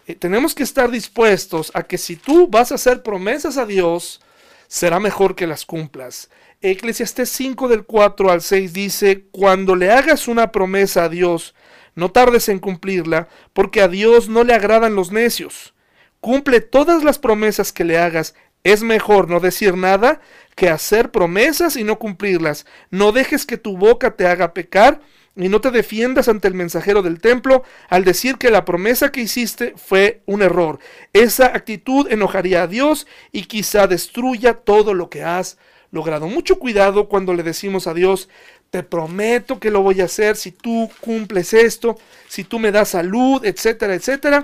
eh, 0.06 0.14
tenemos 0.14 0.54
que 0.54 0.62
estar 0.62 0.88
dispuestos 0.88 1.72
a 1.74 1.82
que 1.82 1.98
si 1.98 2.14
tú 2.14 2.46
vas 2.46 2.70
a 2.70 2.76
hacer 2.76 3.02
promesas 3.02 3.56
a 3.56 3.66
Dios, 3.66 4.20
será 4.68 5.00
mejor 5.00 5.34
que 5.34 5.48
las 5.48 5.66
cumplas. 5.66 6.30
Eclesiastés 6.62 7.28
5 7.30 7.68
del 7.68 7.84
4 7.84 8.30
al 8.30 8.40
6 8.40 8.72
dice, 8.72 9.26
cuando 9.30 9.76
le 9.76 9.90
hagas 9.90 10.26
una 10.26 10.52
promesa 10.52 11.04
a 11.04 11.08
Dios, 11.08 11.54
no 11.94 12.10
tardes 12.10 12.48
en 12.48 12.58
cumplirla, 12.58 13.28
porque 13.52 13.82
a 13.82 13.88
Dios 13.88 14.28
no 14.28 14.42
le 14.42 14.54
agradan 14.54 14.94
los 14.94 15.12
necios. 15.12 15.74
Cumple 16.20 16.60
todas 16.60 17.04
las 17.04 17.18
promesas 17.18 17.72
que 17.72 17.84
le 17.84 17.98
hagas. 17.98 18.34
Es 18.64 18.82
mejor 18.82 19.28
no 19.28 19.38
decir 19.38 19.76
nada 19.76 20.20
que 20.56 20.68
hacer 20.68 21.10
promesas 21.10 21.76
y 21.76 21.84
no 21.84 21.98
cumplirlas. 21.98 22.66
No 22.90 23.12
dejes 23.12 23.46
que 23.46 23.58
tu 23.58 23.76
boca 23.76 24.16
te 24.16 24.26
haga 24.26 24.54
pecar 24.54 25.00
y 25.36 25.48
no 25.48 25.60
te 25.60 25.70
defiendas 25.70 26.28
ante 26.28 26.48
el 26.48 26.54
mensajero 26.54 27.02
del 27.02 27.20
templo 27.20 27.62
al 27.88 28.04
decir 28.04 28.38
que 28.38 28.50
la 28.50 28.64
promesa 28.64 29.12
que 29.12 29.20
hiciste 29.20 29.74
fue 29.76 30.22
un 30.24 30.42
error. 30.42 30.78
Esa 31.12 31.46
actitud 31.46 32.10
enojaría 32.10 32.62
a 32.62 32.66
Dios 32.66 33.06
y 33.30 33.44
quizá 33.44 33.86
destruya 33.86 34.54
todo 34.54 34.94
lo 34.94 35.10
que 35.10 35.22
has 35.22 35.58
logrado. 35.90 36.26
Mucho 36.28 36.58
cuidado 36.58 37.08
cuando 37.08 37.34
le 37.34 37.42
decimos 37.42 37.86
a 37.86 37.94
Dios, 37.94 38.28
te 38.70 38.82
prometo 38.82 39.60
que 39.60 39.70
lo 39.70 39.82
voy 39.82 40.00
a 40.00 40.04
hacer 40.04 40.36
si 40.36 40.52
tú 40.52 40.90
cumples 41.00 41.52
esto, 41.52 41.98
si 42.28 42.44
tú 42.44 42.58
me 42.58 42.72
das 42.72 42.90
salud, 42.90 43.44
etcétera, 43.44 43.94
etcétera. 43.94 44.42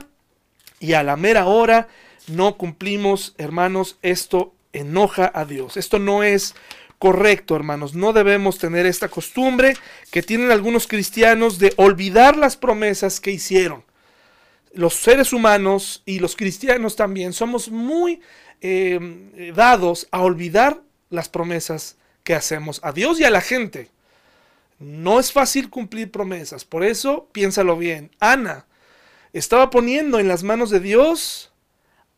Y 0.81 0.95
a 0.95 1.03
la 1.03 1.17
mera 1.17 1.47
hora 1.47 1.89
no 2.29 2.57
cumplimos, 2.57 3.35
hermanos, 3.39 3.99
esto 4.03 4.55
enoja 4.73 5.31
a 5.35 5.45
Dios. 5.45 5.77
Esto 5.77 5.99
no 5.99 6.23
es 6.23 6.55
correcto, 6.99 7.57
hermanos. 7.57 7.95
No 7.95 8.13
debemos 8.13 8.59
tener 8.59 8.87
esta 8.87 9.09
costumbre 9.09 9.77
que 10.11 10.23
tienen 10.23 10.51
algunos 10.51 10.87
cristianos 10.87 11.59
de 11.59 11.73
olvidar 11.77 12.37
las 12.37 12.57
promesas 12.57 13.21
que 13.21 13.33
hicieron. 13.33 13.85
Los 14.73 14.95
seres 14.95 15.33
humanos 15.33 16.03
y 16.07 16.21
los 16.21 16.37
cristianos 16.37 16.97
también 16.97 17.33
somos 17.33 17.71
muy 17.71 18.21
eh, 18.61 19.53
dados 19.55 20.07
a 20.13 20.21
olvidar 20.21 20.81
las 21.13 21.29
promesas 21.29 21.97
que 22.25 22.35
hacemos 22.35 22.81
a 22.83 22.93
Dios 22.93 23.21
y 23.21 23.25
a 23.25 23.31
la 23.31 23.41
gente. 23.41 23.91
No 24.79 25.21
es 25.21 25.33
fácil 25.33 25.71
cumplir 25.71 26.11
promesas, 26.11 26.65
por 26.65 26.83
eso 26.83 27.29
piénsalo 27.33 27.77
bien. 27.77 28.11
Ana 28.19 28.67
estaba 29.33 29.71
poniendo 29.71 30.19
en 30.19 30.29
las 30.29 30.43
manos 30.43 30.71
de 30.71 30.81
Dios 30.81 31.53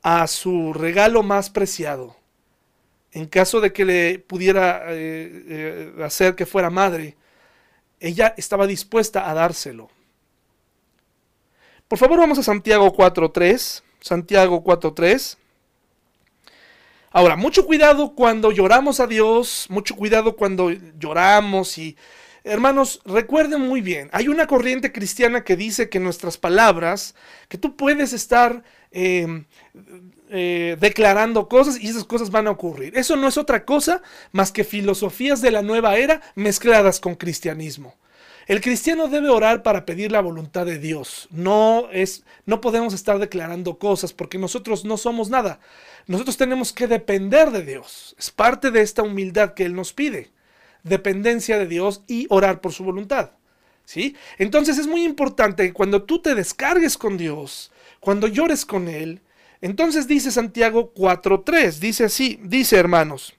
a 0.02 0.26
su 0.26 0.72
regalo 0.72 1.22
más 1.22 1.50
preciado. 1.50 2.16
En 3.12 3.26
caso 3.26 3.60
de 3.60 3.72
que 3.72 3.84
le 3.84 4.18
pudiera 4.18 4.82
eh, 4.88 5.44
eh, 5.48 6.02
hacer 6.02 6.34
que 6.34 6.46
fuera 6.46 6.70
madre, 6.70 7.16
ella 8.00 8.34
estaba 8.36 8.66
dispuesta 8.66 9.30
a 9.30 9.34
dárselo. 9.34 9.88
Por 11.86 11.98
favor, 11.98 12.18
vamos 12.18 12.38
a 12.38 12.42
Santiago 12.42 12.92
4.3. 12.92 13.82
Santiago 14.00 14.64
4.3. 14.64 15.36
Ahora, 17.16 17.36
mucho 17.36 17.64
cuidado 17.64 18.16
cuando 18.16 18.50
lloramos 18.50 18.98
a 18.98 19.06
Dios, 19.06 19.66
mucho 19.68 19.94
cuidado 19.94 20.34
cuando 20.34 20.72
lloramos 20.98 21.78
y... 21.78 21.96
Hermanos, 22.42 23.00
recuerden 23.04 23.60
muy 23.60 23.80
bien, 23.80 24.10
hay 24.12 24.26
una 24.26 24.48
corriente 24.48 24.90
cristiana 24.90 25.44
que 25.44 25.56
dice 25.56 25.88
que 25.88 26.00
nuestras 26.00 26.36
palabras, 26.36 27.14
que 27.48 27.56
tú 27.56 27.76
puedes 27.76 28.12
estar 28.12 28.64
em, 28.90 29.44
eh, 30.28 30.76
declarando 30.80 31.48
cosas 31.48 31.80
y 31.80 31.88
esas 31.88 32.04
cosas 32.04 32.30
van 32.32 32.48
a 32.48 32.50
ocurrir. 32.50 32.98
Eso 32.98 33.14
no 33.14 33.28
es 33.28 33.38
otra 33.38 33.64
cosa 33.64 34.02
más 34.32 34.50
que 34.50 34.64
filosofías 34.64 35.40
de 35.40 35.52
la 35.52 35.62
nueva 35.62 35.96
era 35.96 36.20
mezcladas 36.34 36.98
con 36.98 37.14
cristianismo. 37.14 37.94
El 38.46 38.60
cristiano 38.60 39.08
debe 39.08 39.30
orar 39.30 39.62
para 39.62 39.86
pedir 39.86 40.12
la 40.12 40.20
voluntad 40.20 40.66
de 40.66 40.78
Dios. 40.78 41.28
No 41.30 41.88
es 41.92 42.24
no 42.46 42.60
podemos 42.60 42.92
estar 42.92 43.18
declarando 43.18 43.78
cosas 43.78 44.12
porque 44.12 44.38
nosotros 44.38 44.84
no 44.84 44.96
somos 44.96 45.30
nada. 45.30 45.60
Nosotros 46.06 46.36
tenemos 46.36 46.72
que 46.72 46.86
depender 46.86 47.50
de 47.50 47.62
Dios. 47.62 48.14
Es 48.18 48.30
parte 48.30 48.70
de 48.70 48.82
esta 48.82 49.02
humildad 49.02 49.54
que 49.54 49.64
él 49.64 49.74
nos 49.74 49.92
pide. 49.92 50.30
Dependencia 50.82 51.58
de 51.58 51.66
Dios 51.66 52.02
y 52.06 52.26
orar 52.28 52.60
por 52.60 52.72
su 52.72 52.84
voluntad. 52.84 53.32
¿Sí? 53.86 54.16
Entonces 54.38 54.78
es 54.78 54.86
muy 54.86 55.04
importante 55.04 55.66
que 55.66 55.72
cuando 55.72 56.02
tú 56.02 56.20
te 56.20 56.34
descargues 56.34 56.96
con 56.96 57.18
Dios, 57.18 57.70
cuando 58.00 58.28
llores 58.28 58.64
con 58.64 58.88
él, 58.88 59.20
entonces 59.60 60.06
dice 60.06 60.30
Santiago 60.30 60.92
4:3, 60.94 61.78
dice 61.80 62.04
así, 62.04 62.38
dice 62.42 62.76
hermanos, 62.76 63.34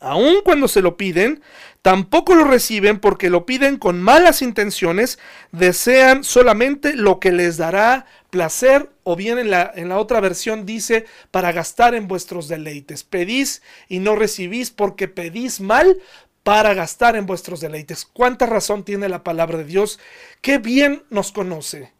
aun 0.00 0.42
cuando 0.44 0.66
se 0.68 0.82
lo 0.82 0.96
piden, 0.96 1.42
tampoco 1.82 2.34
lo 2.34 2.44
reciben 2.44 3.00
porque 3.00 3.30
lo 3.30 3.46
piden 3.46 3.78
con 3.78 4.00
malas 4.02 4.42
intenciones, 4.42 5.18
desean 5.52 6.24
solamente 6.24 6.94
lo 6.94 7.20
que 7.20 7.32
les 7.32 7.56
dará 7.56 8.06
placer, 8.30 8.90
o 9.02 9.16
bien 9.16 9.38
en 9.38 9.50
la, 9.50 9.72
en 9.74 9.88
la 9.88 9.98
otra 9.98 10.20
versión 10.20 10.66
dice, 10.66 11.06
para 11.30 11.52
gastar 11.52 11.94
en 11.94 12.06
vuestros 12.08 12.48
deleites. 12.48 13.02
Pedís 13.02 13.62
y 13.88 13.98
no 13.98 14.14
recibís 14.14 14.70
porque 14.70 15.08
pedís 15.08 15.60
mal 15.60 15.98
para 16.42 16.74
gastar 16.74 17.16
en 17.16 17.26
vuestros 17.26 17.60
deleites. 17.60 18.04
¿Cuánta 18.04 18.46
razón 18.46 18.84
tiene 18.84 19.08
la 19.08 19.24
palabra 19.24 19.58
de 19.58 19.64
Dios? 19.64 19.98
Qué 20.40 20.58
bien 20.58 21.02
nos 21.10 21.32
conoce, 21.32 21.92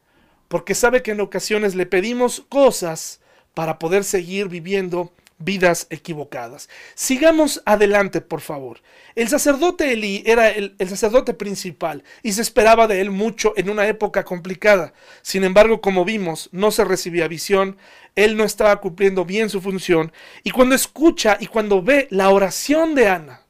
porque 0.49 0.75
sabe 0.75 1.03
que 1.03 1.13
en 1.13 1.21
ocasiones 1.21 1.75
le 1.75 1.87
pedimos 1.87 2.45
cosas 2.49 3.21
para 3.55 3.79
poder 3.79 4.05
seguir 4.05 4.49
viviendo 4.49 5.13
vidas 5.41 5.87
equivocadas. 5.91 6.69
Sigamos 6.95 7.63
adelante, 7.65 8.21
por 8.21 8.41
favor. 8.41 8.81
El 9.17 9.29
sacerdote 9.29 9.93
Elí 9.93 10.23
era 10.25 10.51
el, 10.51 10.77
sacerdote 10.89 11.35
principal 11.35 12.05
y 12.23 12.33
se 12.33 12.43
esperaba 12.43 12.87
de 12.87 13.01
él 13.01 13.11
mucho 13.11 13.53
en 13.57 13.69
una 13.69 13.89
época 13.89 14.25
complicada. 14.25 14.93
Sin 15.23 15.43
embargo, 15.43 15.81
como 15.81 16.05
vimos, 16.05 16.49
no 16.53 16.71
se 16.71 16.85
recibía 16.85 17.27
visión, 17.27 17.77
él 18.15 18.37
no 18.37 18.45
estaba 18.45 18.81
cumpliendo 18.81 19.25
bien 19.25 19.49
su 19.51 19.61
función 19.61 20.13
y 20.45 20.51
cuando 20.51 20.75
escucha 20.75 21.37
y 21.41 21.47
cuando 21.47 21.83
ve 21.83 22.07
la 22.11 22.31
oración 22.31 22.95
de 22.95 23.09
Ana, 23.09 23.43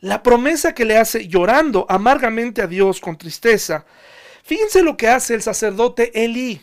la 0.00 0.22
promesa 0.22 0.74
que 0.74 0.84
le 0.84 0.96
hace 0.96 1.26
llorando 1.26 1.86
amargamente 1.88 2.62
a 2.62 2.66
Dios 2.66 3.00
con 3.00 3.18
tristeza, 3.18 3.84
fíjense 4.42 4.82
lo 4.82 4.96
que 4.96 5.08
hace 5.08 5.34
el 5.34 5.42
sacerdote 5.42 6.24
Elí. 6.24 6.60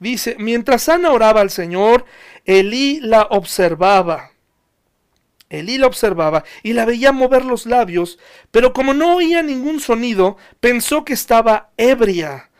Dice, 0.00 0.34
mientras 0.38 0.88
Ana 0.88 1.12
oraba 1.12 1.42
al 1.42 1.50
Señor, 1.50 2.06
Elí 2.46 3.00
la 3.00 3.22
observaba. 3.30 4.32
Elí 5.50 5.78
la 5.78 5.88
observaba 5.88 6.44
y 6.62 6.72
la 6.72 6.86
veía 6.86 7.12
mover 7.12 7.44
los 7.44 7.66
labios, 7.66 8.18
pero 8.50 8.72
como 8.72 8.94
no 8.94 9.16
oía 9.16 9.42
ningún 9.42 9.78
sonido, 9.80 10.36
pensó 10.58 11.04
que 11.04 11.12
estaba 11.12 11.70
ebria. 11.76 12.50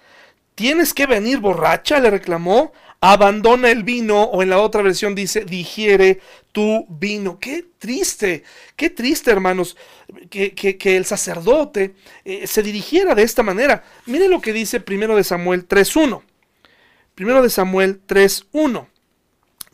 ¿Tienes 0.54 0.92
que 0.92 1.06
venir 1.06 1.38
borracha? 1.38 1.98
le 1.98 2.10
reclamó. 2.10 2.72
Abandona 3.02 3.70
el 3.70 3.82
vino, 3.82 4.24
o 4.24 4.42
en 4.42 4.50
la 4.50 4.58
otra 4.58 4.82
versión 4.82 5.14
dice, 5.14 5.46
digiere 5.46 6.20
tu 6.52 6.84
vino. 6.90 7.38
Qué 7.38 7.64
triste, 7.78 8.44
qué 8.76 8.90
triste, 8.90 9.30
hermanos, 9.30 9.78
que, 10.28 10.78
el 10.84 11.06
sacerdote 11.06 11.94
eh, 12.26 12.46
se 12.46 12.62
dirigiera 12.62 13.14
de 13.14 13.22
esta 13.22 13.42
manera. 13.42 13.84
Mire 14.04 14.28
lo 14.28 14.42
que 14.42 14.52
dice 14.52 14.80
primero 14.80 15.16
de 15.16 15.24
Samuel 15.24 15.66
3.1. 15.66 16.20
Primero 17.20 17.42
de 17.42 17.50
Samuel 17.50 18.00
3.1. 18.06 18.86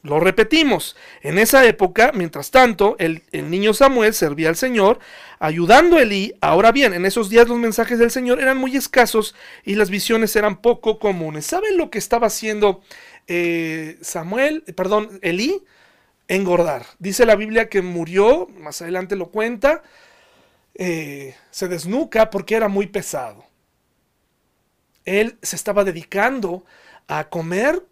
Lo 0.02 0.18
repetimos, 0.18 0.96
en 1.22 1.38
esa 1.38 1.64
época, 1.64 2.10
mientras 2.12 2.50
tanto, 2.50 2.96
el, 2.98 3.22
niño 3.30 3.72
Samuel 3.72 4.14
servía 4.14 4.48
al 4.48 4.56
Señor, 4.56 4.98
ayudando 5.38 5.96
a 5.96 6.02
Elí. 6.02 6.34
Ahora 6.40 6.72
bien, 6.72 6.92
en 6.92 7.06
esos 7.06 7.30
días 7.30 7.46
los 7.46 7.56
mensajes 7.56 8.00
del 8.00 8.10
Señor 8.10 8.40
eran 8.40 8.58
muy 8.58 8.76
escasos 8.76 9.36
y 9.62 9.76
las 9.76 9.90
visiones 9.90 10.34
eran 10.34 10.60
poco 10.60 10.98
comunes. 10.98 11.46
¿Saben 11.46 11.76
lo 11.76 11.88
que 11.88 11.98
estaba 11.98 12.26
haciendo 12.26 12.82
eh, 13.28 13.96
Samuel, 14.00 14.64
perdón, 14.74 15.20
Elí? 15.22 15.62
Engordar. 16.26 16.84
Dice 16.98 17.26
la 17.26 17.36
Biblia 17.36 17.68
que 17.68 17.80
murió, 17.80 18.48
más 18.58 18.82
adelante 18.82 19.14
lo 19.14 19.28
cuenta, 19.28 19.84
eh, 20.74 21.36
se 21.52 21.68
desnuca 21.68 22.28
porque 22.28 22.56
era 22.56 22.66
muy 22.66 22.88
pesado. 22.88 23.44
Él 25.04 25.38
se 25.42 25.54
estaba 25.54 25.84
dedicando 25.84 26.64
a 26.64 26.85
comer 27.28 27.82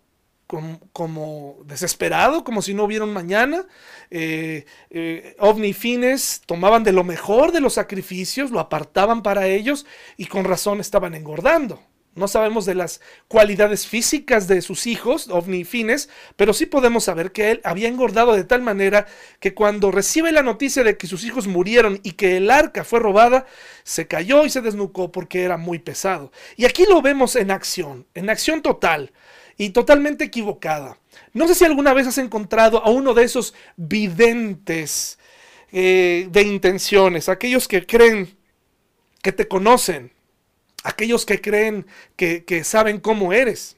como, 0.92 1.58
desesperado, 1.64 2.44
como 2.44 2.62
si 2.62 2.74
no 2.74 2.84
hubiera 2.84 3.04
un 3.04 3.12
mañana. 3.12 3.66
Eh, 4.10 4.66
eh, 4.90 5.36
fines 5.74 6.42
tomaban 6.46 6.84
de 6.84 6.92
lo 6.92 7.04
mejor 7.04 7.52
de 7.52 7.60
los 7.60 7.74
sacrificios, 7.74 8.50
lo 8.50 8.60
apartaban 8.60 9.22
para 9.22 9.46
ellos 9.46 9.86
y 10.16 10.26
con 10.26 10.44
razón 10.44 10.80
estaban 10.80 11.14
engordando. 11.14 11.80
No 12.14 12.28
sabemos 12.28 12.64
de 12.64 12.76
las 12.76 13.00
cualidades 13.26 13.88
físicas 13.88 14.46
de 14.46 14.62
sus 14.62 14.86
hijos, 14.86 15.28
ovni 15.28 15.64
fines, 15.64 16.08
pero 16.36 16.52
sí 16.52 16.66
podemos 16.66 17.04
saber 17.04 17.32
que 17.32 17.50
él 17.50 17.60
había 17.64 17.88
engordado 17.88 18.34
de 18.34 18.44
tal 18.44 18.62
manera 18.62 19.06
que 19.40 19.52
cuando 19.52 19.90
recibe 19.90 20.30
la 20.30 20.42
noticia 20.42 20.84
de 20.84 20.96
que 20.96 21.08
sus 21.08 21.24
hijos 21.24 21.48
murieron 21.48 21.98
y 22.04 22.12
que 22.12 22.36
el 22.36 22.50
arca 22.50 22.84
fue 22.84 23.00
robada, 23.00 23.46
se 23.82 24.06
cayó 24.06 24.44
y 24.44 24.50
se 24.50 24.60
desnucó 24.60 25.10
porque 25.10 25.42
era 25.42 25.56
muy 25.56 25.80
pesado. 25.80 26.30
Y 26.56 26.66
aquí 26.66 26.84
lo 26.88 27.02
vemos 27.02 27.34
en 27.34 27.50
acción, 27.50 28.06
en 28.14 28.30
acción 28.30 28.62
total 28.62 29.12
y 29.56 29.70
totalmente 29.70 30.24
equivocada. 30.24 30.98
No 31.32 31.48
sé 31.48 31.56
si 31.56 31.64
alguna 31.64 31.94
vez 31.94 32.06
has 32.06 32.18
encontrado 32.18 32.84
a 32.84 32.90
uno 32.90 33.12
de 33.14 33.24
esos 33.24 33.54
videntes 33.76 35.18
eh, 35.72 36.28
de 36.30 36.42
intenciones, 36.42 37.28
aquellos 37.28 37.66
que 37.66 37.84
creen 37.84 38.36
que 39.20 39.32
te 39.32 39.48
conocen, 39.48 40.13
aquellos 40.84 41.24
que 41.26 41.40
creen 41.40 41.86
que, 42.14 42.62
saben 42.62 43.00
cómo 43.00 43.32
eres. 43.32 43.76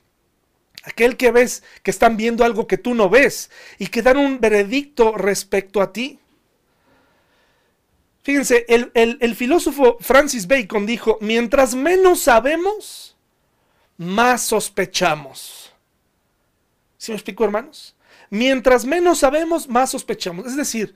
Aquel 0.82 1.16
que 1.16 1.30
ves 1.30 1.62
que 1.82 1.90
están 1.90 2.16
viendo 2.16 2.44
algo 2.44 2.66
que 2.66 2.76
tú 2.76 2.94
no 2.94 3.08
ves 3.08 3.50
y 3.78 3.86
que 3.86 4.02
dan 4.02 4.18
un 4.18 4.40
veredicto 4.40 5.16
respecto 5.16 5.80
a 5.80 5.92
ti. 5.92 6.18
Fíjense, 8.22 8.66
el, 8.68 8.90
el, 8.94 9.36
filósofo 9.36 9.96
Francis 10.00 10.46
Bacon 10.46 10.84
dijo, 10.84 11.18
mientras 11.20 11.74
menos 11.74 12.20
sabemos, 12.20 13.16
más 13.96 14.42
sospechamos. 14.42 15.72
¿Sí 16.98 17.12
me 17.12 17.16
explico, 17.16 17.44
hermanos? 17.44 17.94
Mientras 18.30 18.84
menos 18.84 19.20
sabemos, 19.20 19.68
más 19.68 19.90
sospechamos. 19.90 20.46
Es 20.46 20.56
decir, 20.56 20.94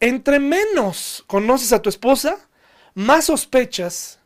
entre 0.00 0.38
menos 0.38 1.24
conoces 1.26 1.72
a 1.72 1.80
tu 1.80 1.88
esposa, 1.88 2.48
más 2.94 3.26
sospechas 3.26 4.19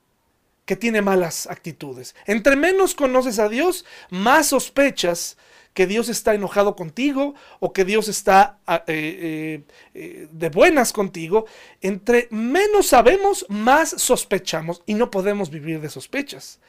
que 0.65 0.77
tiene 0.77 1.03
malas 1.03 1.47
actitudes. 1.47 2.15
Entre 2.27 2.57
menos 2.57 2.95
conoces 2.95 3.39
a 3.39 3.49
Dios, 3.49 3.85
más 4.11 4.49
sospechas 4.49 5.37
que 5.75 5.87
Dios 5.87 6.09
está 6.09 6.35
enojado 6.35 6.77
contigo 6.77 7.35
o 7.59 7.73
que 7.73 7.85
Dios 7.85 8.09
está 8.09 8.59
ah, 8.67 8.85
eh, 8.87 9.63
eh, 9.67 9.75
eh, 9.95 10.29
de 10.31 10.49
buenas 10.49 10.93
contigo. 10.93 11.47
Entre 11.83 12.29
menos 12.31 12.87
sabemos, 12.87 13.45
más 13.49 13.91
sospechamos 13.91 14.83
y 14.87 14.95
no 14.95 15.11
podemos 15.11 15.51
vivir 15.51 15.81
de 15.81 15.91
sospechas. 15.91 16.61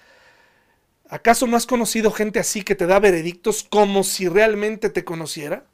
¿Acaso 1.08 1.46
no 1.46 1.56
has 1.56 1.68
conocido 1.68 2.12
gente 2.12 2.40
así 2.40 2.64
que 2.64 2.74
te 2.74 2.88
da 2.88 3.00
veredictos 3.00 3.64
como 3.64 4.04
si 4.04 4.28
realmente 4.28 4.90
te 4.90 5.06
conociera? 5.06 5.66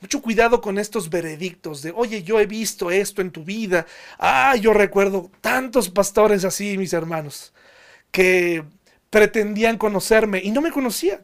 Mucho 0.00 0.20
cuidado 0.20 0.60
con 0.60 0.78
estos 0.78 1.08
veredictos 1.08 1.82
de, 1.82 1.92
oye, 1.96 2.22
yo 2.22 2.38
he 2.38 2.46
visto 2.46 2.90
esto 2.90 3.22
en 3.22 3.30
tu 3.30 3.44
vida. 3.44 3.86
Ah, 4.18 4.54
yo 4.56 4.74
recuerdo 4.74 5.30
tantos 5.40 5.88
pastores 5.88 6.44
así, 6.44 6.76
mis 6.76 6.92
hermanos, 6.92 7.54
que 8.10 8.64
pretendían 9.10 9.78
conocerme 9.78 10.40
y 10.42 10.50
no 10.50 10.60
me 10.60 10.72
conocían. 10.72 11.20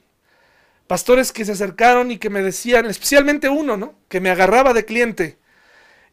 Pastores 0.86 1.32
que 1.32 1.44
se 1.44 1.52
acercaron 1.52 2.10
y 2.10 2.18
que 2.18 2.30
me 2.30 2.42
decían, 2.42 2.86
especialmente 2.86 3.48
uno, 3.48 3.76
¿no? 3.76 3.94
Que 4.08 4.20
me 4.20 4.30
agarraba 4.30 4.72
de 4.72 4.84
cliente. 4.84 5.38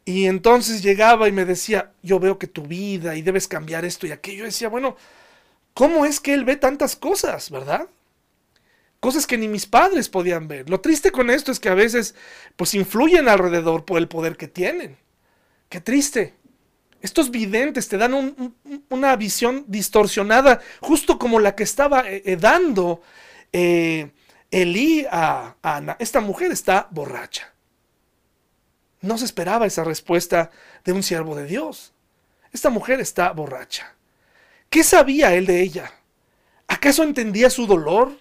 Y 0.05 0.25
entonces 0.25 0.83
llegaba 0.83 1.27
y 1.27 1.31
me 1.31 1.45
decía, 1.45 1.91
yo 2.03 2.19
veo 2.19 2.37
que 2.37 2.47
tu 2.47 2.63
vida 2.63 3.15
y 3.15 3.21
debes 3.21 3.47
cambiar 3.47 3.85
esto 3.85 4.07
y 4.07 4.11
aquello. 4.11 4.39
Yo 4.39 4.45
decía, 4.45 4.69
bueno, 4.69 4.97
¿Cómo 5.77 6.07
es 6.07 6.19
que 6.19 6.33
él 6.33 6.43
ve 6.43 6.55
tantas 6.55 6.95
cosas, 6.95 7.51
verdad? 7.51 7.87
Cosas 8.99 9.27
que 9.27 9.37
ni 9.37 9.47
mis 9.47 9.65
padres 9.65 10.09
podían 10.09 10.47
ver. 10.47 10.69
Lo 10.69 10.81
triste 10.81 11.11
con 11.11 11.29
esto 11.29 11.51
es 11.51 11.59
que 11.59 11.69
a 11.69 11.75
veces 11.75 12.15
pues 12.55 12.73
influyen 12.73 13.29
alrededor 13.29 13.85
por 13.85 13.99
el 13.99 14.07
poder 14.07 14.37
que 14.37 14.47
tienen. 14.47 14.97
Qué 15.69 15.81
triste. 15.81 16.33
Estos 17.01 17.29
videntes 17.29 17.87
te 17.87 17.97
dan 17.97 18.53
una 18.89 19.15
visión 19.15 19.65
distorsionada, 19.67 20.61
justo 20.81 21.19
como 21.19 21.39
la 21.39 21.55
que 21.55 21.63
estaba 21.63 22.09
eh, 22.09 22.23
eh, 22.25 22.37
dando 22.37 23.01
eh, 23.53 24.11
Elí 24.49 25.05
a 25.11 25.55
Ana. 25.61 25.95
Esta 25.99 26.19
mujer 26.21 26.51
está 26.51 26.87
borracha. 26.89 27.53
No 29.01 29.17
se 29.17 29.25
esperaba 29.25 29.67
esa 29.67 29.83
respuesta 29.83 30.49
de 30.83 30.93
un 30.93 31.03
siervo 31.03 31.35
de 31.35 31.45
Dios. 31.45 31.93
Esta 32.51 32.71
mujer 32.71 32.99
está 32.99 33.31
borracha. 33.31 33.93
¿Qué 34.69 34.83
sabía 34.83 35.35
él 35.35 35.45
de 35.45 35.61
ella? 35.61 35.93
¿Acaso 36.67 37.03
entendía 37.03 37.49
su 37.49 37.67
dolor? 37.67 38.17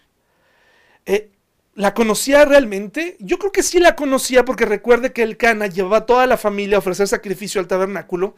Eh, 1.06 1.30
¿La 1.74 1.94
conocía 1.94 2.44
realmente? 2.44 3.16
Yo 3.20 3.38
creo 3.38 3.52
que 3.52 3.62
sí 3.62 3.78
la 3.78 3.96
conocía 3.96 4.44
porque 4.44 4.64
recuerde 4.64 5.12
que 5.12 5.22
el 5.22 5.36
Cana 5.36 5.66
llevaba 5.66 5.98
a 5.98 6.06
toda 6.06 6.26
la 6.26 6.36
familia 6.36 6.76
a 6.76 6.78
ofrecer 6.78 7.06
sacrificio 7.06 7.60
al 7.60 7.68
tabernáculo. 7.68 8.34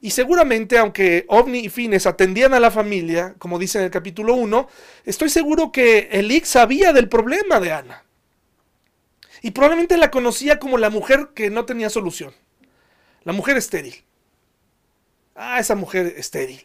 Y 0.00 0.10
seguramente, 0.10 0.76
aunque 0.76 1.24
Ovni 1.28 1.60
y 1.60 1.68
Fines 1.68 2.06
atendían 2.06 2.52
a 2.52 2.60
la 2.60 2.70
familia, 2.70 3.36
como 3.38 3.58
dice 3.58 3.78
en 3.78 3.84
el 3.84 3.90
capítulo 3.90 4.34
1, 4.34 4.68
estoy 5.04 5.30
seguro 5.30 5.72
que 5.72 6.08
Elix 6.12 6.48
sabía 6.48 6.92
del 6.92 7.08
problema 7.08 7.60
de 7.60 7.72
Ana. 7.72 8.04
Y 9.40 9.52
probablemente 9.52 9.96
la 9.96 10.10
conocía 10.10 10.58
como 10.58 10.76
la 10.76 10.90
mujer 10.90 11.28
que 11.34 11.50
no 11.50 11.64
tenía 11.64 11.90
solución. 11.90 12.32
La 13.22 13.32
mujer 13.32 13.56
estéril. 13.56 13.94
Ah, 15.34 15.60
esa 15.60 15.74
mujer 15.74 16.14
estéril. 16.16 16.64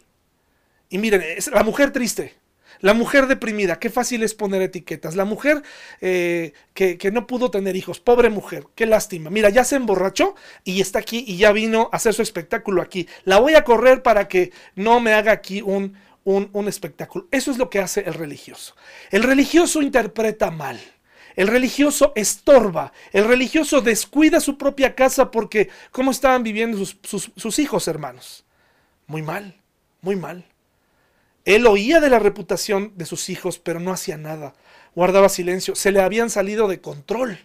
Y 0.90 0.98
miren, 0.98 1.22
es 1.22 1.48
la 1.48 1.64
mujer 1.64 1.92
triste, 1.92 2.34
la 2.82 2.93
mujer 2.93 3.27
deprimida, 3.27 3.80
qué 3.80 3.89
fácil 3.89 4.23
es 4.23 4.34
poner 4.34 4.61
etiquetas. 4.61 5.15
La 5.15 5.25
mujer 5.25 5.63
eh, 6.01 6.53
que, 6.73 6.97
no 7.11 7.27
pudo 7.27 7.51
tener 7.51 7.75
hijos, 7.75 7.99
pobre 7.99 8.30
mujer, 8.30 8.65
qué 8.75 8.86
lástima. 8.86 9.30
Mira, 9.30 9.49
ya 9.49 9.63
se 9.63 9.75
emborrachó 9.75 10.36
y 10.63 10.80
está 10.82 10.99
aquí 10.99 11.25
y 11.27 11.38
ya 11.38 11.51
vino 11.51 11.89
a 11.91 11.97
hacer 11.97 12.13
su 12.13 12.21
espectáculo 12.21 12.82
aquí. 12.82 13.07
La 13.25 13.39
voy 13.39 13.55
a 13.55 13.63
correr 13.63 14.01
para 14.01 14.27
que 14.27 14.51
no 14.75 14.99
me 14.99 15.13
haga 15.13 15.32
aquí 15.32 15.61
un, 15.61 15.97
un, 16.23 16.49
un 16.53 16.67
espectáculo. 16.67 17.27
Eso 17.32 17.51
es 17.51 17.57
lo 17.57 17.69
que 17.69 17.80
hace 17.80 18.01
el 18.01 18.13
religioso. 18.13 18.75
El 19.11 19.23
religioso 19.23 19.82
interpreta 19.82 20.49
mal. 20.51 20.80
El 21.36 21.47
religioso 21.47 22.11
estorba, 22.15 22.91
el 23.13 23.25
religioso 23.25 23.80
descuida 23.80 24.41
su 24.41 24.57
propia 24.57 24.93
casa 24.93 25.32
porque 25.32 25.69
¿cómo 25.91 26.11
estaban 26.11 26.43
viviendo 26.43 26.84
sus 26.86 27.59
hijos, 27.59 27.88
hermanos? 27.88 28.43
Muy 29.07 29.21
mal, 29.21 29.55
muy 30.01 30.17
mal. 30.17 30.49
Él 31.46 31.68
oía 31.68 32.00
de 32.00 32.10
la 32.10 32.20
reputación 32.20 32.94
de 32.96 33.06
sus 33.06 33.30
hijos, 33.30 33.60
pero 33.60 33.80
no 33.80 33.92
hacía 33.92 34.18
nada. 34.18 34.54
Guardaba 34.96 35.30
silencio. 35.30 35.76
Se 35.76 35.92
le 35.92 36.02
habían 36.02 36.30
salido 36.30 36.68
de 36.68 36.82
control. 36.82 37.40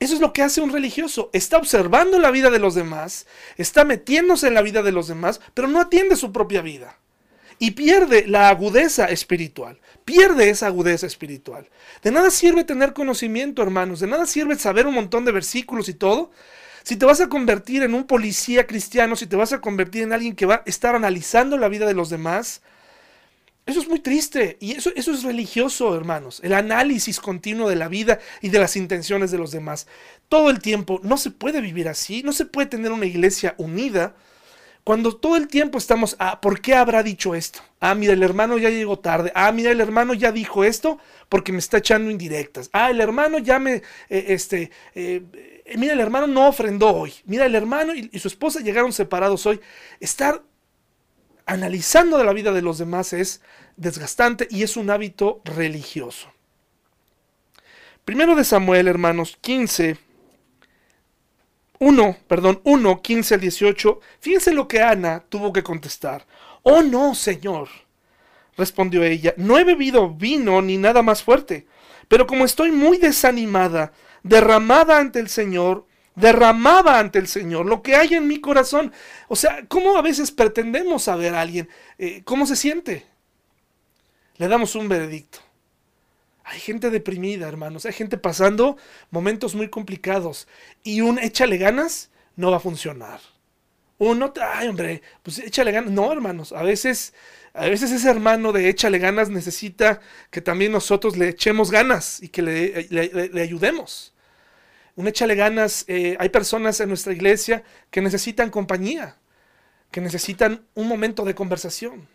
Eso 0.00 0.14
es 0.14 0.20
lo 0.20 0.32
que 0.32 0.42
hace 0.42 0.60
un 0.60 0.72
religioso. 0.72 1.30
Está 1.32 1.56
observando 1.56 2.18
la 2.18 2.30
vida 2.30 2.50
de 2.50 2.58
los 2.58 2.74
demás, 2.74 3.26
está 3.56 3.84
metiéndose 3.84 4.48
en 4.48 4.54
la 4.54 4.62
vida 4.62 4.82
de 4.82 4.92
los 4.92 5.08
demás, 5.08 5.40
pero 5.54 5.66
no 5.66 5.80
atiende 5.80 6.16
su 6.16 6.30
propia 6.30 6.60
vida. 6.60 6.98
Y 7.58 7.70
pierde 7.70 8.26
la 8.26 8.48
agudeza 8.48 9.06
espiritual. 9.06 9.80
Pierde 10.04 10.50
esa 10.50 10.66
agudeza 10.66 11.06
espiritual. 11.06 11.70
De 12.02 12.10
nada 12.10 12.30
sirve 12.30 12.64
tener 12.64 12.92
conocimiento, 12.92 13.62
hermanos. 13.62 14.00
De 14.00 14.06
nada 14.06 14.26
sirve 14.26 14.56
saber 14.56 14.86
un 14.86 14.94
montón 14.94 15.24
de 15.24 15.32
versículos 15.32 15.88
y 15.88 15.94
todo. 15.94 16.32
Si 16.84 16.96
te 16.96 17.06
vas 17.06 17.20
a 17.22 17.28
convertir 17.28 17.82
en 17.82 17.94
un 17.94 18.04
policía 18.04 18.66
cristiano, 18.66 19.16
si 19.16 19.26
te 19.26 19.36
vas 19.36 19.54
a 19.54 19.60
convertir 19.62 20.02
en 20.02 20.12
alguien 20.12 20.36
que 20.36 20.44
va 20.44 20.56
a 20.56 20.62
estar 20.66 20.94
analizando 20.94 21.56
la 21.56 21.68
vida 21.68 21.86
de 21.86 21.94
los 21.94 22.10
demás, 22.10 22.60
eso 23.64 23.80
es 23.80 23.88
muy 23.88 24.00
triste 24.00 24.58
y 24.60 24.72
eso, 24.72 24.90
eso 24.94 25.12
es 25.12 25.22
religioso, 25.22 25.96
hermanos. 25.96 26.40
El 26.44 26.52
análisis 26.52 27.20
continuo 27.20 27.70
de 27.70 27.76
la 27.76 27.88
vida 27.88 28.18
y 28.42 28.50
de 28.50 28.58
las 28.58 28.76
intenciones 28.76 29.30
de 29.30 29.38
los 29.38 29.50
demás. 29.50 29.86
Todo 30.28 30.50
el 30.50 30.60
tiempo 30.60 31.00
no 31.02 31.16
se 31.16 31.30
puede 31.30 31.62
vivir 31.62 31.88
así, 31.88 32.22
no 32.22 32.34
se 32.34 32.44
puede 32.44 32.68
tener 32.68 32.92
una 32.92 33.06
iglesia 33.06 33.54
unida 33.56 34.14
cuando 34.84 35.16
todo 35.16 35.36
el 35.36 35.48
tiempo 35.48 35.78
estamos, 35.78 36.14
ah, 36.18 36.42
¿por 36.42 36.60
qué 36.60 36.74
habrá 36.74 37.02
dicho 37.02 37.34
esto? 37.34 37.60
Ah, 37.80 37.94
mira, 37.94 38.12
el 38.12 38.22
hermano 38.22 38.58
ya 38.58 38.68
llegó 38.68 38.98
tarde. 38.98 39.32
Ah, 39.34 39.50
mira, 39.50 39.70
el 39.70 39.80
hermano 39.80 40.12
ya 40.12 40.30
dijo 40.30 40.62
esto 40.62 40.98
porque 41.30 41.52
me 41.52 41.58
está 41.58 41.78
echando 41.78 42.10
indirectas. 42.10 42.68
Ah, 42.74 42.90
el 42.90 43.00
hermano 43.00 43.38
ya 43.38 43.58
me, 43.58 43.76
eh, 43.76 43.82
este, 44.28 44.70
eh, 44.94 45.22
mira, 45.76 45.92
el 45.92 46.00
hermano 46.00 46.26
no 46.26 46.48
ofrendó 46.48 46.90
hoy. 46.90 47.14
Mira, 47.24 47.46
el 47.46 47.54
hermano 47.54 47.94
y, 47.94 48.10
y 48.12 48.18
su 48.18 48.28
esposa 48.28 48.60
llegaron 48.60 48.92
separados 48.92 49.46
hoy. 49.46 49.60
Estar 50.00 50.42
analizando 51.46 52.18
de 52.18 52.24
la 52.24 52.32
vida 52.32 52.52
de 52.52 52.62
los 52.62 52.78
demás 52.78 53.12
es 53.12 53.40
desgastante 53.76 54.46
y 54.50 54.62
es 54.62 54.76
un 54.76 54.90
hábito 54.90 55.40
religioso. 55.44 56.32
Primero 58.04 58.34
de 58.34 58.44
Samuel, 58.44 58.88
hermanos, 58.88 59.38
15, 59.40 59.96
1, 61.78 62.16
perdón, 62.28 62.60
1, 62.64 63.02
15 63.02 63.34
al 63.34 63.40
18. 63.40 64.00
Fíjense 64.20 64.52
lo 64.52 64.68
que 64.68 64.80
Ana 64.82 65.24
tuvo 65.28 65.52
que 65.52 65.62
contestar. 65.62 66.26
Oh 66.62 66.82
no, 66.82 67.14
Señor, 67.14 67.68
respondió 68.56 69.02
ella, 69.02 69.34
no 69.36 69.58
he 69.58 69.64
bebido 69.64 70.10
vino 70.10 70.62
ni 70.62 70.76
nada 70.78 71.02
más 71.02 71.22
fuerte, 71.22 71.66
pero 72.08 72.26
como 72.26 72.44
estoy 72.44 72.70
muy 72.70 72.98
desanimada, 72.98 73.92
derramada 74.24 74.98
ante 74.98 75.20
el 75.20 75.28
Señor, 75.28 75.86
derramaba 76.16 76.98
ante 76.98 77.20
el 77.20 77.28
Señor 77.28 77.66
lo 77.66 77.82
que 77.82 77.94
hay 77.94 78.14
en 78.14 78.26
mi 78.26 78.40
corazón. 78.40 78.92
O 79.28 79.36
sea, 79.36 79.64
¿cómo 79.68 79.96
a 79.96 80.02
veces 80.02 80.32
pretendemos 80.32 81.04
saber 81.04 81.34
a 81.34 81.42
alguien 81.42 81.68
eh, 81.98 82.22
cómo 82.24 82.46
se 82.46 82.56
siente? 82.56 83.06
Le 84.36 84.48
damos 84.48 84.74
un 84.74 84.88
veredicto. 84.88 85.38
Hay 86.42 86.58
gente 86.58 86.90
deprimida, 86.90 87.46
hermanos. 87.46 87.86
Hay 87.86 87.92
gente 87.92 88.18
pasando 88.18 88.76
momentos 89.10 89.54
muy 89.54 89.68
complicados. 89.68 90.48
Y 90.82 91.00
un 91.00 91.18
échale 91.18 91.56
ganas 91.56 92.10
no 92.36 92.50
va 92.50 92.56
a 92.56 92.60
funcionar. 92.60 93.20
Uno, 93.98 94.32
ay, 94.42 94.68
hombre, 94.68 95.02
pues 95.22 95.38
échale 95.38 95.70
ganas. 95.70 95.90
No, 95.90 96.10
hermanos. 96.12 96.52
A 96.52 96.62
veces, 96.62 97.14
a 97.54 97.66
veces 97.66 97.92
ese 97.92 98.10
hermano 98.10 98.52
de 98.52 98.68
échale 98.68 98.98
ganas 98.98 99.30
necesita 99.30 100.00
que 100.30 100.40
también 100.40 100.72
nosotros 100.72 101.16
le 101.16 101.28
echemos 101.28 101.70
ganas 101.70 102.22
y 102.22 102.28
que 102.28 102.42
le, 102.42 102.88
le 102.90 103.42
ayudemos 103.42 104.13
un 104.96 105.08
échale 105.08 105.34
ganas. 105.34 105.84
Eh, 105.88 106.16
hay 106.18 106.28
personas 106.28 106.80
en 106.80 106.88
nuestra 106.88 107.12
iglesia 107.12 107.62
que 107.90 108.00
necesitan 108.00 108.50
compañía, 108.50 109.18
que 109.90 110.00
necesitan 110.00 110.66
un 110.74 110.88
momento 110.88 111.24
de 111.24 111.34
conversación. 111.34 112.08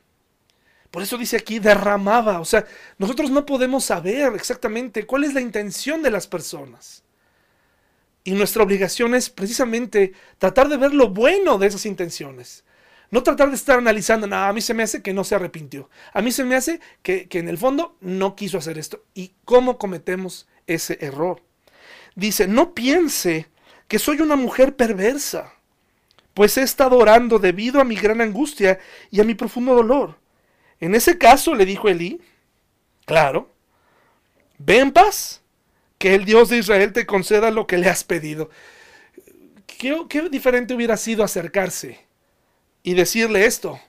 Por 0.92 1.04
eso 1.04 1.18
dice 1.18 1.38
aquí 1.38 1.60
derramaba. 1.60 2.40
O 2.40 2.46
sea, 2.46 2.66
nosotros 2.98 3.30
no 3.30 3.46
podemos 3.46 3.86
saber 3.86 4.34
exactamente 4.36 5.06
cuál 5.06 5.24
es 5.24 5.34
la 5.34 5.42
intención 5.42 6.02
de 6.02 6.12
las 6.12 6.28
personas. 6.28 7.04
Y 8.24 8.32
nuestra 8.32 8.64
obligación 8.64 9.16
es 9.16 9.30
precisamente 9.30 10.14
tratar 10.38 10.68
de 10.70 10.78
ver 10.78 10.94
lo 10.94 11.10
bueno 11.10 11.58
de 11.58 11.68
esas 11.68 11.86
intenciones. 11.86 12.64
No 13.12 13.24
tratar 13.24 13.50
de 13.50 13.56
estar 13.56 13.80
analizando, 13.80 14.28
no, 14.28 14.36
a 14.36 14.54
mí 14.54 14.62
se 14.62 14.76
me 14.76 14.84
hace 14.84 15.02
que 15.02 15.14
no 15.14 15.24
se 15.24 15.34
arrepintió. 15.34 15.90
A 16.14 16.22
mí 16.22 16.32
se 16.32 16.44
me 16.44 16.56
hace 16.56 16.80
que, 17.02 17.28
que 17.28 17.40
en 17.40 17.50
el 17.50 17.58
fondo 17.58 17.98
no 18.02 18.36
quiso 18.36 18.58
hacer 18.58 18.78
esto. 18.78 19.04
¿Y 19.16 19.34
cómo 19.46 19.80
cometemos 19.80 20.48
ese 20.68 20.98
error? 21.02 21.42
Dice, 22.20 22.48
no 22.48 22.74
piense 22.74 23.48
que 23.88 24.00
soy 24.00 24.22
una 24.22 24.36
mujer 24.36 24.76
perversa, 24.76 25.54
pues 26.34 26.58
he 26.58 26.62
estado 26.62 26.98
orando 26.98 27.40
debido 27.40 27.82
a 27.82 27.84
mi 27.84 27.96
gran 27.96 28.22
angustia 28.22 28.80
y 29.10 29.20
a 29.20 29.24
mi 29.24 29.34
profundo 29.34 29.74
dolor. 29.74 30.18
En 30.80 30.96
ese 30.96 31.18
caso, 31.18 31.56
le 31.56 31.66
dijo 31.66 31.90
Elí, 31.90 32.22
claro, 33.06 33.52
ve 34.58 34.80
en 34.80 34.92
paz, 34.92 35.42
que 35.98 36.16
el 36.16 36.24
Dios 36.24 36.50
de 36.50 36.60
Israel 36.60 36.94
te 36.94 37.06
conceda 37.06 37.52
lo 37.52 37.68
que 37.68 37.78
le 37.78 37.90
has 37.90 38.04
pedido. 38.04 38.50
¿Qué, 39.66 39.98
qué 40.08 40.30
diferente 40.30 40.74
hubiera 40.74 40.96
sido 40.96 41.24
acercarse 41.24 42.06
y 42.84 42.94
decirle 42.94 43.46
esto? 43.46 43.80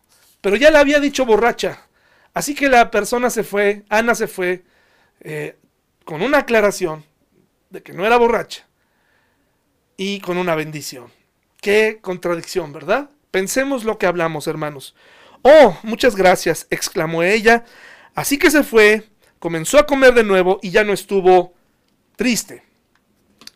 Pero 0.40 0.56
ya 0.56 0.70
le 0.70 0.78
había 0.78 0.98
dicho 0.98 1.24
borracha. 1.24 1.86
Así 2.34 2.54
que 2.54 2.68
la 2.68 2.90
persona 2.90 3.30
se 3.30 3.44
fue, 3.44 3.84
Ana 3.88 4.14
se 4.14 4.26
fue, 4.26 4.64
eh, 5.20 5.56
con 6.04 6.22
una 6.22 6.38
aclaración 6.38 7.04
de 7.70 7.82
que 7.82 7.92
no 7.92 8.04
era 8.04 8.16
borracha 8.16 8.66
y 9.96 10.20
con 10.20 10.36
una 10.36 10.54
bendición. 10.54 11.12
Qué 11.60 11.98
contradicción, 12.00 12.72
¿verdad? 12.72 13.10
Pensemos 13.30 13.84
lo 13.84 13.98
que 13.98 14.06
hablamos, 14.06 14.46
hermanos. 14.46 14.94
Oh, 15.42 15.78
muchas 15.82 16.16
gracias, 16.16 16.66
exclamó 16.70 17.22
ella. 17.22 17.64
Así 18.14 18.38
que 18.38 18.50
se 18.50 18.62
fue, 18.62 19.04
comenzó 19.38 19.78
a 19.78 19.86
comer 19.86 20.14
de 20.14 20.24
nuevo 20.24 20.58
y 20.62 20.70
ya 20.70 20.84
no 20.84 20.92
estuvo 20.92 21.54
triste. 22.16 22.64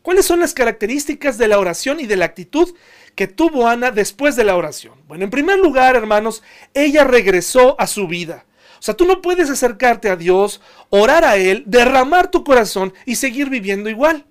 ¿Cuáles 0.03 0.27
son 0.27 0.41
las 0.41 0.53
características 0.53 1.39
de 1.39 1.49
la 1.49 1.59
oración 1.59 1.99
y 1.99 2.07
de 2.07 2.17
la 2.17 2.27
actitud 2.27 2.75
que 3.15 3.27
tuvo 3.27 3.67
Ana 3.67 3.91
después 3.91 4.37
de 4.37 4.45
la 4.45 4.55
oración? 4.55 4.95
Bueno, 5.09 5.25
en 5.25 5.31
primer 5.31 5.59
lugar, 5.59 5.97
hermanos, 5.97 6.43
ella 6.75 7.05
regresó 7.05 7.75
a 7.81 7.87
su 7.87 8.07
vida. 8.07 8.45
Sea, 8.85 8.93
tú 8.93 9.07
no 9.07 9.23
puedes 9.23 9.49
acercarte 9.49 10.11
a 10.11 10.17
Dios, 10.17 10.61
orar 10.91 11.25
a 11.25 11.39
Él, 11.39 11.63
derramar 11.65 12.31
tu 12.31 12.45
corazón 12.45 12.93
y 13.07 13.17
seguir 13.17 13.49
viviendo 13.49 13.89
igual. 13.89 14.27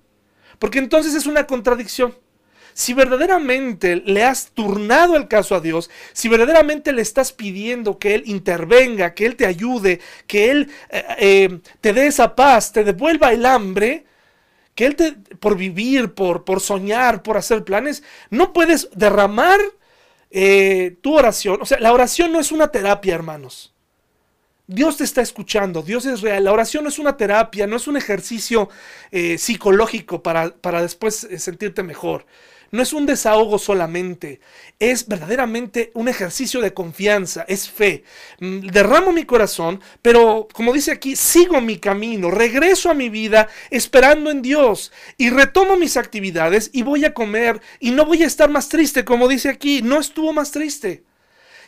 Porque 0.60 0.78
entonces 0.78 1.16
es 1.16 1.26
una 1.26 1.48
contradicción. 1.48 2.16
Si 2.76 2.94
verdaderamente 2.94 3.96
le 3.96 4.24
has 4.24 4.52
turnado 4.52 5.16
el 5.16 5.28
caso 5.28 5.56
a 5.56 5.60
Dios, 5.60 5.90
si 6.12 6.30
verdaderamente 6.30 6.94
le 6.94 7.02
estás 7.02 7.32
pidiendo 7.32 7.98
que 7.98 8.14
Él 8.14 8.26
intervenga, 8.28 9.16
que 9.16 9.26
Él 9.26 9.38
te 9.38 9.48
ayude, 9.48 10.02
que 10.28 10.52
Él 10.52 10.70
eh, 10.92 11.04
eh, 11.18 11.60
te 11.82 11.92
dé 11.92 12.06
esa 12.06 12.36
paz, 12.36 12.72
te 12.72 12.84
devuelva 12.84 13.34
el 13.34 13.48
hambre, 13.48 14.06
que 14.76 14.86
Él 14.86 14.96
te, 14.96 15.14
por 15.14 15.58
vivir, 15.58 16.14
por, 16.14 16.44
por 16.44 16.60
soñar, 16.60 17.24
por 17.24 17.38
hacer 17.38 17.64
planes, 17.64 18.04
no 18.30 18.54
puedes 18.54 18.88
derramar 18.94 19.60
eh, 20.30 20.96
tu 21.02 21.18
oración. 21.18 21.60
O 21.60 21.66
sea, 21.66 21.80
la 21.80 21.92
oración 21.92 22.32
no 22.32 22.40
es 22.40 22.52
una 22.52 22.68
terapia, 22.68 23.16
hermanos. 23.16 23.73
Dios 24.68 24.96
te 24.98 25.04
está 25.04 25.22
escuchando, 25.22 25.82
Dios 25.82 26.06
es 26.06 26.22
real. 26.22 26.46
La 26.46 26.54
oración 26.54 26.84
no 26.84 26.90
es 26.90 26.98
una 26.98 27.18
terapia, 27.18 27.68
no 27.68 27.76
es 27.76 27.88
un 27.88 27.98
ejercicio 27.98 28.70
eh, 29.12 29.38
psicológico 29.38 30.24
para, 30.24 30.56
para 30.56 30.82
después 30.82 31.26
eh, 31.26 31.38
sentirte 31.38 31.84
mejor. 31.84 32.26
No 32.72 32.82
es 32.82 32.92
un 32.92 33.06
desahogo 33.06 33.60
solamente, 33.60 34.40
es 34.80 35.08
verdaderamente 35.08 35.92
un 35.94 36.08
ejercicio 36.08 36.60
de 36.60 36.74
confianza, 36.74 37.46
es 37.48 37.70
fe. 37.70 38.04
Mm, 38.40 38.68
derramo 38.70 39.12
mi 39.12 39.26
corazón, 39.26 39.80
pero 40.02 40.48
como 40.52 40.74
dice 40.74 40.92
aquí, 40.92 41.16
sigo 41.16 41.62
mi 41.62 41.78
camino, 41.78 42.32
regreso 42.32 42.90
a 42.90 42.96
mi 42.96 43.10
vida 43.10 43.48
esperando 43.70 44.32
en 44.32 44.42
Dios 44.42 44.92
y 45.18 45.30
retomo 45.30 45.78
mis 45.78 45.98
actividades 45.98 46.72
y 46.74 46.82
voy 46.82 47.06
a 47.06 47.14
comer 47.14 47.62
y 47.80 47.92
no 47.92 48.06
voy 48.06 48.24
a 48.24 48.28
estar 48.28 48.50
más 48.50 48.70
triste, 48.70 49.06
como 49.06 49.28
dice 49.28 49.50
aquí, 49.50 49.82
no 49.84 50.00
estuvo 50.00 50.34
más 50.34 50.52
triste. 50.52 51.04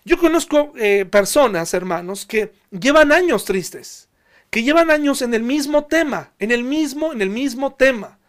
Yo 0.07 0.19
conozco 0.19 0.71
eh, 0.77 1.05
personas, 1.05 1.73
hermanos, 1.73 2.27
que 2.27 2.53
llevan 2.69 3.11
años 3.11 3.43
tristes, 3.43 4.07
que 4.51 4.61
llevan 4.61 4.91
años 4.91 5.23
en 5.23 5.33
el 5.33 5.41
mismo 5.41 5.85
tema, 5.85 6.31
en 6.37 6.51
el 6.51 6.63
mismo, 6.63 7.11
en 7.11 7.23
el 7.23 7.31
mismo 7.31 7.73
tema, 7.73 8.19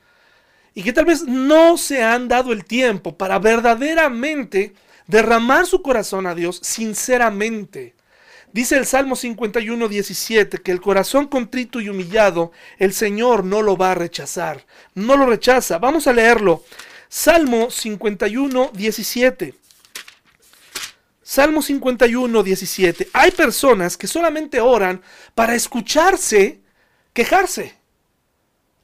y 0.72 0.82
que 0.82 0.94
tal 0.94 1.04
vez 1.04 1.24
no 1.24 1.76
se 1.76 2.02
han 2.02 2.28
dado 2.28 2.54
el 2.54 2.64
tiempo 2.64 3.18
para 3.18 3.38
verdaderamente 3.38 4.72
derramar 5.06 5.66
su 5.66 5.82
corazón 5.82 6.26
a 6.26 6.34
Dios 6.34 6.60
sinceramente. 6.62 7.94
Dice 8.54 8.78
el 8.78 8.86
Salmo 8.86 9.14
51, 9.14 9.86
17 9.86 10.62
que 10.62 10.72
el 10.72 10.80
corazón 10.80 11.26
contrito 11.26 11.82
y 11.82 11.90
humillado, 11.90 12.52
el 12.78 12.94
Señor 12.94 13.44
no 13.44 13.60
lo 13.60 13.76
va 13.76 13.92
a 13.92 13.94
rechazar, 13.94 14.64
no 14.94 15.18
lo 15.18 15.26
rechaza. 15.26 15.76
Vamos 15.76 16.06
a 16.06 16.14
leerlo. 16.14 16.64
Salmo 17.10 17.70
51, 17.70 18.70
17. 18.72 19.65
Salmo 21.28 21.60
51, 21.60 22.40
17. 22.44 23.08
Hay 23.12 23.32
personas 23.32 23.96
que 23.96 24.06
solamente 24.06 24.60
oran 24.60 25.02
para 25.34 25.56
escucharse 25.56 26.60
quejarse. 27.12 27.74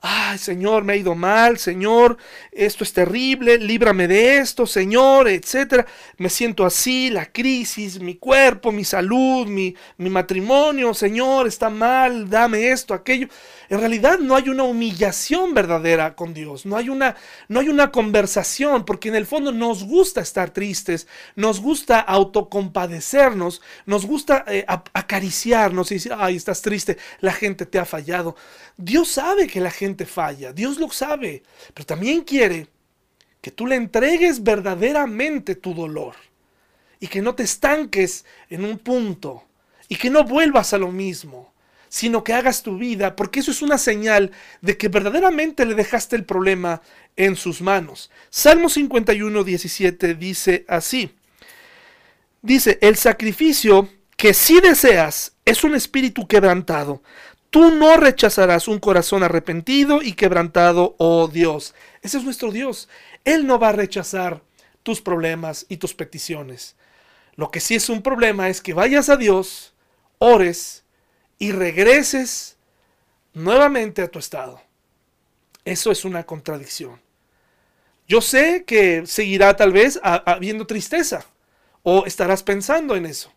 Ay 0.05 0.36
Señor, 0.38 0.82
me 0.82 0.94
ha 0.94 0.96
ido 0.96 1.14
mal, 1.14 1.59
Señor, 1.59 2.16
esto 2.50 2.82
es 2.82 2.92
terrible, 2.92 3.57
líbrame 3.57 4.09
de 4.09 4.38
esto, 4.38 4.66
Señor, 4.66 5.28
etcétera. 5.28 5.86
Me 6.16 6.28
siento 6.28 6.64
así, 6.66 7.09
la 7.09 7.26
crisis, 7.26 8.00
mi 8.00 8.16
cuerpo, 8.16 8.72
mi 8.72 8.82
salud, 8.82 9.46
mi, 9.46 9.76
mi 9.98 10.11
matrimonio, 10.11 10.92
Señor, 10.92 11.46
está 11.46 11.70
mal, 11.70 12.28
dame 12.28 12.72
esto, 12.72 12.94
aquello. 12.94 13.28
En 13.68 13.78
realidad 13.78 14.18
no 14.18 14.34
hay 14.34 14.48
una 14.48 14.64
humillación 14.64 15.55
verdadera 15.55 16.16
con 16.16 16.34
Dios, 16.34 16.66
no 16.66 16.76
hay 16.76 16.88
una, 16.88 17.14
no 17.46 17.61
hay 17.61 17.68
una 17.68 17.92
conversación, 17.92 18.84
porque 18.84 19.09
en 19.09 19.14
el 19.14 19.24
fondo 19.24 19.53
nos 19.53 19.84
gusta 19.84 20.20
estar 20.20 20.50
tristes, 20.50 21.07
nos 21.36 21.61
gusta 21.61 22.00
autocompadecernos, 22.00 23.62
nos 23.86 24.05
gusta 24.05 24.44
eh, 24.48 24.66
acariciarnos 24.66 25.92
y 25.92 25.94
decir, 25.94 26.12
ay, 26.18 26.34
estás 26.34 26.61
triste, 26.61 26.98
la 27.20 27.32
gente 27.32 27.66
te 27.66 27.78
ha 27.78 27.84
fallado. 27.84 28.34
Dios 28.76 29.09
sabe 29.09 29.46
que 29.46 29.61
la 29.61 29.70
gente 29.70 29.91
falla, 30.07 30.53
Dios 30.53 30.78
lo 30.78 30.90
sabe, 30.90 31.43
pero 31.74 31.86
también 31.86 32.22
quiere 32.22 32.68
que 33.40 33.51
tú 33.51 33.66
le 33.66 33.76
entregues 33.76 34.43
verdaderamente 34.43 35.55
tu 35.55 35.74
dolor 35.74 36.14
y 37.01 37.09
que 37.09 37.22
no 37.22 37.34
te 37.34 37.43
estanques 37.43 38.24
en 38.49 38.64
un 38.64 38.78
punto 38.78 39.45
y 39.88 39.97
que 39.97 40.11
no 40.11 40.24
vuelvas 40.24 40.72
a 40.72 40.78
lo 40.78 40.90
mismo 40.90 41.53
sino 41.93 42.24
que 42.24 42.32
hagas 42.32 42.62
tu 42.62 42.78
vida, 42.78 43.14
porque 43.14 43.40
eso 43.40 43.51
es 43.51 43.61
una 43.61 43.76
señal 43.76 44.30
de 44.62 44.78
que 44.78 44.88
verdaderamente 44.88 45.66
le 45.66 45.74
dejaste 45.74 46.16
el 46.16 46.24
problema 46.24 46.80
en 47.16 47.36
sus 47.36 47.61
manos. 47.61 48.11
Salmo 48.30 48.70
51, 48.70 49.45
17 49.45 50.14
dice 50.14 50.64
así. 50.68 51.14
Dice, 52.40 52.78
el 52.80 52.97
sacrificio 52.97 53.90
que 54.16 54.32
si 54.32 54.59
deseas 54.61 55.34
es 55.45 55.64
un 55.64 55.74
espíritu 55.74 56.26
quebrantado. 56.26 57.03
Tú 57.53 57.70
no 57.70 57.98
rechazarás 57.98 58.66
un 58.66 58.78
corazón 58.78 59.22
arrepentido 59.22 60.00
y 60.00 60.14
quebrantado, 60.14 60.94
oh 60.96 61.28
Dios. 61.28 61.74
Ese 62.00 62.16
es 62.16 62.24
nuestro 62.24 62.50
Dios. 62.50 62.88
Él 63.26 63.46
no 63.46 63.59
va 63.59 63.68
a 63.68 63.72
rechazar 63.72 64.40
tus 64.82 65.03
problemas 65.03 65.66
y 65.68 65.76
tus 65.76 65.92
peticiones. 65.92 66.76
Lo 67.34 67.50
que 67.50 67.61
sí 67.61 67.74
es 67.74 67.90
un 67.90 68.00
problema 68.00 68.48
es 68.48 68.62
que 68.62 68.72
vayas 68.72 69.11
a 69.11 69.18
Dios, 69.18 69.74
ores, 70.16 70.84
y 71.38 71.53
regreses 71.53 72.57
nuevamente 73.34 74.00
a 74.00 74.09
tu 74.09 74.18
estado. 74.18 74.62
Eso 75.66 75.90
es 75.90 76.07
una 76.07 76.24
contradicción. 76.24 77.03
Yo 78.09 78.22
sé 78.22 78.64
que 78.64 79.05
seguirá 79.05 79.57
tal 79.57 79.72
vez 79.72 80.00
habiendo 80.03 80.66
tristeza 80.66 81.26
o 81.82 82.07
estarás 82.07 82.42
pensando 82.42 82.96
en 82.96 83.05
eso. 83.05 83.30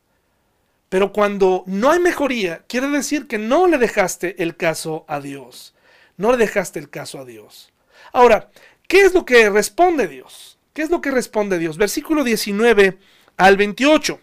Pero 0.96 1.12
cuando 1.12 1.66
no 1.68 1.92
hay 1.92 2.00
mejoría, 2.00 2.64
quiere 2.70 2.88
decir 2.88 3.28
que 3.28 3.38
no 3.38 3.68
le 3.68 3.78
dejaste 3.78 4.42
el 4.42 4.56
caso 4.56 5.04
a 5.10 5.20
Dios. 5.20 5.76
No 6.16 6.32
le 6.32 6.38
dejaste 6.38 6.80
el 6.80 6.90
caso 6.90 7.20
a 7.20 7.26
Dios. 7.26 7.74
Ahora, 8.14 8.50
¿qué 8.88 9.02
es 9.02 9.14
lo 9.14 9.26
que 9.26 9.50
responde 9.50 10.08
Dios? 10.08 10.58
¿Qué 10.72 10.84
es 10.84 10.90
lo 10.90 11.02
que 11.02 11.12
responde 11.12 11.60
Dios? 11.60 11.76
Versículo 11.76 12.24
19 12.24 12.98
al 13.36 13.58
28 13.58 14.22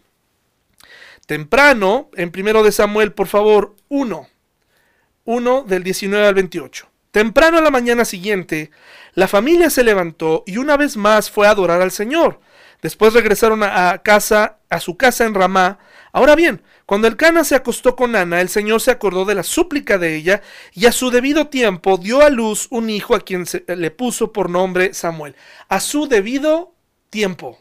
temprano, 1.26 2.08
en 2.14 2.30
primero 2.30 2.62
de 2.62 2.72
Samuel, 2.72 3.12
por 3.12 3.26
favor, 3.26 3.76
1, 3.90 4.26
1 5.26 5.64
del 5.64 5.82
19 5.82 6.26
al 6.26 6.34
28. 6.34 6.88
Temprano 7.10 7.58
a 7.58 7.60
la 7.60 7.70
mañana 7.70 8.06
siguiente, 8.06 8.70
la 9.12 9.28
familia 9.28 9.68
se 9.68 9.84
levantó 9.84 10.42
y 10.46 10.56
una 10.56 10.78
vez 10.78 10.96
más 10.96 11.30
fue 11.30 11.46
a 11.46 11.50
adorar 11.50 11.82
al 11.82 11.90
Señor. 11.90 12.40
Después 12.82 13.12
regresaron 13.12 13.62
a, 13.62 14.00
casa, 14.02 14.58
a 14.72 14.80
su 14.80 14.96
casa 14.96 15.26
en 15.26 15.34
Ramá. 15.34 15.78
Ahora 16.12 16.34
bien, 16.34 16.62
cuando 16.86 17.06
el 17.06 17.16
Cana 17.16 17.44
se 17.44 17.54
acostó 17.54 17.94
con 17.94 18.16
Ana, 18.16 18.40
el 18.40 18.48
Señor 18.48 18.80
se 18.80 18.90
acordó 18.90 19.26
de 19.26 19.34
la 19.34 19.42
súplica 19.42 19.98
de 19.98 20.16
ella 20.16 20.42
y 20.72 20.86
a 20.86 20.92
su 20.92 21.10
debido 21.10 21.48
tiempo 21.48 21.98
dio 21.98 22.22
a 22.22 22.30
luz 22.30 22.68
un 22.70 22.88
hijo 22.88 23.14
a 23.14 23.20
quien 23.20 23.44
se, 23.44 23.64
le 23.68 23.90
puso 23.90 24.32
por 24.32 24.48
nombre 24.48 24.94
Samuel. 24.94 25.36
A 25.68 25.78
su 25.78 26.08
debido 26.08 26.74
tiempo. 27.10 27.60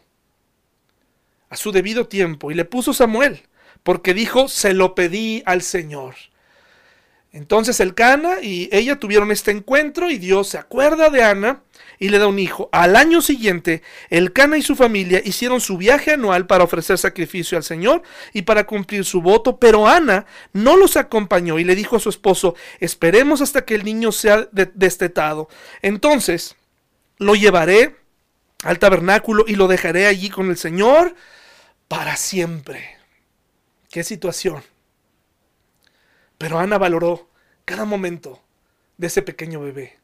A 1.50 1.56
su 1.56 1.70
debido 1.70 2.08
tiempo. 2.08 2.50
Y 2.50 2.54
le 2.54 2.64
puso 2.64 2.94
Samuel 2.94 3.42
porque 3.82 4.14
dijo, 4.14 4.48
se 4.48 4.72
lo 4.72 4.94
pedí 4.94 5.42
al 5.44 5.60
Señor. 5.60 6.14
Entonces 7.30 7.78
el 7.80 7.94
Cana 7.94 8.40
y 8.40 8.70
ella 8.72 8.98
tuvieron 8.98 9.30
este 9.30 9.50
encuentro 9.50 10.08
y 10.10 10.16
Dios 10.16 10.48
se 10.48 10.58
acuerda 10.58 11.10
de 11.10 11.24
Ana 11.24 11.62
y 12.02 12.08
le 12.08 12.18
da 12.18 12.26
un 12.26 12.40
hijo. 12.40 12.68
Al 12.72 12.96
año 12.96 13.22
siguiente, 13.22 13.80
el 14.10 14.32
Cana 14.32 14.56
y 14.56 14.62
su 14.62 14.74
familia 14.74 15.22
hicieron 15.24 15.60
su 15.60 15.76
viaje 15.76 16.10
anual 16.10 16.48
para 16.48 16.64
ofrecer 16.64 16.98
sacrificio 16.98 17.56
al 17.56 17.62
Señor 17.62 18.02
y 18.32 18.42
para 18.42 18.66
cumplir 18.66 19.04
su 19.04 19.22
voto, 19.22 19.58
pero 19.58 19.86
Ana 19.86 20.26
no 20.52 20.76
los 20.76 20.96
acompañó 20.96 21.60
y 21.60 21.64
le 21.64 21.76
dijo 21.76 21.94
a 21.94 22.00
su 22.00 22.08
esposo, 22.08 22.56
esperemos 22.80 23.40
hasta 23.40 23.64
que 23.64 23.76
el 23.76 23.84
niño 23.84 24.10
sea 24.10 24.48
destetado. 24.50 25.48
Entonces 25.80 26.56
lo 27.18 27.36
llevaré 27.36 27.94
al 28.64 28.80
tabernáculo 28.80 29.44
y 29.46 29.54
lo 29.54 29.68
dejaré 29.68 30.08
allí 30.08 30.28
con 30.28 30.50
el 30.50 30.56
Señor 30.56 31.14
para 31.86 32.16
siempre. 32.16 32.96
Qué 33.90 34.02
situación. 34.02 34.64
Pero 36.36 36.58
Ana 36.58 36.78
valoró 36.78 37.28
cada 37.64 37.84
momento 37.84 38.42
de 38.96 39.06
ese 39.06 39.22
pequeño 39.22 39.60
bebé. 39.60 40.01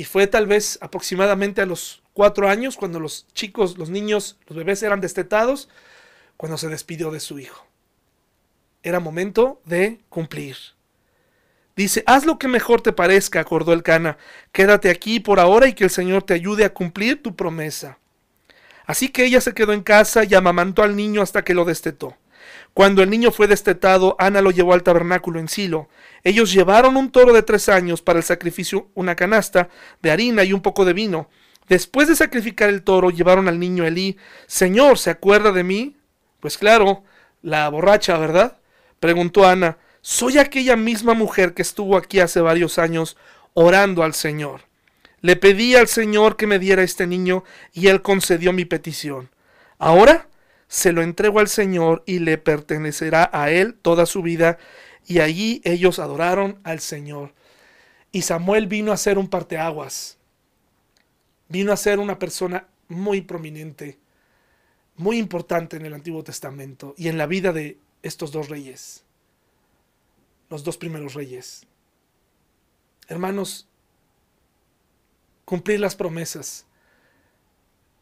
Y 0.00 0.04
fue 0.04 0.26
tal 0.26 0.46
vez 0.46 0.78
aproximadamente 0.80 1.60
a 1.60 1.66
los 1.66 2.02
cuatro 2.14 2.48
años, 2.48 2.78
cuando 2.78 2.98
los 2.98 3.26
chicos, 3.34 3.76
los 3.76 3.90
niños, 3.90 4.38
los 4.46 4.56
bebés 4.56 4.82
eran 4.82 5.02
destetados, 5.02 5.68
cuando 6.38 6.56
se 6.56 6.68
despidió 6.68 7.10
de 7.10 7.20
su 7.20 7.38
hijo. 7.38 7.66
Era 8.82 8.98
momento 8.98 9.60
de 9.66 10.00
cumplir. 10.08 10.56
Dice, 11.76 12.02
haz 12.06 12.24
lo 12.24 12.38
que 12.38 12.48
mejor 12.48 12.80
te 12.80 12.94
parezca, 12.94 13.40
acordó 13.40 13.74
el 13.74 13.82
Cana. 13.82 14.16
Quédate 14.52 14.88
aquí 14.88 15.20
por 15.20 15.38
ahora 15.38 15.68
y 15.68 15.74
que 15.74 15.84
el 15.84 15.90
Señor 15.90 16.22
te 16.22 16.32
ayude 16.32 16.64
a 16.64 16.72
cumplir 16.72 17.22
tu 17.22 17.36
promesa. 17.36 17.98
Así 18.86 19.10
que 19.10 19.26
ella 19.26 19.42
se 19.42 19.52
quedó 19.52 19.74
en 19.74 19.82
casa 19.82 20.24
y 20.24 20.34
amamantó 20.34 20.82
al 20.82 20.96
niño 20.96 21.20
hasta 21.20 21.44
que 21.44 21.52
lo 21.52 21.66
destetó. 21.66 22.16
Cuando 22.80 23.02
el 23.02 23.10
niño 23.10 23.30
fue 23.30 23.46
destetado, 23.46 24.16
Ana 24.18 24.40
lo 24.40 24.50
llevó 24.50 24.72
al 24.72 24.82
tabernáculo 24.82 25.38
en 25.38 25.48
Silo. 25.48 25.90
Ellos 26.24 26.50
llevaron 26.50 26.96
un 26.96 27.12
toro 27.12 27.34
de 27.34 27.42
tres 27.42 27.68
años 27.68 28.00
para 28.00 28.18
el 28.18 28.24
sacrificio, 28.24 28.88
una 28.94 29.16
canasta 29.16 29.68
de 30.00 30.10
harina 30.10 30.44
y 30.44 30.54
un 30.54 30.62
poco 30.62 30.86
de 30.86 30.94
vino. 30.94 31.28
Después 31.68 32.08
de 32.08 32.16
sacrificar 32.16 32.70
el 32.70 32.82
toro, 32.82 33.10
llevaron 33.10 33.48
al 33.48 33.58
niño 33.58 33.84
Elí. 33.84 34.16
Señor, 34.46 34.96
¿se 34.96 35.10
acuerda 35.10 35.52
de 35.52 35.62
mí? 35.62 35.98
Pues 36.40 36.56
claro, 36.56 37.04
la 37.42 37.68
borracha, 37.68 38.16
¿verdad? 38.16 38.56
Preguntó 38.98 39.46
Ana. 39.46 39.76
Soy 40.00 40.38
aquella 40.38 40.74
misma 40.76 41.12
mujer 41.12 41.52
que 41.52 41.60
estuvo 41.60 41.98
aquí 41.98 42.20
hace 42.20 42.40
varios 42.40 42.78
años 42.78 43.18
orando 43.52 44.04
al 44.04 44.14
Señor. 44.14 44.62
Le 45.20 45.36
pedí 45.36 45.76
al 45.76 45.86
Señor 45.86 46.38
que 46.38 46.46
me 46.46 46.58
diera 46.58 46.82
este 46.82 47.06
niño 47.06 47.44
y 47.74 47.88
él 47.88 48.00
concedió 48.00 48.54
mi 48.54 48.64
petición. 48.64 49.28
Ahora 49.78 50.29
se 50.70 50.92
lo 50.92 51.02
entrego 51.02 51.40
al 51.40 51.48
Señor 51.48 52.04
y 52.06 52.20
le 52.20 52.38
pertenecerá 52.38 53.28
a 53.32 53.50
él 53.50 53.74
toda 53.74 54.06
su 54.06 54.22
vida. 54.22 54.56
Y 55.04 55.18
allí 55.18 55.60
ellos 55.64 55.98
adoraron 55.98 56.60
al 56.62 56.78
Señor. 56.78 57.34
Y 58.12 58.22
Samuel 58.22 58.68
vino 58.68 58.92
a 58.92 58.96
ser 58.96 59.18
un 59.18 59.28
parteaguas. 59.28 60.16
Vino 61.48 61.72
a 61.72 61.76
ser 61.76 61.98
una 61.98 62.20
persona 62.20 62.68
muy 62.86 63.20
prominente, 63.20 63.98
muy 64.94 65.18
importante 65.18 65.76
en 65.76 65.86
el 65.86 65.94
Antiguo 65.94 66.22
Testamento 66.22 66.94
y 66.96 67.08
en 67.08 67.18
la 67.18 67.26
vida 67.26 67.52
de 67.52 67.76
estos 68.04 68.30
dos 68.30 68.48
reyes, 68.48 69.02
los 70.50 70.62
dos 70.62 70.76
primeros 70.76 71.14
reyes. 71.14 71.66
Hermanos, 73.08 73.66
cumplir 75.44 75.80
las 75.80 75.96
promesas 75.96 76.64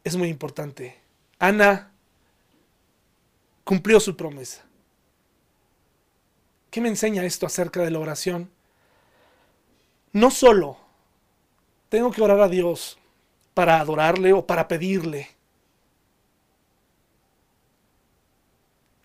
es 0.05 0.17
muy 0.17 0.29
importante. 0.29 0.99
Ana 1.39 1.93
cumplió 3.69 4.01
su 4.01 4.17
promesa. 4.17 4.65
¿Qué 6.71 6.81
me 6.81 6.89
enseña 6.89 7.23
esto 7.27 7.45
acerca 7.45 7.83
de 7.83 7.91
la 7.91 7.99
oración? 7.99 8.51
No 10.11 10.31
solo 10.31 10.79
tengo 11.91 12.11
que 12.11 12.23
orar 12.23 12.41
a 12.41 12.49
Dios 12.49 12.99
para 13.53 13.79
adorarle 13.79 14.33
o 14.33 14.47
para 14.47 14.69
pedirle. 14.69 15.29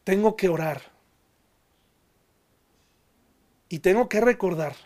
Tengo 0.05 0.37
que 0.37 0.47
orar. 0.47 0.81
Y 3.67 3.79
tengo 3.79 4.07
que 4.07 4.21
recordar 4.21 4.77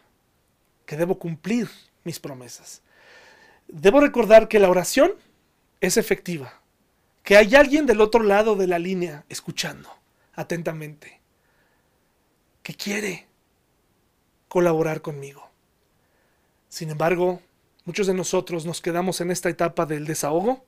que 0.87 0.97
debo 0.97 1.19
cumplir 1.19 1.69
mis 2.03 2.19
promesas. 2.19 2.81
Debo 3.67 3.99
recordar 3.99 4.47
que 4.47 4.57
la 4.57 4.71
oración 4.71 5.11
es 5.81 5.97
efectiva 5.97 6.61
que 7.27 7.35
hay 7.35 7.55
alguien 7.55 7.85
del 7.85 7.99
otro 7.99 8.23
lado 8.23 8.55
de 8.55 8.67
la 8.67 8.79
línea 8.79 9.25
escuchando 9.27 9.89
atentamente, 10.33 11.19
que 12.63 12.73
quiere 12.73 13.27
colaborar 14.47 15.01
conmigo. 15.01 15.49
Sin 16.69 16.89
embargo, 16.89 17.41
muchos 17.83 18.07
de 18.07 18.13
nosotros 18.13 18.65
nos 18.65 18.79
quedamos 18.79 19.19
en 19.19 19.29
esta 19.29 19.49
etapa 19.49 19.85
del 19.85 20.05
desahogo 20.05 20.63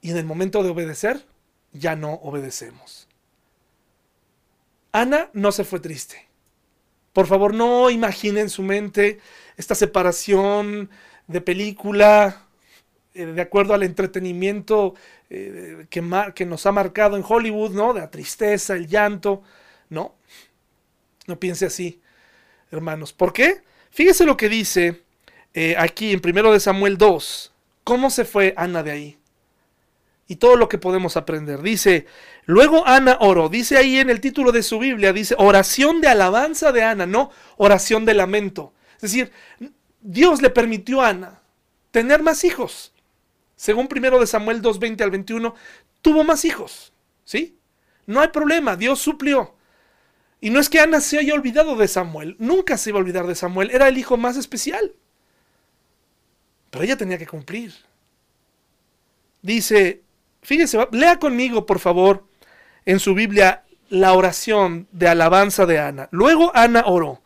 y 0.00 0.10
en 0.10 0.16
el 0.16 0.24
momento 0.24 0.64
de 0.64 0.70
obedecer 0.70 1.24
ya 1.72 1.94
no 1.94 2.14
obedecemos. 2.14 3.06
Ana 4.90 5.30
no 5.34 5.52
se 5.52 5.62
fue 5.62 5.78
triste. 5.78 6.26
Por 7.12 7.28
favor, 7.28 7.54
no 7.54 7.90
imaginen 7.90 8.42
en 8.42 8.50
su 8.50 8.64
mente 8.64 9.20
esta 9.56 9.76
separación 9.76 10.90
de 11.28 11.40
película 11.40 12.48
eh, 13.12 13.26
de 13.26 13.42
acuerdo 13.42 13.74
al 13.74 13.82
entretenimiento 13.82 14.94
eh, 15.30 15.86
que, 15.90 16.46
nos 16.46 16.66
ha 16.66 16.72
marcado 16.72 17.16
en 17.16 17.24
Hollywood, 17.26 17.72
¿no? 17.72 17.92
De 17.92 18.00
la 18.00 18.10
tristeza, 18.10 18.74
el 18.74 18.86
llanto. 18.86 19.42
No, 19.88 20.14
no 21.26 21.38
piense 21.40 21.66
así, 21.66 22.00
hermanos. 22.70 23.12
¿Por 23.12 23.32
qué? 23.32 23.62
Fíjese 23.90 24.24
lo 24.24 24.36
que 24.36 24.48
dice 24.48 25.02
eh, 25.54 25.74
aquí 25.76 26.12
en 26.12 26.22
1 26.24 26.52
de 26.52 26.60
Samuel 26.60 26.98
2. 26.98 27.52
¿Cómo 27.82 28.10
se 28.10 28.24
fue 28.24 28.54
Ana 28.56 28.84
de 28.84 28.90
ahí? 28.92 29.18
Y 30.28 30.36
todo 30.36 30.54
lo 30.54 30.68
que 30.68 30.78
podemos 30.78 31.16
aprender. 31.16 31.60
Dice, 31.62 32.06
luego 32.44 32.86
Ana 32.86 33.16
oró. 33.20 33.48
Dice 33.48 33.76
ahí 33.76 33.98
en 33.98 34.10
el 34.10 34.20
título 34.20 34.52
de 34.52 34.62
su 34.62 34.78
Biblia, 34.78 35.12
dice 35.12 35.34
oración 35.36 36.00
de 36.00 36.06
alabanza 36.06 36.70
de 36.70 36.84
Ana, 36.84 37.06
no 37.06 37.32
oración 37.56 38.04
de 38.04 38.14
lamento. 38.14 38.72
Es 38.94 39.02
decir, 39.02 39.32
Dios 40.00 40.40
le 40.40 40.50
permitió 40.50 41.00
a 41.00 41.08
Ana 41.08 41.40
tener 41.90 42.22
más 42.22 42.44
hijos. 42.44 42.92
Según 43.60 43.90
1 43.94 44.18
de 44.18 44.26
Samuel 44.26 44.62
2, 44.62 44.78
20 44.78 45.04
al 45.04 45.10
21, 45.10 45.54
tuvo 46.00 46.24
más 46.24 46.46
hijos. 46.46 46.94
¿Sí? 47.24 47.58
No 48.06 48.22
hay 48.22 48.28
problema, 48.28 48.74
Dios 48.74 49.00
suplió. 49.00 49.54
Y 50.40 50.48
no 50.48 50.60
es 50.60 50.70
que 50.70 50.80
Ana 50.80 50.98
se 51.02 51.18
haya 51.18 51.34
olvidado 51.34 51.76
de 51.76 51.86
Samuel, 51.86 52.36
nunca 52.38 52.78
se 52.78 52.88
iba 52.88 52.98
a 52.98 53.02
olvidar 53.02 53.26
de 53.26 53.34
Samuel, 53.34 53.70
era 53.70 53.86
el 53.88 53.98
hijo 53.98 54.16
más 54.16 54.38
especial. 54.38 54.94
Pero 56.70 56.84
ella 56.84 56.96
tenía 56.96 57.18
que 57.18 57.26
cumplir. 57.26 57.74
Dice, 59.42 60.04
fíjese, 60.40 60.78
lea 60.92 61.18
conmigo, 61.18 61.66
por 61.66 61.80
favor, 61.80 62.24
en 62.86 62.98
su 62.98 63.12
Biblia 63.12 63.64
la 63.90 64.14
oración 64.14 64.88
de 64.90 65.08
alabanza 65.08 65.66
de 65.66 65.80
Ana. 65.80 66.08
Luego 66.12 66.50
Ana 66.54 66.84
oró. 66.86 67.20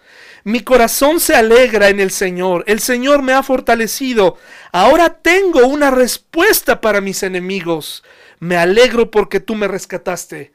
Mi 0.45 0.61
corazón 0.61 1.21
se 1.21 1.35
alegra 1.35 1.89
en 1.89 2.01
el 2.01 2.11
Señor. 2.11 2.65
El 2.67 2.81
Señor 2.81 3.23
me 3.23 3.33
ha 3.33 3.43
fortalecido. 3.43 4.37
Ahora 4.73 5.23
tengo 5.23 5.67
una 5.67 5.91
respuesta 5.91 6.83
para 6.83 7.01
mis 7.01 7.23
enemigos. 7.23 8.05
Me 8.41 8.59
alegro 8.59 9.11
porque 9.11 9.41
tú 9.41 9.55
me 9.55 9.67
rescataste. 9.67 10.53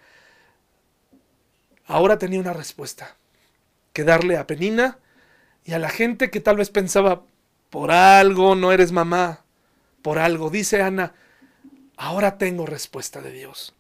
Ahora 1.87 2.19
tenía 2.19 2.39
una 2.39 2.53
respuesta 2.53 3.17
que 3.91 4.03
darle 4.03 4.37
a 4.37 4.45
Penina 4.45 4.99
y 5.65 5.73
a 5.73 5.79
la 5.79 5.89
gente 5.89 6.29
que 6.29 6.39
tal 6.39 6.57
vez 6.57 6.69
pensaba, 6.69 7.23
por 7.71 7.91
algo 7.91 8.53
no 8.53 8.71
eres 8.71 8.91
mamá, 8.91 9.43
por 10.03 10.19
algo. 10.19 10.51
Dice 10.51 10.83
Ana, 10.83 11.15
ahora 11.97 12.37
tengo 12.37 12.67
respuesta 12.67 13.21
de 13.21 13.31
Dios. 13.31 13.73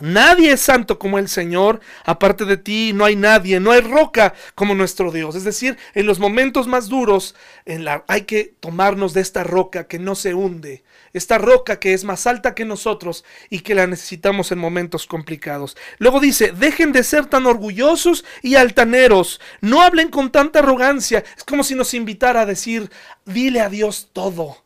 Nadie 0.00 0.50
es 0.52 0.60
santo 0.60 0.98
como 0.98 1.20
el 1.20 1.28
Señor, 1.28 1.78
aparte 2.04 2.44
de 2.44 2.56
ti 2.56 2.92
no 2.92 3.04
hay 3.04 3.14
nadie, 3.14 3.60
no 3.60 3.70
hay 3.70 3.80
roca 3.80 4.34
como 4.56 4.74
nuestro 4.74 5.12
Dios. 5.12 5.36
Es 5.36 5.44
decir, 5.44 5.78
en 5.94 6.06
los 6.06 6.18
momentos 6.18 6.66
más 6.66 6.88
duros 6.88 7.36
en 7.64 7.84
la, 7.84 8.04
hay 8.08 8.22
que 8.22 8.54
tomarnos 8.58 9.14
de 9.14 9.20
esta 9.20 9.44
roca 9.44 9.86
que 9.86 10.00
no 10.00 10.16
se 10.16 10.34
hunde, 10.34 10.82
esta 11.12 11.38
roca 11.38 11.78
que 11.78 11.94
es 11.94 12.02
más 12.02 12.26
alta 12.26 12.56
que 12.56 12.64
nosotros 12.64 13.24
y 13.50 13.60
que 13.60 13.76
la 13.76 13.86
necesitamos 13.86 14.50
en 14.50 14.58
momentos 14.58 15.06
complicados. 15.06 15.76
Luego 15.98 16.18
dice, 16.18 16.50
dejen 16.50 16.90
de 16.90 17.04
ser 17.04 17.26
tan 17.26 17.46
orgullosos 17.46 18.24
y 18.42 18.56
altaneros, 18.56 19.40
no 19.60 19.80
hablen 19.80 20.08
con 20.08 20.32
tanta 20.32 20.58
arrogancia. 20.58 21.22
Es 21.36 21.44
como 21.44 21.62
si 21.62 21.76
nos 21.76 21.94
invitara 21.94 22.40
a 22.40 22.46
decir, 22.46 22.90
dile 23.26 23.60
a 23.60 23.68
Dios 23.68 24.10
todo, 24.12 24.56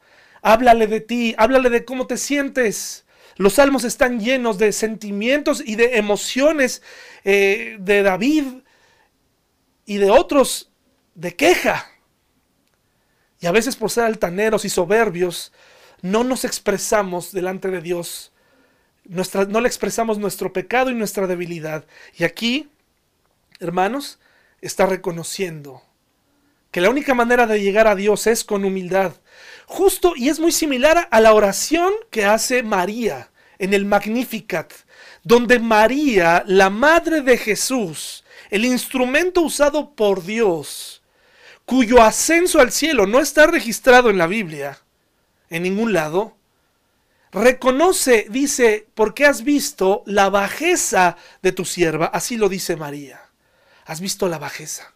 háblale 0.41 0.87
de 0.87 1.01
ti, 1.01 1.35
háblale 1.37 1.69
de 1.69 1.85
cómo 1.85 2.07
te 2.07 2.17
sientes. 2.17 3.05
Los 3.39 3.55
salmos 3.55 3.85
están 3.85 4.19
llenos 4.19 4.59
de 4.59 4.73
sentimientos 4.73 5.63
y 5.65 5.77
de 5.77 5.97
emociones 5.97 6.83
eh, 7.25 7.77
de 7.79 8.03
David 8.03 8.45
y 9.87 9.97
de 9.99 10.11
otros 10.11 10.71
de 11.15 11.37
queja. 11.37 11.87
Y 13.41 13.47
a 13.47 13.53
veces 13.53 13.77
por 13.77 13.93
ser 13.93 14.05
altaneros 14.05 14.65
y 14.65 14.69
soberbios, 14.69 15.53
no 16.03 16.25
nos 16.25 16.45
expresamos 16.45 17.31
delante 17.31 17.71
de 17.71 17.81
Dios. 17.81 18.33
No 19.05 19.61
le 19.61 19.69
expresamos 19.69 20.19
nuestro 20.19 20.53
pecado 20.53 20.91
y 20.91 20.95
nuestra 20.95 21.29
debilidad. 21.29 21.87
Y 22.17 22.25
aquí, 22.25 22.69
hermanos, 23.61 24.19
está 24.61 24.85
reconociendo 24.87 25.83
que 26.73 26.81
la 26.81 26.91
única 26.91 27.15
manera 27.15 27.47
de 27.47 27.63
llegar 27.63 27.87
a 27.87 27.95
Dios 27.95 28.27
es 28.27 28.45
con 28.45 28.65
humildad. 28.65 29.15
Justo 29.69 30.15
y 30.17 30.31
es 30.31 30.41
muy 30.41 30.51
similar 30.51 31.09
a 31.11 31.21
la 31.21 31.35
oración 31.35 31.93
que 32.11 32.25
hace 32.25 32.63
María 32.63 33.31
en 33.59 33.75
el 33.75 33.85
Magnificat, 33.85 34.73
donde 35.23 35.59
María, 35.59 36.43
la 36.47 36.71
madre 36.71 37.21
de 37.21 37.37
Jesús, 37.37 38.25
el 38.49 38.65
instrumento 38.65 39.43
usado 39.43 39.95
por 39.95 40.25
Dios, 40.25 41.03
cuyo 41.67 42.03
ascenso 42.03 42.61
al 42.61 42.73
cielo 42.73 43.07
no 43.07 43.21
está 43.21 43.47
registrado 43.47 44.09
en 44.09 44.17
la 44.17 44.27
Biblia, 44.27 44.79
en 45.51 45.65
ningún 45.65 45.93
lado, 45.93 46.35
reconoce, 47.31 48.27
dice, 48.31 48.87
porque 48.95 49.27
has 49.27 49.45
visto 49.45 50.03
la 50.07 50.31
bajeza 50.31 51.19
de 51.43 51.53
tu 51.53 51.67
sierva, 51.67 52.07
así 52.07 52.39
lo 52.39 52.49
dice 52.49 52.75
María, 52.77 53.21
has 53.85 54.01
visto 54.01 54.29
la 54.29 54.39
bajeza. 54.39 54.95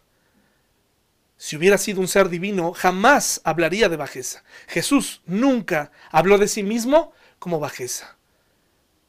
Si 1.43 1.57
hubiera 1.57 1.77
sido 1.77 1.99
un 1.99 2.07
ser 2.07 2.29
divino, 2.29 2.71
jamás 2.71 3.41
hablaría 3.43 3.89
de 3.89 3.97
bajeza. 3.97 4.45
Jesús 4.65 5.21
nunca 5.25 5.91
habló 6.09 6.37
de 6.37 6.47
sí 6.47 6.63
mismo 6.63 7.11
como 7.37 7.59
bajeza. 7.59 8.15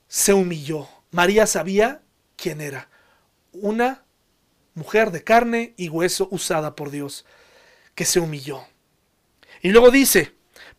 Se 0.09 0.35
humilló. 0.35 0.89
María 1.13 1.47
sabía 1.47 2.03
quién 2.35 2.61
era. 2.61 2.89
Una 3.53 4.03
mujer 4.75 5.13
de 5.13 5.23
carne 5.23 5.75
y 5.77 5.91
hueso 5.91 6.27
usada 6.33 6.75
por 6.75 6.91
Dios, 6.91 7.25
que 7.95 8.05
se 8.05 8.19
humilló. 8.19 8.65
Y 9.63 9.69
luego 9.69 9.93
dice, 9.93 10.34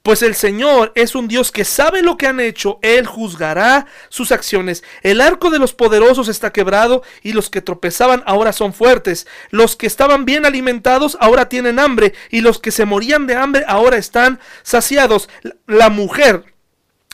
pues 0.06 0.22
el 0.22 0.36
Señor 0.36 0.92
es 0.94 1.16
un 1.16 1.28
Dios 1.28 1.52
que 1.52 1.66
sabe 1.66 2.04
lo 2.04 2.16
que 2.16 2.28
han 2.28 2.40
hecho, 2.40 2.78
Él 2.84 3.08
juzgará 3.08 3.88
sus 4.10 4.32
acciones. 4.32 4.84
El 5.02 5.20
arco 5.20 5.50
de 5.50 5.58
los 5.58 5.74
poderosos 5.74 6.28
está 6.28 6.54
quebrado 6.54 7.02
y 7.24 7.34
los 7.34 7.50
que 7.50 7.64
tropezaban 7.64 8.22
ahora 8.28 8.54
son 8.54 8.72
fuertes. 8.76 9.26
Los 9.50 9.76
que 9.76 9.88
estaban 9.88 10.24
bien 10.24 10.46
alimentados 10.46 11.18
ahora 11.20 11.50
tienen 11.50 11.80
hambre 11.80 12.14
y 12.30 12.42
los 12.42 12.60
que 12.60 12.70
se 12.70 12.86
morían 12.86 13.26
de 13.26 13.36
hambre 13.36 13.66
ahora 13.68 13.98
están 13.98 14.40
saciados. 14.62 15.28
La 15.66 15.90
mujer 15.90 16.54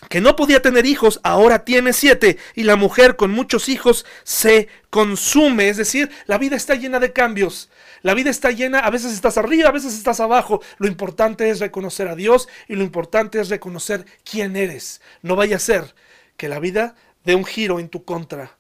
que 0.10 0.20
no 0.20 0.36
podía 0.36 0.62
tener 0.62 0.86
hijos, 0.86 1.22
ahora 1.24 1.64
tiene 1.64 1.94
siete, 1.94 2.38
y 2.56 2.64
la 2.64 2.76
mujer 2.76 3.16
con 3.16 3.32
muchos 3.32 3.70
hijos 3.70 4.06
se 4.24 4.68
consume, 4.90 5.70
es 5.70 5.78
decir, 5.78 6.12
la 6.26 6.38
vida 6.38 6.58
está 6.58 6.76
llena 6.76 7.00
de 7.00 7.14
cambios. 7.14 7.70
La 8.02 8.14
vida 8.14 8.30
está 8.30 8.52
llena, 8.52 8.80
a 8.80 8.90
veces 8.90 9.14
estás 9.14 9.38
arriba, 9.38 9.70
a 9.70 9.74
veces 9.74 9.94
estás 9.94 10.20
abajo. 10.20 10.62
Lo 10.78 10.88
importante 10.88 11.50
es 11.50 11.60
reconocer 11.60 12.08
a 12.08 12.16
Dios 12.16 12.50
y 12.68 12.76
lo 12.76 12.84
importante 12.84 13.40
es 13.40 13.50
reconocer 13.50 14.06
quién 14.24 14.56
eres. 14.56 15.02
No 15.22 15.36
vaya 15.36 15.58
a 15.58 15.60
ser 15.60 15.94
que 16.38 16.50
la 16.50 16.60
vida 16.60 16.96
dé 17.24 17.36
un 17.36 17.46
giro 17.46 17.80
en 17.80 17.90
tu 17.90 18.04
contra 18.04 18.58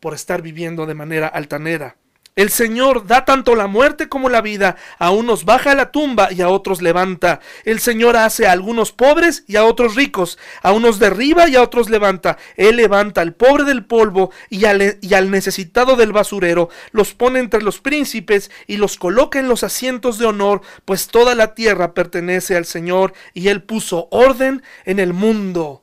por 0.00 0.14
estar 0.14 0.42
viviendo 0.42 0.84
de 0.86 0.94
manera 0.94 1.26
altanera. 1.26 1.96
El 2.36 2.50
Señor 2.50 3.06
da 3.06 3.24
tanto 3.24 3.56
la 3.56 3.66
muerte 3.66 4.10
como 4.10 4.28
la 4.28 4.42
vida, 4.42 4.76
a 4.98 5.10
unos 5.10 5.46
baja 5.46 5.74
la 5.74 5.90
tumba 5.90 6.30
y 6.30 6.42
a 6.42 6.50
otros 6.50 6.82
levanta. 6.82 7.40
El 7.64 7.80
Señor 7.80 8.14
hace 8.14 8.46
a 8.46 8.52
algunos 8.52 8.92
pobres 8.92 9.44
y 9.46 9.56
a 9.56 9.64
otros 9.64 9.94
ricos, 9.94 10.38
a 10.62 10.72
unos 10.72 10.98
derriba 10.98 11.48
y 11.48 11.56
a 11.56 11.62
otros 11.62 11.88
levanta. 11.88 12.36
Él 12.58 12.76
levanta 12.76 13.22
al 13.22 13.32
pobre 13.32 13.64
del 13.64 13.86
polvo 13.86 14.32
y 14.50 14.66
al, 14.66 14.98
y 15.00 15.14
al 15.14 15.30
necesitado 15.30 15.96
del 15.96 16.12
basurero, 16.12 16.68
los 16.90 17.14
pone 17.14 17.38
entre 17.38 17.62
los 17.62 17.80
príncipes 17.80 18.50
y 18.66 18.76
los 18.76 18.98
coloca 18.98 19.38
en 19.38 19.48
los 19.48 19.64
asientos 19.64 20.18
de 20.18 20.26
honor, 20.26 20.60
pues 20.84 21.08
toda 21.08 21.34
la 21.34 21.54
tierra 21.54 21.94
pertenece 21.94 22.54
al 22.54 22.66
Señor 22.66 23.14
y 23.32 23.48
Él 23.48 23.62
puso 23.62 24.08
orden 24.10 24.62
en 24.84 24.98
el 24.98 25.14
mundo. 25.14 25.82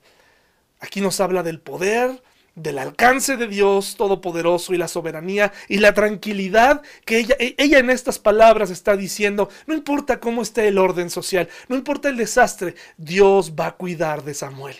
Aquí 0.80 1.02
nos 1.02 1.20
habla 1.20 1.42
del 1.42 1.60
poder, 1.60 2.22
del 2.56 2.78
alcance 2.78 3.36
de 3.38 3.48
Dios 3.48 3.96
Todopoderoso 3.96 4.74
y 4.74 4.78
la 4.78 4.88
soberanía 4.88 5.52
y 5.68 5.78
la 5.78 5.94
tranquilidad 5.94 6.82
que 7.06 7.18
ella, 7.20 7.36
e, 7.40 7.56
ella 7.58 7.80
en 7.80 7.90
estas 7.90 8.20
palabras 8.20 8.70
está 8.70 8.96
diciendo, 8.96 9.50
no 9.66 9.74
importa 9.74 10.20
cómo 10.20 10.42
esté 10.42 10.68
el 10.68 10.78
orden 10.78 11.10
social, 11.10 11.50
no 11.68 11.76
importa 11.76 12.10
el 12.10 12.18
desastre, 12.18 12.76
Dios 12.98 13.54
va 13.60 13.68
a 13.68 13.76
cuidar 13.76 14.24
de 14.24 14.34
Samuel. 14.34 14.76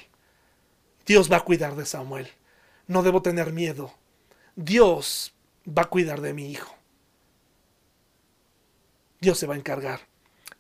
Dios 1.06 1.32
va 1.32 1.38
a 1.38 1.44
cuidar 1.44 1.76
de 1.76 1.86
Samuel. 1.86 2.28
No 2.88 3.04
debo 3.04 3.22
tener 3.22 3.52
miedo. 3.52 3.94
Dios 4.56 5.34
va 5.68 5.84
a 5.84 5.90
cuidar 5.90 6.22
de 6.22 6.34
mi 6.34 6.52
hijo. 6.52 6.76
Dios 9.20 9.38
se 9.38 9.48
va 9.48 9.56
a 9.56 9.58
encargar. 9.58 10.02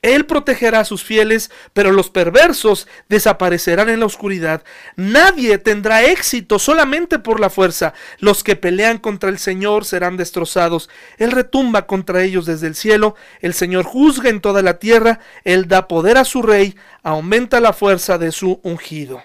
Él 0.04 0.26
protegerá 0.26 0.82
a 0.82 0.86
sus 0.86 1.04
fieles, 1.04 1.50
pero 1.74 1.92
los 1.92 2.10
perversos 2.10 2.88
desaparecerán 3.10 3.90
en 3.90 4.02
la 4.02 4.06
oscuridad. 4.06 4.64
Nadie 4.98 5.58
tendrá 5.58 6.04
éxito 6.04 6.60
solamente 6.60 7.20
por 7.20 7.40
la 7.40 7.50
fuerza. 7.50 7.94
Los 8.20 8.44
que 8.44 8.58
pelean 8.58 9.00
contra 9.00 9.30
el 9.30 9.40
Señor 9.40 9.86
serán 9.86 10.18
destrozados. 10.18 10.90
Él 11.18 11.32
retumba 11.32 11.88
contra 11.88 12.22
ellos 12.22 12.46
desde 12.46 12.68
el 12.68 12.76
cielo. 12.76 13.16
El 13.40 13.54
Señor 13.54 13.86
juzga 13.86 14.30
en 14.30 14.42
toda 14.42 14.62
la 14.62 14.78
tierra. 14.78 15.20
Él 15.46 15.70
da 15.70 15.88
poder 15.88 16.18
a 16.18 16.26
su 16.26 16.42
rey. 16.42 16.76
Aumenta 17.02 17.62
la 17.62 17.72
fuerza 17.72 18.18
de 18.18 18.34
su 18.34 18.60
ungido. 18.62 19.24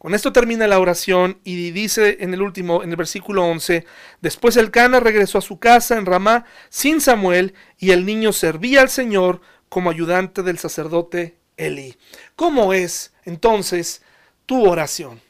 Con 0.00 0.14
esto 0.14 0.32
termina 0.32 0.66
la 0.66 0.78
oración 0.78 1.40
y 1.44 1.72
dice 1.72 2.16
en 2.20 2.32
el 2.32 2.40
último, 2.40 2.82
en 2.82 2.88
el 2.88 2.96
versículo 2.96 3.44
11, 3.44 3.84
después 4.22 4.56
el 4.56 4.70
Cana 4.70 4.98
regresó 4.98 5.36
a 5.36 5.42
su 5.42 5.58
casa 5.58 5.98
en 5.98 6.06
Ramá 6.06 6.46
sin 6.70 7.02
Samuel 7.02 7.52
y 7.76 7.90
el 7.90 8.06
niño 8.06 8.32
servía 8.32 8.80
al 8.80 8.88
Señor 8.88 9.42
como 9.68 9.90
ayudante 9.90 10.42
del 10.42 10.58
sacerdote 10.58 11.36
Eli. 11.58 11.98
¿Cómo 12.34 12.72
es 12.72 13.12
entonces 13.26 14.00
tu 14.46 14.66
oración? 14.66 15.20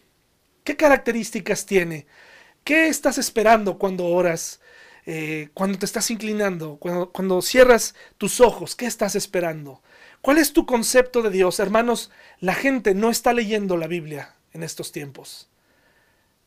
¿Qué 0.62 0.76
características 0.76 1.66
tiene? 1.66 2.06
¿Qué 2.62 2.86
estás 2.86 3.18
esperando 3.18 3.76
cuando 3.76 4.06
oras? 4.06 4.60
Eh, 5.04 5.48
cuando 5.52 5.80
te 5.80 5.86
estás 5.86 6.12
inclinando, 6.12 6.76
cuando, 6.76 7.10
cuando 7.10 7.42
cierras 7.42 7.96
tus 8.18 8.40
ojos, 8.40 8.76
¿qué 8.76 8.86
estás 8.86 9.16
esperando? 9.16 9.82
¿Cuál 10.20 10.38
es 10.38 10.52
tu 10.52 10.64
concepto 10.64 11.22
de 11.22 11.30
Dios? 11.30 11.58
Hermanos, 11.58 12.12
la 12.38 12.54
gente 12.54 12.94
no 12.94 13.10
está 13.10 13.32
leyendo 13.32 13.76
la 13.76 13.88
Biblia 13.88 14.36
en 14.52 14.62
estos 14.62 14.92
tiempos. 14.92 15.48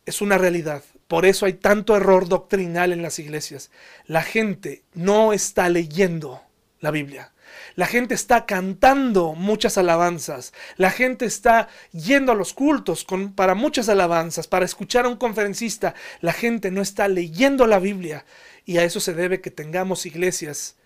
Es 0.06 0.20
una 0.20 0.38
realidad. 0.38 0.82
Por 1.08 1.26
eso 1.26 1.46
hay 1.46 1.54
tanto 1.54 1.96
error 1.96 2.28
doctrinal 2.28 2.92
en 2.92 3.02
las 3.02 3.18
iglesias. 3.18 3.70
La 4.06 4.22
gente 4.22 4.82
no 4.92 5.32
está 5.32 5.68
leyendo 5.68 6.42
la 6.80 6.90
Biblia. 6.90 7.32
La 7.76 7.86
gente 7.86 8.14
está 8.14 8.46
cantando 8.46 9.34
muchas 9.34 9.78
alabanzas. 9.78 10.52
La 10.76 10.90
gente 10.90 11.24
está 11.24 11.68
yendo 11.92 12.32
a 12.32 12.34
los 12.34 12.52
cultos 12.52 13.04
con, 13.04 13.32
para 13.32 13.54
muchas 13.54 13.88
alabanzas, 13.88 14.46
para 14.46 14.64
escuchar 14.64 15.06
a 15.06 15.08
un 15.08 15.16
conferencista. 15.16 15.94
La 16.20 16.32
gente 16.32 16.70
no 16.70 16.82
está 16.82 17.08
leyendo 17.08 17.66
la 17.66 17.78
Biblia. 17.78 18.24
Y 18.64 18.78
a 18.78 18.84
eso 18.84 19.00
se 19.00 19.14
debe 19.14 19.40
que 19.40 19.50
tengamos 19.50 20.06
iglesias 20.06 20.76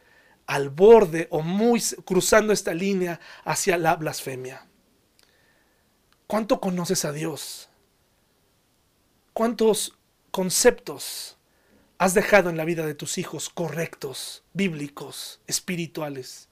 al 0.47 0.71
borde 0.71 1.29
o 1.31 1.43
muy 1.43 1.83
cruzando 2.05 2.53
esta 2.53 2.75
línea 2.75 3.21
hacia 3.45 3.77
la 3.77 3.97
blasfemia. 3.97 4.68
¿Cuánto 6.29 6.61
conoces 6.61 7.07
a 7.07 7.13
Dios? 7.13 7.71
¿Cuántos 9.33 9.97
conceptos 10.31 11.39
has 11.97 12.13
dejado 12.13 12.51
en 12.51 12.59
la 12.59 12.67
vida 12.67 12.85
de 12.85 12.95
tus 12.95 13.17
hijos 13.17 13.49
correctos, 13.49 14.45
bíblicos, 14.53 15.41
espirituales? 15.47 16.51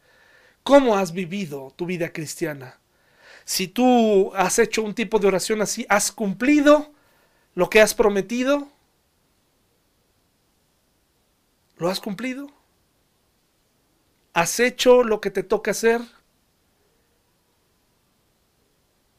¿Cómo 0.63 0.97
has 0.97 1.13
vivido 1.13 1.75
tu 1.77 1.85
vida 1.85 2.11
cristiana? 2.15 2.81
Si 3.45 3.69
tú 3.69 4.33
has 4.35 4.59
hecho 4.59 4.83
un 4.83 4.95
tipo 4.95 5.19
de 5.19 5.29
oración 5.29 5.61
así, 5.61 5.85
¿has 5.91 6.11
cumplido 6.11 6.95
lo 7.55 7.69
que 7.69 7.83
has 7.83 7.93
prometido? 7.93 8.69
¿Lo 11.77 11.91
has 11.91 12.01
cumplido? 12.01 12.51
¿Has 14.33 14.59
hecho 14.59 15.05
lo 15.05 15.21
que 15.21 15.31
te 15.31 15.43
toca 15.43 15.73
hacer? 15.73 16.01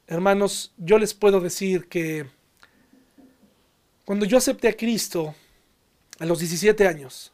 Hermanos, 0.10 0.74
yo 0.78 0.98
les 0.98 1.14
puedo 1.14 1.42
decir 1.42 1.90
que 1.90 2.26
cuando 4.06 4.26
yo 4.26 4.38
acepté 4.38 4.70
a 4.70 4.74
Cristo 4.74 5.36
a 6.18 6.26
los 6.26 6.40
17 6.40 6.88
años, 6.88 7.34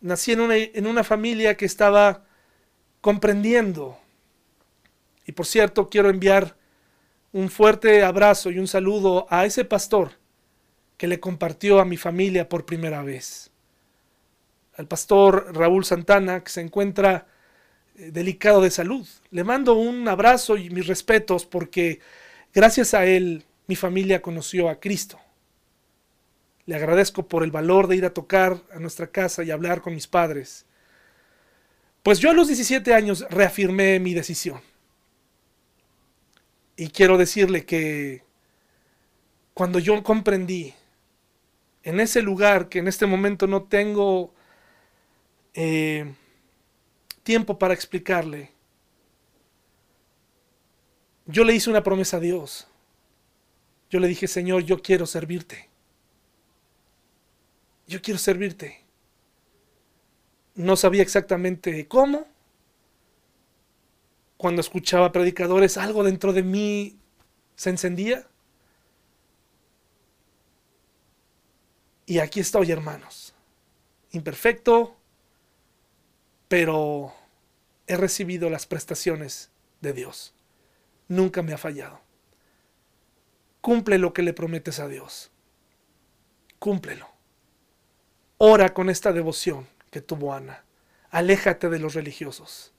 nací 0.00 0.32
en 0.32 0.40
una, 0.40 0.56
en 0.56 0.86
una 0.88 1.04
familia 1.04 1.56
que 1.56 1.64
estaba 1.64 2.24
comprendiendo. 3.00 3.96
Y 5.26 5.32
por 5.32 5.46
cierto, 5.46 5.88
quiero 5.88 6.10
enviar 6.10 6.56
un 7.32 7.50
fuerte 7.50 8.02
abrazo 8.02 8.50
y 8.50 8.58
un 8.58 8.66
saludo 8.66 9.28
a 9.30 9.46
ese 9.46 9.64
pastor 9.64 10.18
que 10.96 11.06
le 11.06 11.20
compartió 11.20 11.78
a 11.78 11.84
mi 11.84 11.96
familia 11.96 12.48
por 12.48 12.66
primera 12.66 13.04
vez. 13.04 13.52
Al 14.76 14.88
pastor 14.88 15.54
Raúl 15.54 15.84
Santana, 15.84 16.42
que 16.42 16.50
se 16.50 16.62
encuentra 16.62 17.28
delicado 17.98 18.60
de 18.62 18.70
salud. 18.70 19.06
Le 19.30 19.44
mando 19.44 19.74
un 19.74 20.06
abrazo 20.08 20.56
y 20.56 20.70
mis 20.70 20.86
respetos 20.86 21.44
porque 21.44 22.00
gracias 22.54 22.94
a 22.94 23.04
él 23.04 23.44
mi 23.66 23.76
familia 23.76 24.22
conoció 24.22 24.68
a 24.68 24.80
Cristo. 24.80 25.18
Le 26.64 26.76
agradezco 26.76 27.26
por 27.26 27.42
el 27.42 27.50
valor 27.50 27.86
de 27.86 27.96
ir 27.96 28.04
a 28.04 28.14
tocar 28.14 28.62
a 28.72 28.78
nuestra 28.78 29.08
casa 29.08 29.42
y 29.42 29.50
hablar 29.50 29.80
con 29.80 29.94
mis 29.94 30.06
padres. 30.06 30.64
Pues 32.02 32.20
yo 32.20 32.30
a 32.30 32.34
los 32.34 32.46
17 32.46 32.94
años 32.94 33.26
reafirmé 33.30 33.98
mi 34.00 34.14
decisión. 34.14 34.60
Y 36.76 36.88
quiero 36.88 37.18
decirle 37.18 37.64
que 37.64 38.22
cuando 39.52 39.78
yo 39.80 40.00
comprendí 40.04 40.74
en 41.82 42.00
ese 42.00 42.22
lugar 42.22 42.68
que 42.68 42.78
en 42.78 42.86
este 42.86 43.06
momento 43.06 43.46
no 43.46 43.64
tengo 43.64 44.32
eh, 45.54 46.14
tiempo 47.28 47.58
para 47.58 47.74
explicarle. 47.74 48.50
Yo 51.26 51.44
le 51.44 51.54
hice 51.54 51.68
una 51.68 51.82
promesa 51.82 52.16
a 52.16 52.20
Dios. 52.20 52.66
Yo 53.90 54.00
le 54.00 54.08
dije, 54.08 54.26
Señor, 54.26 54.62
yo 54.62 54.80
quiero 54.80 55.04
servirte. 55.04 55.68
Yo 57.86 58.00
quiero 58.00 58.16
servirte. 58.16 58.82
No 60.54 60.74
sabía 60.74 61.02
exactamente 61.02 61.86
cómo. 61.86 62.26
Cuando 64.38 64.62
escuchaba 64.62 65.12
predicadores, 65.12 65.76
algo 65.76 66.04
dentro 66.04 66.32
de 66.32 66.42
mí 66.42 66.96
se 67.56 67.68
encendía. 67.68 68.26
Y 72.06 72.20
aquí 72.20 72.40
estoy, 72.40 72.72
hermanos. 72.72 73.34
Imperfecto, 74.12 74.96
pero 76.48 77.17
he 77.88 77.96
recibido 77.96 78.50
las 78.50 78.66
prestaciones 78.66 79.50
de 79.80 79.92
Dios. 79.94 80.34
Nunca 81.08 81.42
me 81.42 81.54
ha 81.54 81.58
fallado. 81.58 82.00
Cumple 83.62 83.98
lo 83.98 84.12
que 84.12 84.22
le 84.22 84.34
prometes 84.34 84.78
a 84.78 84.86
Dios. 84.86 85.32
Cúmplelo. 86.58 87.08
Ora 88.36 88.74
con 88.74 88.90
esta 88.90 89.12
devoción 89.12 89.66
que 89.90 90.02
tuvo 90.02 90.34
Ana. 90.34 90.64
Aléjate 91.10 91.70
de 91.70 91.78
los 91.78 91.94
religiosos. 91.94 92.72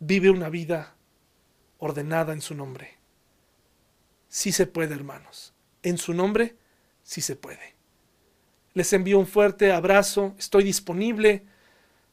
Vive 0.00 0.30
una 0.30 0.48
vida 0.48 0.96
ordenada 1.78 2.32
en 2.32 2.40
su 2.40 2.54
nombre. 2.54 2.98
Sí 4.28 4.50
se 4.50 4.66
puede, 4.66 4.94
hermanos. 4.94 5.54
En 5.82 5.96
su 5.96 6.12
nombre, 6.12 6.56
sí 7.04 7.20
se 7.20 7.36
puede. 7.36 7.76
Les 8.74 8.92
envío 8.92 9.18
un 9.18 9.26
fuerte 9.28 9.72
abrazo. 9.72 10.34
Estoy 10.38 10.64
disponible 10.64 11.46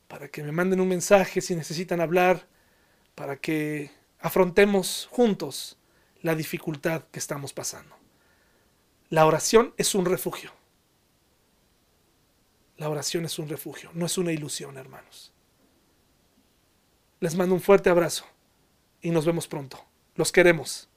para 0.07 0.27
que 0.27 0.43
me 0.43 0.51
manden 0.51 0.79
un 0.79 0.87
mensaje 0.87 1.41
si 1.41 1.55
necesitan 1.55 2.01
hablar, 2.01 2.47
para 3.15 3.37
que 3.37 3.91
afrontemos 4.19 5.07
juntos 5.11 5.77
la 6.21 6.35
dificultad 6.35 7.03
que 7.11 7.19
estamos 7.19 7.53
pasando. 7.53 7.95
La 9.09 9.25
oración 9.25 9.73
es 9.77 9.95
un 9.95 10.05
refugio. 10.05 10.51
La 12.77 12.89
oración 12.89 13.23
es 13.25 13.39
un 13.39 13.47
refugio, 13.47 13.89
no 13.93 14.05
es 14.05 14.17
una 14.17 14.33
ilusión, 14.33 14.77
hermanos. 14.77 15.31
Les 17.19 17.35
mando 17.35 17.55
un 17.55 17.61
fuerte 17.61 17.89
abrazo 17.89 18.25
y 19.01 19.11
nos 19.11 19.25
vemos 19.25 19.47
pronto. 19.47 19.85
Los 20.15 20.31
queremos. 20.31 20.89